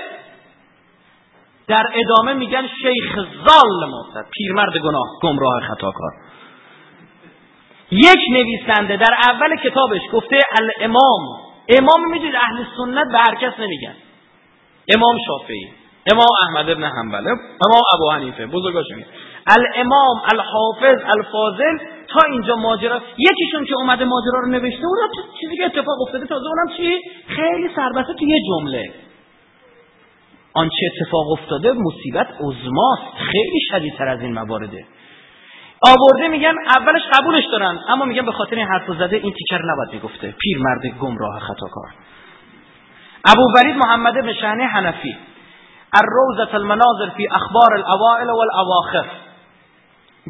[1.67, 6.11] در ادامه میگن شیخ زال معتد پیرمرد گناه گمراه خطاکار.
[7.91, 11.21] یک نویسنده در اول کتابش گفته الامام.
[11.69, 13.95] امام می‌دونید اهل سنت به هر کس نمیگن.
[14.95, 15.67] امام شافعی
[16.11, 19.07] امام احمد ابن حنبل امام ابو حنیفه بزرگاش میگن
[19.47, 21.77] الامام الحافظ الفاضل
[22.07, 23.01] تا اینجا ماجرا.
[23.17, 24.97] یکیشون که اومده ماجرا رو نوشته اون
[25.41, 28.91] چیزی که اتفاق افتاده تازه اونم چی؟ خیلی سربسته تو یه جمله.
[30.53, 33.17] آنچه اتفاق افتاده مصیبت عظماست.
[33.31, 34.85] خیلی شدیدتر از این موارده
[35.87, 39.93] آورده میگن اولش قبولش دارن اما میگن به خاطر این حرف زده این تیکر نباید
[39.93, 40.35] می‌گفته.
[40.39, 41.89] پیر مرد گمراه خطاکار.
[43.25, 45.17] ابو ولید محمد بن شهنه حنفی.
[45.93, 49.05] الروزة المناظر فی اخبار الاوائل والاواخر.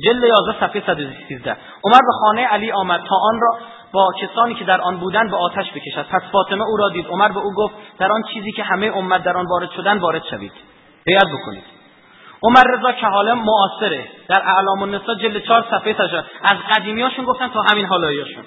[0.06, 3.58] جلد 11 صفحه 113 عمر به خانه علی آمد تا آن را
[3.94, 6.06] با کسانی که در آن بودند به آتش بکشد.
[6.12, 7.08] پس فاطمه او را دید.
[7.08, 10.24] عمر به او گفت در آن چیزی که همه امت در آن وارد شدن وارد
[10.30, 10.52] شوید.
[11.06, 11.64] بیعت بکنید.
[12.44, 14.08] عمر رضا کهالم معاصره.
[14.28, 18.44] در اعلام النساء جلد 4 صفحه تاشه از قدیمیاشون گفتن تا همین حالاییاشون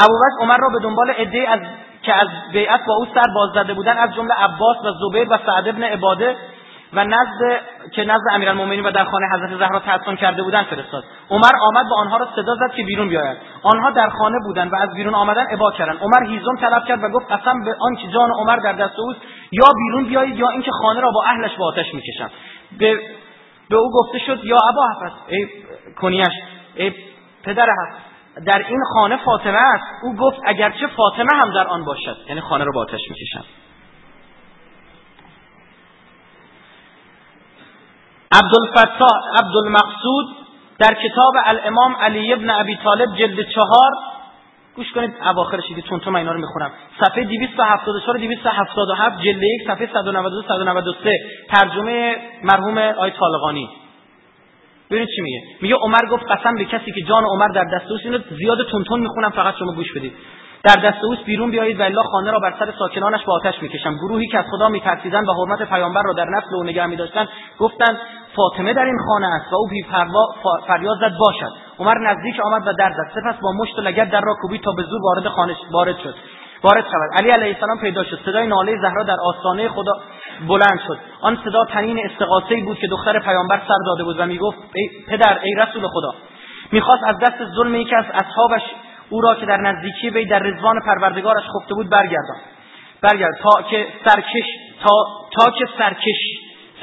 [0.00, 1.60] ابوبکر عمر را به دنبال عده از
[2.08, 5.38] که از بیعت با او سر باز زده بودن از جمله عباس و زبیر و
[5.46, 6.36] سعد ابن عباده
[6.92, 7.60] و نزد
[7.94, 11.04] که نزد امیرالمومنین و در خانه حضرت زهرا تحصن کرده بودن فرستاد.
[11.30, 13.38] عمر آمد به آنها را صدا زد که بیرون بیاید.
[13.62, 15.98] آنها در خانه بودند و از بیرون آمدن ابا کردند.
[15.98, 19.20] عمر هیزم طلب کرد و گفت قسم به آنکه جان عمر در دست اوست
[19.52, 22.30] یا بیرون بیایید یا اینکه خانه را با اهلش با آتش می‌کشم.
[22.78, 23.00] به
[23.70, 25.46] به او گفته شد یا ابا حفظ ای
[26.00, 26.34] کنیش
[26.74, 26.92] ای
[27.44, 28.07] پدر حفظ
[28.46, 29.84] در این خانه فاطمه است.
[30.02, 32.16] او گفت اگرچه فاطمه هم در آن باشد.
[32.28, 33.44] یعنی خانه را با آتش می‌کشم.
[38.32, 40.26] عبدالفتاح عبدالمقصود
[40.78, 43.92] در کتاب الامام علی ابن ابی طالب جلد چهار
[44.76, 46.70] گوش کنید اواخرش دیگه چون تو من اینا رو می‌خونم.
[47.00, 51.10] صفحه 274 277 جلد 1 صفحه 192 193
[51.50, 53.87] ترجمه مرحوم آیت طالقانی.
[54.90, 58.04] ببینید چی میگه؟ میگه عمر گفت قسم به کسی که جان عمر در دست اوست
[58.04, 60.12] اینو زیاد تونتون می‌خونم فقط شما گوش بدید.
[60.62, 63.94] در دست اوست بیرون بیایید و الا خانه را بر سر ساکنانش با آتش می‌کشم.
[63.94, 67.28] گروهی که از خدا میترسیدند و حرمت پیامبر را در نسل او نگه میداشتند
[67.58, 67.98] گفتند
[68.36, 69.84] فاطمه در این خانه است و او بی
[70.66, 71.52] فریاد زد باشد.
[71.78, 74.72] عمر نزدیک آمد و در زد سپس با مشت و لگد در را کوبید تا
[74.72, 76.14] به زور وارد خانه وارد شد.
[76.62, 77.20] وارد شود.
[77.20, 78.20] علی علیه السلام پیدا شد.
[78.24, 79.92] صدای ناله زهرا در آستانه خدا
[80.46, 80.98] بلند شد.
[81.20, 85.38] آن صدا تنین استغاثه بود که دختر پیامبر سر داده بود و می‌گفت ای پدر
[85.42, 86.14] ای رسول خدا.
[86.72, 88.62] می‌خواست از دست ظلم یکی از اصحابش
[89.10, 92.36] او را که در نزدیکی وی در رضوان پروردگارش خفته بود برگردان
[93.02, 93.34] برگرد.
[93.42, 94.46] تا که سرکش
[94.82, 95.06] تا
[95.38, 96.16] تا که سرکش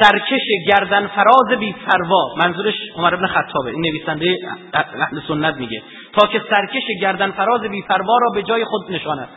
[0.02, 3.70] سرکش گردن فراز بی فروا منظورش عمر ابن خطابه.
[3.72, 4.38] این نویسنده
[4.74, 5.82] اهل سنت میگه.
[6.14, 9.28] تا که سرکش گردن فراز بی فروا را به جای خود نشاند.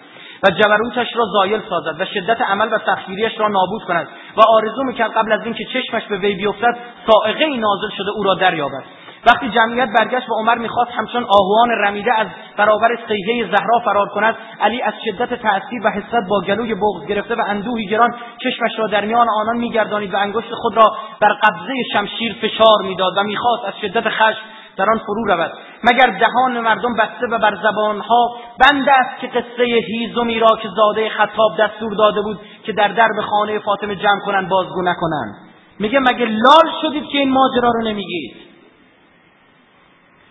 [0.42, 4.82] و جبروتش را زایل سازد و شدت عمل و سختگیریش را نابود کند و آرزو
[4.82, 8.82] می‌کرد قبل از اینکه چشمش به وی بیفتد سائقه نازل شده او را دریابد.
[9.26, 14.36] وقتی جمعیت برگشت و عمر می‌خواست همچون آهوان رمیده از برابر سیحه زهرا فرار کند
[14.60, 18.86] علی از شدت تأثیر و حسد با گلوی بغض گرفته و اندوهی گران چشمش را
[18.86, 23.64] در میان آنان میگردانید و انگشت خود را بر قبضه شمشیر فشار می‌داد و می‌خواست
[23.64, 24.42] از شدت خشم
[24.78, 25.52] در آن فرو رود.
[25.84, 31.08] مگر دهان مردم بسته و بر زبانها؟ بند است که قصه هیزمی را که زاده
[31.08, 35.34] خطاب دستور داده بود که در درب خانه فاطمه جمع کنند بازگو نکنند
[35.78, 38.36] میگه مگه لال شدید که این ماجرا رو نمیگید؟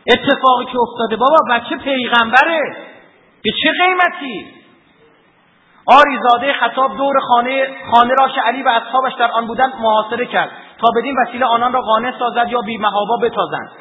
[0.07, 2.77] اتفاقی که افتاده بابا بچه پیغمبره.
[3.43, 4.45] به چه قیمتی؟
[5.85, 10.49] آریزاده خطاب دور خانه خانه را علی و اصحابش در آن بودند محاصره کرد
[10.81, 13.71] تا بدین وسیله آنان را قانع سازد یا بی محابا بتازند.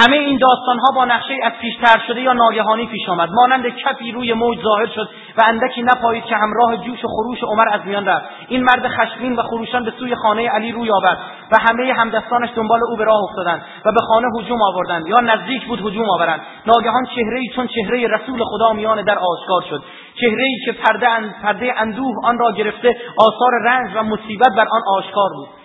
[0.00, 3.28] همه این داستان ها با نقشه از پیشتر شده یا ناگهانی پیش آمد.
[3.32, 5.08] مانند کفی روی موج ظاهر شد
[5.38, 8.24] و اندکی نپایید که همراه جوش و خروش عمر از میان رفت.
[8.48, 11.18] این مرد خشمین و خروشان به سوی خانه علی روی آورد
[11.52, 15.06] و همه همدستانش دنبال او به راه افتادند و به خانه هجوم آوردند.
[15.06, 16.40] یا نزدیک بود هجوم آورند.
[16.66, 19.82] ناگهان چهره چون چهره رسول خدا میان در آشکار شد.
[20.20, 21.06] چهره ای که پرده,
[21.42, 25.59] پرده اندوه آن را گرفته آثار رنج و مصیبت بر آن آشکار بود.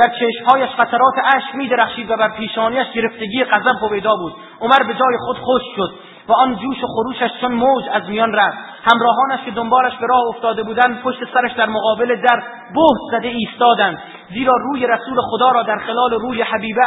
[0.00, 4.32] در چشمهایش قطرات اشک می درخشید و بر پیشانیش گرفتگی غضب پویدا بود.
[4.60, 5.94] عمر به جای خود خوش شد
[6.28, 8.58] و آن جوش و خروشش چون موج از میان رفت.
[8.92, 12.42] همراهانش که دنبالش به راه افتاده بودند پشت سرش در مقابل در
[12.74, 14.02] بهت زده ایستادند.
[14.30, 16.86] زیرا روی رسول خدا را در خلال روی حبیبه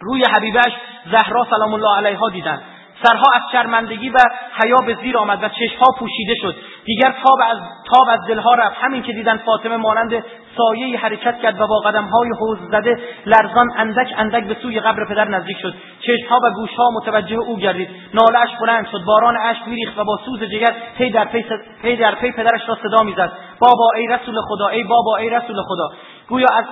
[0.00, 0.72] روی حبیبش
[1.10, 2.62] زهرا سلام الله علیها دیدند.
[3.02, 4.18] سرها از شرمندگی و
[4.62, 6.56] حیا به زیر آمد و چشمها پوشیده شد.
[6.84, 7.58] دیگر تاب از
[7.92, 8.76] تاب از دلها رفت.
[8.80, 10.24] همین که دیدن فاطمه مانند
[10.56, 12.96] سایه حرکت کرد و با قدمهای حزن زده
[13.26, 15.74] لرزان اندک اندک به سوی قبر پدر نزدیک شد.
[16.00, 17.88] چشمها و گوشها متوجه او گردید.
[18.14, 19.04] ناله‌اش بلند شد.
[19.06, 21.44] باران اشک میریخت و با سوز جگر پی در پی,
[21.82, 23.32] پی در پی پدرش را صدا می‌زد.
[23.60, 25.88] بابا ای رسول خدا ای بابا ای رسول خدا.
[26.28, 26.64] گویا از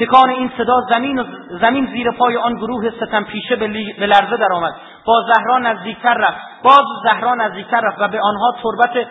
[0.00, 1.24] تکان این صدا زمین
[1.60, 4.72] زمین زیر پای آن گروه ستم پیشه به لرزه درآمد.
[5.06, 6.38] باز زهرا نزدیکتر رفت.
[6.62, 9.06] باز زهرا نزدیکتر رفت و به آنها تربت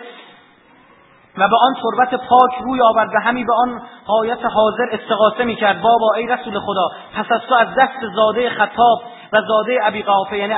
[1.38, 5.80] و به آن تربت پاک روی آورد و همی به آن حایت حاضر استغاثه می‌کرد.
[5.80, 9.02] بابا ای رسول خدا پس از تو از دست زاده خطاب
[9.32, 10.54] و زاده ابی قافه یعنی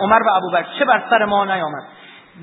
[0.00, 1.82] عمر و ابوبکر چه بر سر ما نیامد؟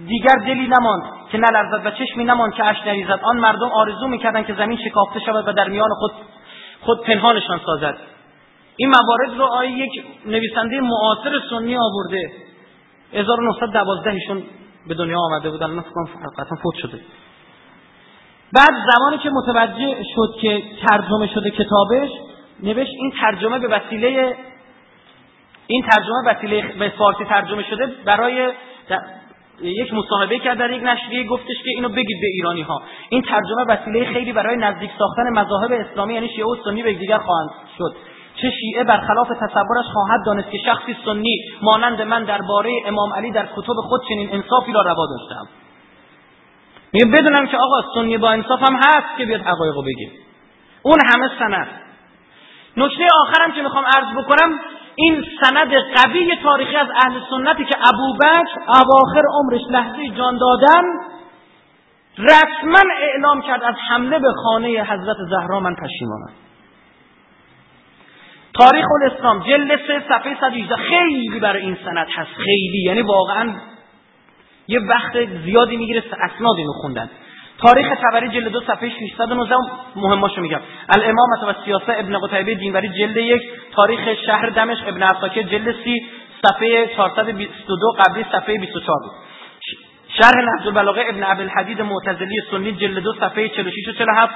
[0.07, 3.19] دیگر دلی نماند که نلرزد و چشمی نماند که اش نریزد.
[3.23, 6.11] آن مردم آرزو می‌کردند که زمین شکافته شود و در میان خود
[6.85, 7.97] خود پنهانشان سازد.
[8.77, 12.31] این موارد رو آیه یک نویسنده معاصر سنی آورده.
[13.13, 14.43] 1912 ایشون
[14.87, 15.65] به دنیا آمده بودن.
[15.65, 16.99] من فکر فوت شده.
[18.53, 22.09] بعد زمانی که متوجه شد که ترجمه شده کتابش
[22.63, 24.35] نوشت این ترجمه به وسیله
[25.67, 28.51] این ترجمه وسیله به فارسی ترجمه شده برای
[29.61, 33.65] یک مصاحبه کرد در یک نشریه گفتش که اینو بگید به ایرانی ها این ترجمه
[33.67, 37.95] وسیله خیلی برای نزدیک ساختن مذاهب اسلامی یعنی شیعه و سنی به دیگر خواهند شد.
[38.35, 43.45] چه شیعه برخلاف تصورش خواهد دانست که شخصی سنی مانند من درباره امام علی در
[43.45, 45.47] کتب خود چنین انصافی را روا داشتم.
[46.93, 50.11] میگه بدونم که آقا سنی با انصاف هم هست که بیاد حقایقو بگه.
[50.83, 51.67] اون همه سند.
[52.77, 54.59] نکته آخرم که می‌خوام عرض بکنم
[54.95, 60.83] این سند قوی تاریخی از اهل سنتی که ابوبکر اواخر عمرش لحظه جان دادن
[62.17, 66.33] رسما اعلام کرد از حمله به خانه حضرت زهرا من پشیمانم
[68.59, 72.83] تاریخ الاسلام جلد سه صفحه 118 خیلی برای این سند هست خیلی.
[72.85, 73.53] یعنی واقعا
[74.67, 77.09] یه وقت زیادی می‌گیره اسناد اینو خوندن
[77.61, 79.55] تاریخ تبری جلد دو صفحه 619
[79.95, 80.61] مهماشو میگم.
[80.89, 83.41] الامامت و سیاسه ابن قتیبه دینوری جلد یک
[83.75, 86.05] تاریخ شهر دمشق ابن عساکر جلد سی
[86.45, 89.11] صفحه 422 قبلی صفحه 24 بود
[90.17, 94.33] شرح نهج البلاغه ابن عبدالحدید معتزلی سنی جلد دو صفحه 46 و 47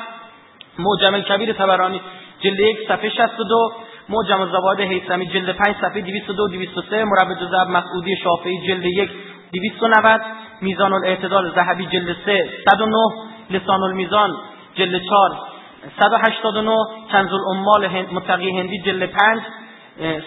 [0.80, 2.02] معجم الکبیر تبرانی
[2.40, 3.74] جلد یک صفحه 62
[4.10, 9.10] معجم الزواد هیثمی جلد 5 صفحه 202 203 مربع جزاب مسعودی شافعی جلد یک
[9.52, 10.22] 290
[10.62, 14.30] میزان الاعتدال ذهبی جلد 3 109 لسان الميزان
[14.76, 15.50] جلد 4
[16.00, 16.76] 189
[17.12, 19.42] کنز الامال متقی هندی جلد 5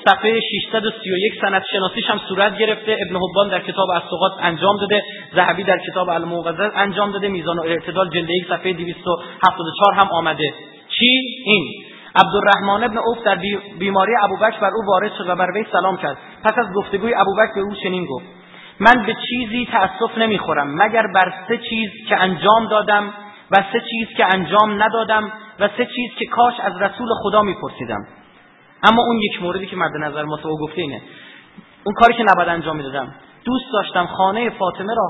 [0.07, 5.03] صفحه 631 سند شناسیش هم صورت گرفته ابن حبان در کتاب السقاط انجام داده
[5.35, 10.55] ذهبی در کتاب الموقظه انجام داده میزان الاعتدال جلد 1 صفحه 274 هم آمده.
[10.89, 11.65] چی؟ این.
[12.15, 13.39] عبدالرحمن ابن اوف در
[13.79, 16.17] بیماری ابوبکر بر او وارد شد و بر وی سلام کرد.
[16.45, 18.42] پس از گفتگوی ابوبکر به او چنین گفت.
[18.81, 23.15] من به چیزی تأسف نمی‌خورم مگر بر سه چیز که انجام دادم
[23.51, 28.07] و سه چیز که انجام ندادم و سه چیز که کاش از رسول خدا میپرسیدم.
[28.91, 31.03] اما اون یک موردی که مد نظر ما تو گفته اینه.
[31.85, 33.15] اون کاری که نباید انجام می‌دادم.
[33.45, 35.09] دوست داشتم خانه فاطمه را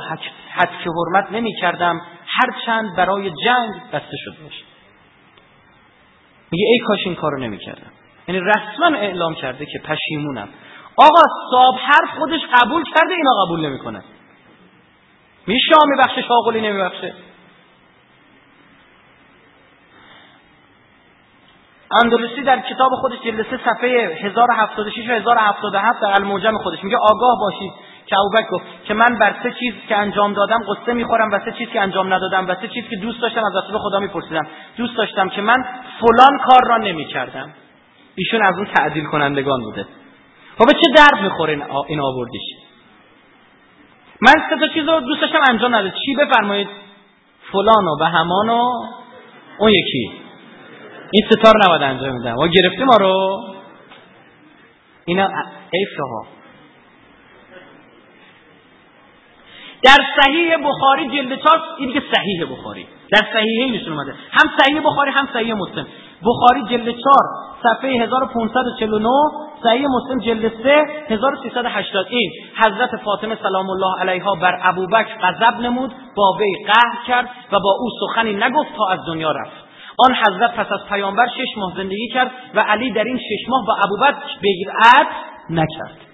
[0.51, 4.65] حد که حرمت نمی کردم هرچند برای جنگ بسته شده باشه
[6.51, 7.91] میگه ای کاش این کارو نمی کردم
[8.29, 10.49] یعنی رسما اعلام کرده که پشیمونم.
[10.97, 14.03] آقا صاحب حرف خودش قبول کرده اینا قبول نمی‌کنه.
[15.47, 17.15] میشه میبخشه شاغلی نمیبخشه؟
[22.05, 27.39] اندلسی در کتاب خودش جلد سه صفحه 1076 و 1077 در الموجم خودش میگه آگاه
[27.41, 27.73] باشید
[28.07, 31.53] که ابوبکر گفت که من بر سه چیز که انجام دادم قصه می‌خورم و سه
[31.53, 34.47] چیز که انجام ندادم و سه چیز که دوست داشتم از رسول خدا میپرسیدم.
[34.77, 35.65] دوست داشتم که من
[36.01, 37.53] فلان کار را نمی‌کردم.
[38.15, 39.87] ایشون از اون تعدیل کنندگان بوده.
[40.59, 42.43] خب چه درد می‌خوره این آوردیش؟
[44.21, 45.21] من سه تا چیز رو دوست
[45.51, 46.69] انجام نده چی بفرمایید؟
[47.53, 48.63] فلان و همان و
[49.59, 50.13] اون یکی.
[51.11, 52.37] این ستار نباید انجام میدم.
[52.37, 53.45] و گرفتیم ما رو
[55.05, 55.29] اینا
[55.71, 56.27] ایفه ها
[59.83, 62.87] در صحیح بخاری جلد چهار این که صحیح بخاری.
[63.13, 64.15] در صحیحه نشون اومده.
[64.31, 65.87] هم صحیح بخاری هم صحیح مسلم.
[66.27, 66.97] بخاری جلد 4
[67.63, 69.09] صفحه 1549
[69.63, 72.31] صحیح مسلم جلد 3 1380 این.
[72.65, 77.77] حضرت فاطمه سلام الله علیها بر ابوبکر غضب نمود با وی قهر کرد و با
[77.81, 79.73] او سخنی نگفت تا از دنیا رفت.
[79.99, 83.67] آن حضرت پس از پیامبر شش ماه زندگی کرد و علی در این شش ماه
[83.67, 85.07] با ابوبکر بیعت
[85.51, 86.13] نکرد.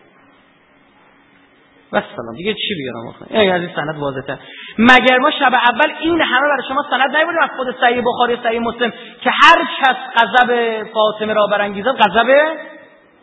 [1.93, 2.35] و سلام.
[2.37, 4.39] دیگه چی بیارم ای از این سند واضحه
[4.79, 8.61] مگر ما شب اول این همه برای شما سند نیوردیم از خود صحیح بخاری صحیح
[8.61, 12.27] مسلم که هر کس غضب فاطمه را برانگیزد غضب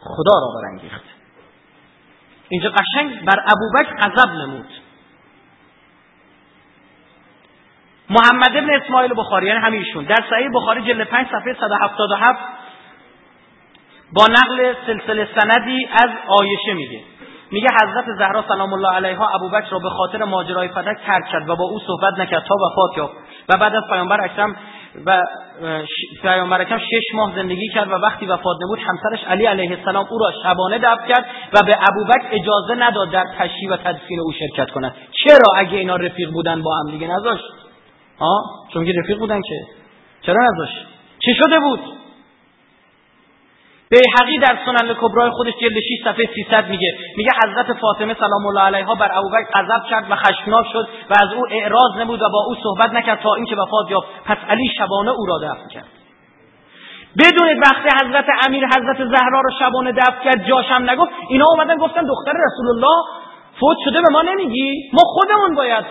[0.05, 1.03] خدا را برانگیخت.
[2.49, 4.67] اینجا قشنگ بر ابوبکر غضب نمود.
[8.09, 12.39] محمد ابن اسماعیل بخاری یعنی همیشون در صحیح بخاری جلد 5 صفحه 177
[14.13, 17.03] با نقل سلسله سندی از آیشه میگه.
[17.51, 21.55] میگه حضرت زهرا سلام الله علیها ابوبکر را به خاطر ماجرای فدک ترک کرد و
[21.55, 23.13] با او صحبت نکرد تا وفات یافت.
[23.49, 24.55] و بعد از پیامبر اکرم
[25.05, 25.21] و
[26.21, 30.17] پیامبر اکرم شش ماه زندگی کرد و وقتی وفات نمود همسرش علی علیه السلام او
[30.19, 34.71] را شبانه دفن کرد و به ابوبکر اجازه نداد در تشییع و تدفین او شرکت
[34.71, 34.95] کند.
[35.11, 37.43] چرا اگه اینا رفیق بودن با هم دیگه نذاشت؟
[38.19, 38.43] ها؟
[38.73, 39.55] چون که رفیق بودن که.
[40.21, 40.87] چرا نذاشت؟
[41.19, 41.79] چه شده بود؟
[43.95, 46.97] بیهقی در سنن کبرای خودش جلد 6 صفحه 300 میگه.
[47.17, 51.33] میگه حضرت فاطمه سلام الله علیها بر ابوبکر غضب کرد و خشمناک شد و از
[51.33, 54.07] او اعراض نمود و با او صحبت نکرد تا اینکه وفات یافت.
[54.25, 55.89] پس علی شبانه او را دفن کرد.
[57.19, 61.11] بدون وقت حضرت امیر حضرت زهرا رو شبانه دفن کرد جاشم نگفت.
[61.29, 63.03] اینا اومدن گفتن دختر رسول الله
[63.59, 65.85] فوت شده به ما نمیگی؟ ما خودمون باید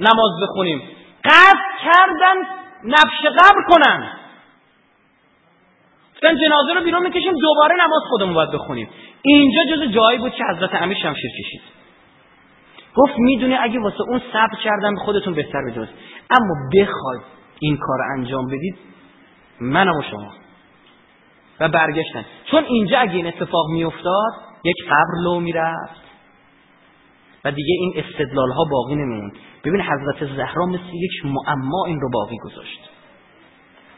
[0.00, 0.82] نماز بخونیم.
[1.24, 2.36] قصد کردن
[2.84, 4.18] نفش قبر کنن.
[6.22, 8.88] گفتن جنازه رو بیرون می‌کشیم دوباره نماز خودمون باید بخونیم.
[9.22, 11.60] اینجا جز جایی بود که حضرت امیر شمشیر کشید.
[12.94, 15.90] گفت می‌دونی اگه واسه اون صبر کردم به خودتون بهتر بدونید.
[16.30, 17.22] اما بخواید
[17.60, 18.78] این کار انجام بدید
[19.60, 20.32] منم و شما.
[21.60, 22.24] و برگشتن.
[22.50, 24.32] چون اینجا اگه این اتفاق میافتاد
[24.64, 26.08] یک قبر لو می‌رفت.
[27.44, 29.32] و دیگه این استدلال ها باقی نمیموند.
[29.64, 32.90] ببین حضرت زهرا مثل یک معما این رو باقی گذاشت.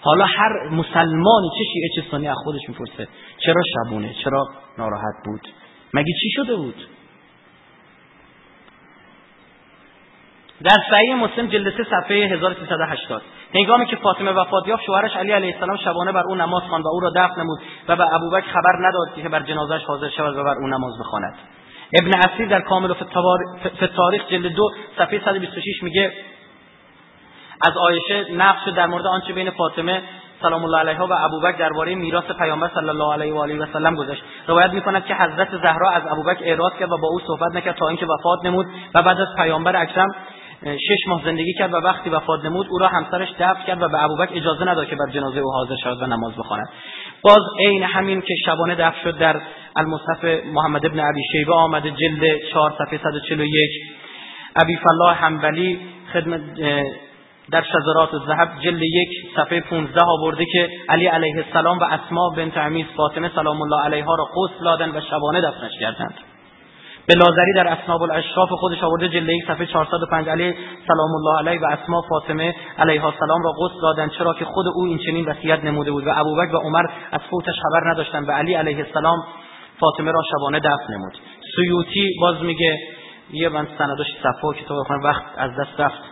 [0.00, 3.08] حالا هر مسلمانی چه شیعه چه سنی از خودش می‌پرسه.
[3.38, 4.48] چرا شبونه؟ چرا
[4.78, 5.48] ناراحت بود؟
[5.94, 6.86] مگه چی شده بود؟
[10.64, 13.22] در صحیح مسلم جلد 3 صفحه 1380
[13.54, 16.88] هنگامی که فاطمه وفات یافت شوهرش علی علیه السلام شبانه بر او نماز خواند و
[16.88, 17.58] او را دفن نمود
[17.88, 21.34] و به ابوبکر خبر نداد که بر جنازهش حاضر شود و بر او نماز بخواند.
[22.02, 22.94] ابن اسیر در کامل و
[23.96, 26.12] تاریخ جلد 2 صفحه 126 میگه
[27.62, 30.02] از عایشه نقش در مورد آنچه بین فاطمه
[30.42, 33.94] سلام الله علیها و ابوبکر درباره میراث پیامبر صلی الله علیه و آله و سلم
[33.94, 37.76] گذاشت روایت می‌کند که حضرت زهرا از ابوبکر اعراض کرد و با او صحبت نکرد
[37.76, 40.08] تا اینکه وفات نمود و بعد از پیامبر اکرم
[40.64, 44.04] شش ماه زندگی کرد و وقتی وفات نمود او را همسرش دفن کرد و به
[44.04, 46.68] ابوبکر اجازه نداد که بر جنازه او حاضر شود و نماز بخواند.
[47.22, 49.40] باز عین همین که شبانه دفن شد در
[49.76, 50.24] المصحف
[50.54, 53.70] محمد ابن ابی شیبه آمده جلد 4 صفحه 141
[54.56, 55.80] ابی فلاح حنبلی
[56.12, 56.40] خدمت
[57.52, 62.58] در شذرات الذهب جلد یک صفحه 15 آورده که علی علیه السلام و اسما بنت
[62.58, 66.14] عمیس فاطمه سلام الله علیها را غسل دادند و شبانه دفنش کردند.
[67.06, 70.54] به لازری در اسناب الاشراف خودش آورده جلد یک صفحه 405 علی
[70.88, 74.84] سلام الله علیه و اسما فاطمه علیها السلام را غسل دادند چرا که خود او
[74.84, 78.54] این چنین وصیت نموده بود و ابوبکر و عمر از فوتش خبر نداشتند و علی
[78.54, 79.18] علیه السلام
[79.80, 81.12] فاطمه را شبانه دفن نمود.
[81.56, 82.78] سیوطی باز میگه
[83.32, 86.09] یه من سندش صفحه کتاب وقت از دست رفت.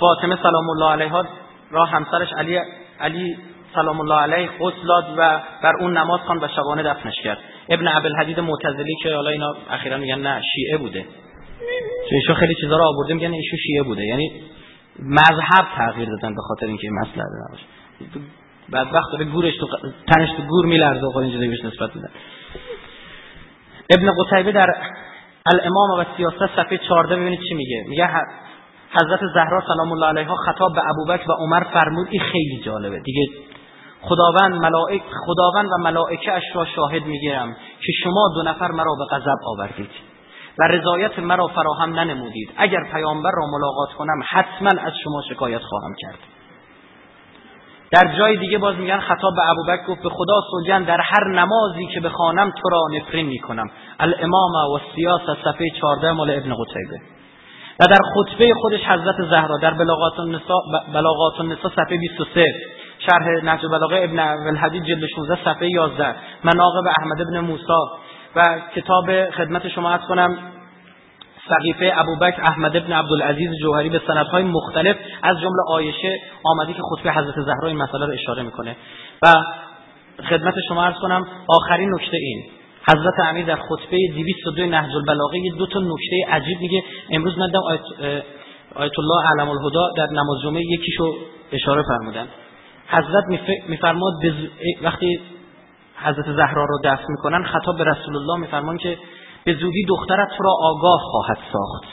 [0.00, 1.24] فاطمه سلام الله علیها
[1.70, 2.60] را همسرش علی
[3.00, 3.36] علی
[3.74, 7.38] سلام الله علیه غسل و بر اون نماز خواند و شبانه دفنش کرد.
[7.68, 11.02] ابن ابوالحدید معتزلی که حالا اینا اخیرا میگن نه شیعه بوده.
[12.08, 14.04] چون ایشون خیلی چیزا رو آورده میگن ایشون شیعه بوده.
[14.04, 14.42] یعنی
[14.98, 17.64] مذهب تغییر دادن به خاطر اینکه این مسئله نباشه.
[18.68, 19.66] بعد وقت داره گورش تو
[20.06, 22.10] تنش تو گور میلرزه خود اینجوری بهش نسبت میدن
[23.90, 24.68] ابن قتیبه در
[25.52, 27.84] الامام و سیاست صفحه 14 ببینید چی میگه.
[27.88, 28.08] میگه
[29.00, 33.00] حضرت زهرا سلام الله علیها خطاب به ابوبکر و عمر فرمود این خیلی جالبه.
[33.00, 33.22] دیگه
[34.02, 39.16] خداوند ملائک خداوند و ملائکه اش را شاهد می‌گیرم که شما دو نفر مرا به
[39.16, 39.90] غضب آوردید
[40.58, 42.50] و رضایت مرا فراهم ننمودید.
[42.56, 46.18] اگر پیامبر را ملاقات کنم حتما از شما شکایت خواهم کرد.
[47.90, 51.86] در جای دیگه باز میگن خطاب به ابوبکر گفت به خدا سوگند در هر نمازی
[51.94, 53.70] که بخوانم تو را نفرین می‌کنم.
[54.00, 57.00] الامام و سیاست صفحه 14 مال ابن قتیبه.
[57.80, 60.60] و در خطبه خودش حضرت زهرا در بلاغات النساء
[60.94, 62.44] بلاغات النساء صفحه 23
[62.98, 64.18] شرح نهج بلاغه ابن
[64.48, 66.14] الحدید جلد 16 صفحه 11
[66.44, 67.64] مناقب احمد ابن موسی
[68.36, 68.42] و
[68.74, 70.38] کتاب خدمت شما عرض کنم
[71.48, 77.12] سقیفه ابوبکر احمد ابن عبدالعزیز جوهری به سندهای مختلف از جمله آیشه آمده که خطبه
[77.12, 78.76] حضرت زهرا این مسئله رو اشاره می‌کنه.
[79.22, 79.32] و
[80.30, 82.44] خدمت شما عرض کنم آخرین نکته این.
[82.88, 87.80] حضرت امیر در خطبه 202 نهج البلاغه دو تا نکته عجیب میگه امروز من آیت,
[88.74, 91.16] آیت الله علم الهدا در نماز جمعه یکیشو
[91.52, 92.28] اشاره فرمودن.
[92.88, 93.24] حضرت
[93.68, 94.12] میفرماد
[94.82, 95.20] وقتی
[95.96, 98.98] حضرت زهرا رو دفن می‌کنن خطاب به رسول الله میفرمان که
[99.44, 101.84] به زودی دخترت را آگاه خواهد ساخت.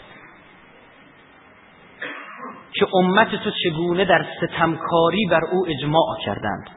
[2.73, 6.69] که امت تو چگونه در ستمکاری بر او اجماع کردند.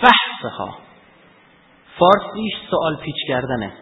[0.00, 0.74] فحصها.
[1.98, 3.72] فارسیش سوال پیچ کردنه.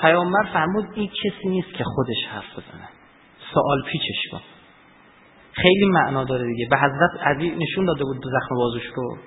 [0.00, 2.88] پیامبر فرمود این کسی نیست که خودش حرف بزنه.
[3.54, 4.40] سوال پیچش کن.
[5.52, 6.66] خیلی معنا داره دیگه.
[6.70, 9.18] به حضرت علی نشون داده بود زخم بازوش رو.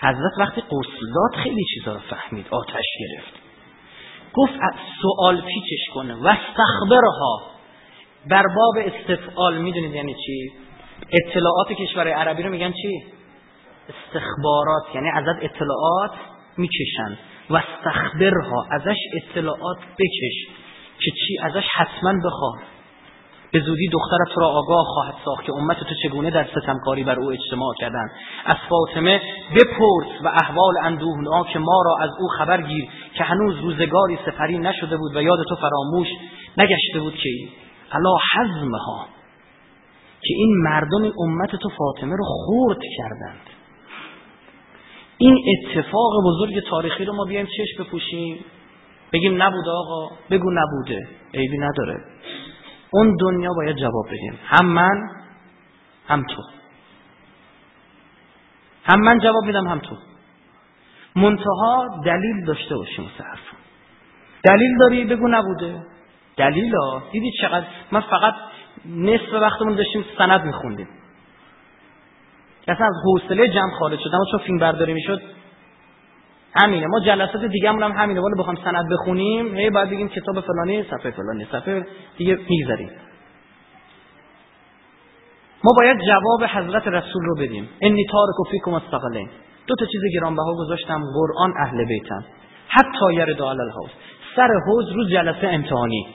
[0.00, 3.32] حضرت وقتی قرص داد خیلی چیزا رو فهمید آتش گرفت.
[4.34, 4.52] گفت
[5.02, 6.14] سوال پیچش کنه.
[6.14, 7.42] و استخبرها
[8.30, 10.52] بر باب استفعال می‌دونید یعنی چی؟
[11.12, 13.04] اطلاعات کشور عربی رو میگن چی؟
[13.88, 16.10] استخبارات یعنی ازت اطلاعات
[16.56, 17.18] می‌کشن
[17.50, 20.62] و استخبرها ازش اطلاعات بکش
[20.98, 22.58] که چی؟ ازش حتما بخواه.
[23.52, 27.32] به زودی دخترت را آگاه خواهد ساخت که امت تو چگونه در ستمکاری بر او
[27.32, 28.10] اجتماع کردند
[28.44, 34.18] از فاطمه بپرس و احوال اندوهناک ما را از او خبر گیر که هنوز روزگاری
[34.26, 36.08] سپری نشده بود و یاد تو فراموش
[36.58, 37.30] نگشته بود که
[37.92, 39.06] علا حزمها
[40.22, 43.51] که این مردم امت تو فاطمه رو خورد کردند.
[45.22, 48.44] این اتفاق بزرگ تاریخی رو ما بیایم چشم بپوشیم.
[49.12, 50.08] بگیم نبوده آقا.
[50.30, 51.08] بگو نبوده.
[51.34, 52.04] عیبی نداره.
[52.90, 54.38] اون دنیا باید جواب بدیم.
[54.44, 55.10] هم من
[56.06, 56.42] هم تو.
[58.84, 59.96] هم من جواب میدم هم تو.
[61.16, 63.40] منتها دلیل داشته باشیم حرف.
[64.44, 65.82] دلیل داری؟ بگو نبوده.
[66.36, 67.02] دلیل ها.
[67.12, 68.34] دیدی چقدر؟ من فقط
[68.86, 70.88] نصف وقتمون داشتیم سند میخوندیم.
[72.68, 74.10] اصلا از حوصله جمع خارج شد.
[74.14, 75.22] اما چون فیلم برداری می‌شد
[76.54, 76.86] همینه.
[76.86, 78.20] ما جلسات دیگه هم همینه.
[78.20, 81.86] ولی بخوام سند بخونیم هی باید بگیم کتاب فلانی صفحه فلانی صفحه
[82.16, 82.90] دیگه میگذریم
[85.64, 87.68] ما باید جواب حضرت رسول رو بدیم.
[87.80, 89.30] انی تارک فیکم استقلین
[89.66, 92.24] دو تا چیز گرانبها گذاشتم قرآن اهل بیتم.
[92.68, 93.90] حتی یرد علی الحوض.
[94.36, 96.06] سر حوض روز جلسه امتحانی.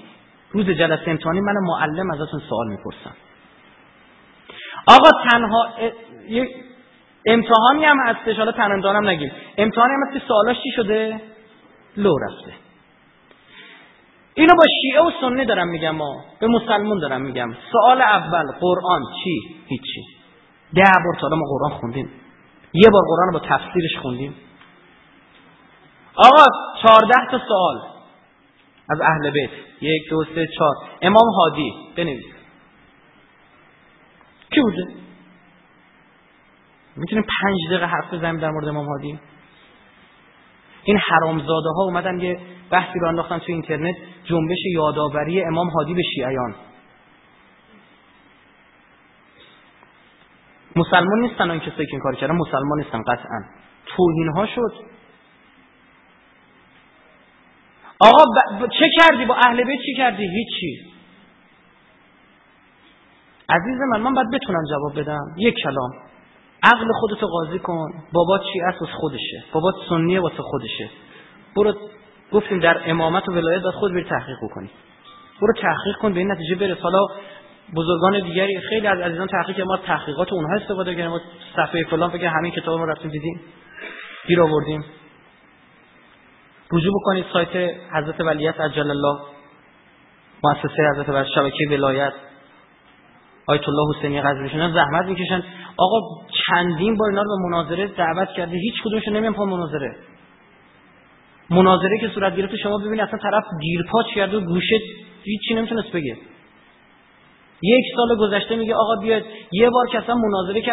[0.51, 3.15] روز جلسه امتحانی من معلم ازتون سوال می‌پرسم.
[4.87, 5.67] آقا تنها
[7.25, 9.31] امتحانی هم هستش حالا تنندانم نگیم.
[9.57, 11.21] امتحانی هم هست که سوالاش چی شده؟
[11.97, 12.53] لو رفته.
[14.33, 17.53] اینو با شیعه و سنی دارم میگم ما به مسلمون دارم میگم.
[17.71, 20.01] سوال اول قرآن چی؟ هیچی
[20.75, 22.11] ده بار تا ما قرآن خوندیم.
[22.73, 24.35] یه بار قرآن با تفسیرش خوندیم.
[26.15, 26.45] آقا
[26.81, 27.77] چهارده تا سوال
[28.89, 29.49] از اهل بیت.
[29.81, 30.75] یک دو سه چهار.
[31.01, 32.36] امام هادی بنویس.
[34.51, 34.87] کی بوده
[36.95, 39.19] می‌تونیم پنج دقیقه حرف بزنیم در مورد امام هادی
[40.83, 46.01] این حرامزاده ها اومدن یه بحثی رو انداختن تو اینترنت جنبش یادآوری امام هادی به
[46.15, 46.55] شیعیان.
[50.75, 53.43] مسلمان نیستن اون کسایی که این کار کردن مسلمان نیستن قطعا.
[53.85, 54.73] توهین ها شد.
[57.99, 58.23] آقا
[58.59, 58.67] ب...
[58.67, 60.86] چه کردی؟ با اهل بیت چی کردی؟ هیچی
[63.49, 65.25] عزیز من من باید بتونم جواب بدم.
[65.37, 65.91] یک کلام.
[66.63, 67.87] عقل خودتو قاضی کن.
[68.13, 69.43] بابا چی؟ از خودشه.
[69.53, 70.89] بابا سنیه واسه خودشه.
[71.55, 71.73] برو
[72.31, 74.69] گفتیم در امامت و ولایت باید خود بری تحقیق کنی
[75.41, 76.77] برو تحقیق کن به این نتیجه برس.
[76.77, 76.99] حالا
[77.75, 81.19] بزرگان دیگری خیلی از عزیزان تحقیق ما تحقیقات اونها استفاده کردیم ما
[81.55, 83.41] صفحه فلان بگه همین کتاب ما رفتیم دیدیم.
[84.27, 84.85] گیر آوردیم.
[86.71, 89.19] رجوع بکنید سایت حضرت ولیت عجل الله.
[90.43, 92.13] مؤسسه حضرت و شبکه ولایت.
[93.47, 95.43] آیت الله حسینی قزوینی زحمت می‌کشن.
[95.77, 95.99] آقا
[96.47, 99.95] چندین بار اینا رو به مناظره دعوت کرده هیچ کدومشون نمیان پا مناظره.
[101.49, 104.79] مناظره که صورت گرفت شما ببینید اصلا طرف دیرپاچ کرده و گوشه
[105.23, 106.17] هیچی نمی‌تونست بگه.
[107.63, 110.71] یک سال گذشته میگه آقا بیاد یه بار که اصلا مناظره که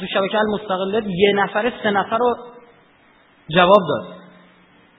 [0.00, 2.36] تو شبکه المستقله یه نفر سه نفر رو
[3.54, 4.14] جواب داد.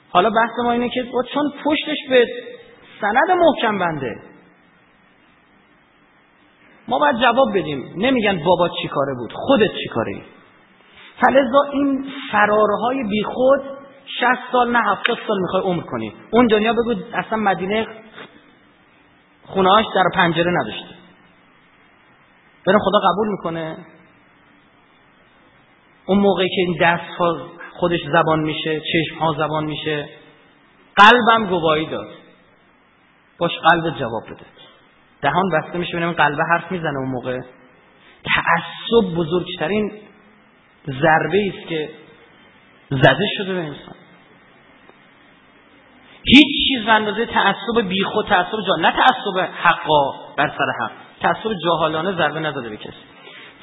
[0.09, 2.25] حالا بحث ما اینه که چون پشتش به
[3.01, 4.15] سند محکم بنده.
[6.88, 7.93] ما باید جواب بدیم.
[7.97, 10.22] نمیگن بابا چی کاره بود خودت چی کاره
[11.22, 13.61] فلزا این فرارهای بیخود
[14.19, 16.14] 60 سال نه 70 سال می‌خوای عمر کنی.
[16.31, 17.88] اون دنیا بگو اصلا مدینه
[19.45, 20.95] خونهاش در پنجره نداشته.
[22.68, 23.77] برم خدا قبول می‌کنه.
[26.05, 27.38] اون موقعی که این دست ها
[27.73, 30.09] خودش زبان میشه چشم ها زبان میشه
[30.95, 32.07] قلبم گواهی داد.
[33.38, 34.45] باش قلب جواب بده.
[35.22, 37.39] دهان بسته میشه ببینم قلبه حرف می‌زنه اون موقع.
[38.35, 39.91] تعصب بزرگترین
[40.88, 41.89] ضربه است که
[42.89, 43.95] زده شده به انسان.
[46.23, 50.91] هیچ چیز به اندازه تعصب بیخود تعصب جا نه تعصب حقا بر سر حق.
[51.22, 52.98] تعصب جاهالانه ضربه نزده به کسی.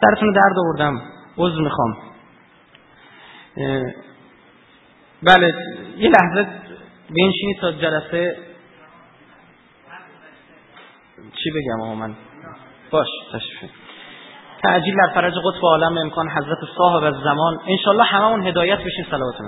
[0.01, 1.03] سرتون درد آوردم.
[1.39, 1.97] عذر می‌خوام.
[5.23, 5.55] بله
[5.97, 6.47] یه لحظه
[7.11, 8.37] بنشینید تا جلسه
[11.33, 12.15] چی بگم آقا من؟
[12.91, 13.71] باش تشریف
[14.63, 17.59] تعجیل در فرج قطب عالم امکان حضرت صاحب از زمان.
[17.67, 19.41] انشالله همه اون هدایت بشین صلوات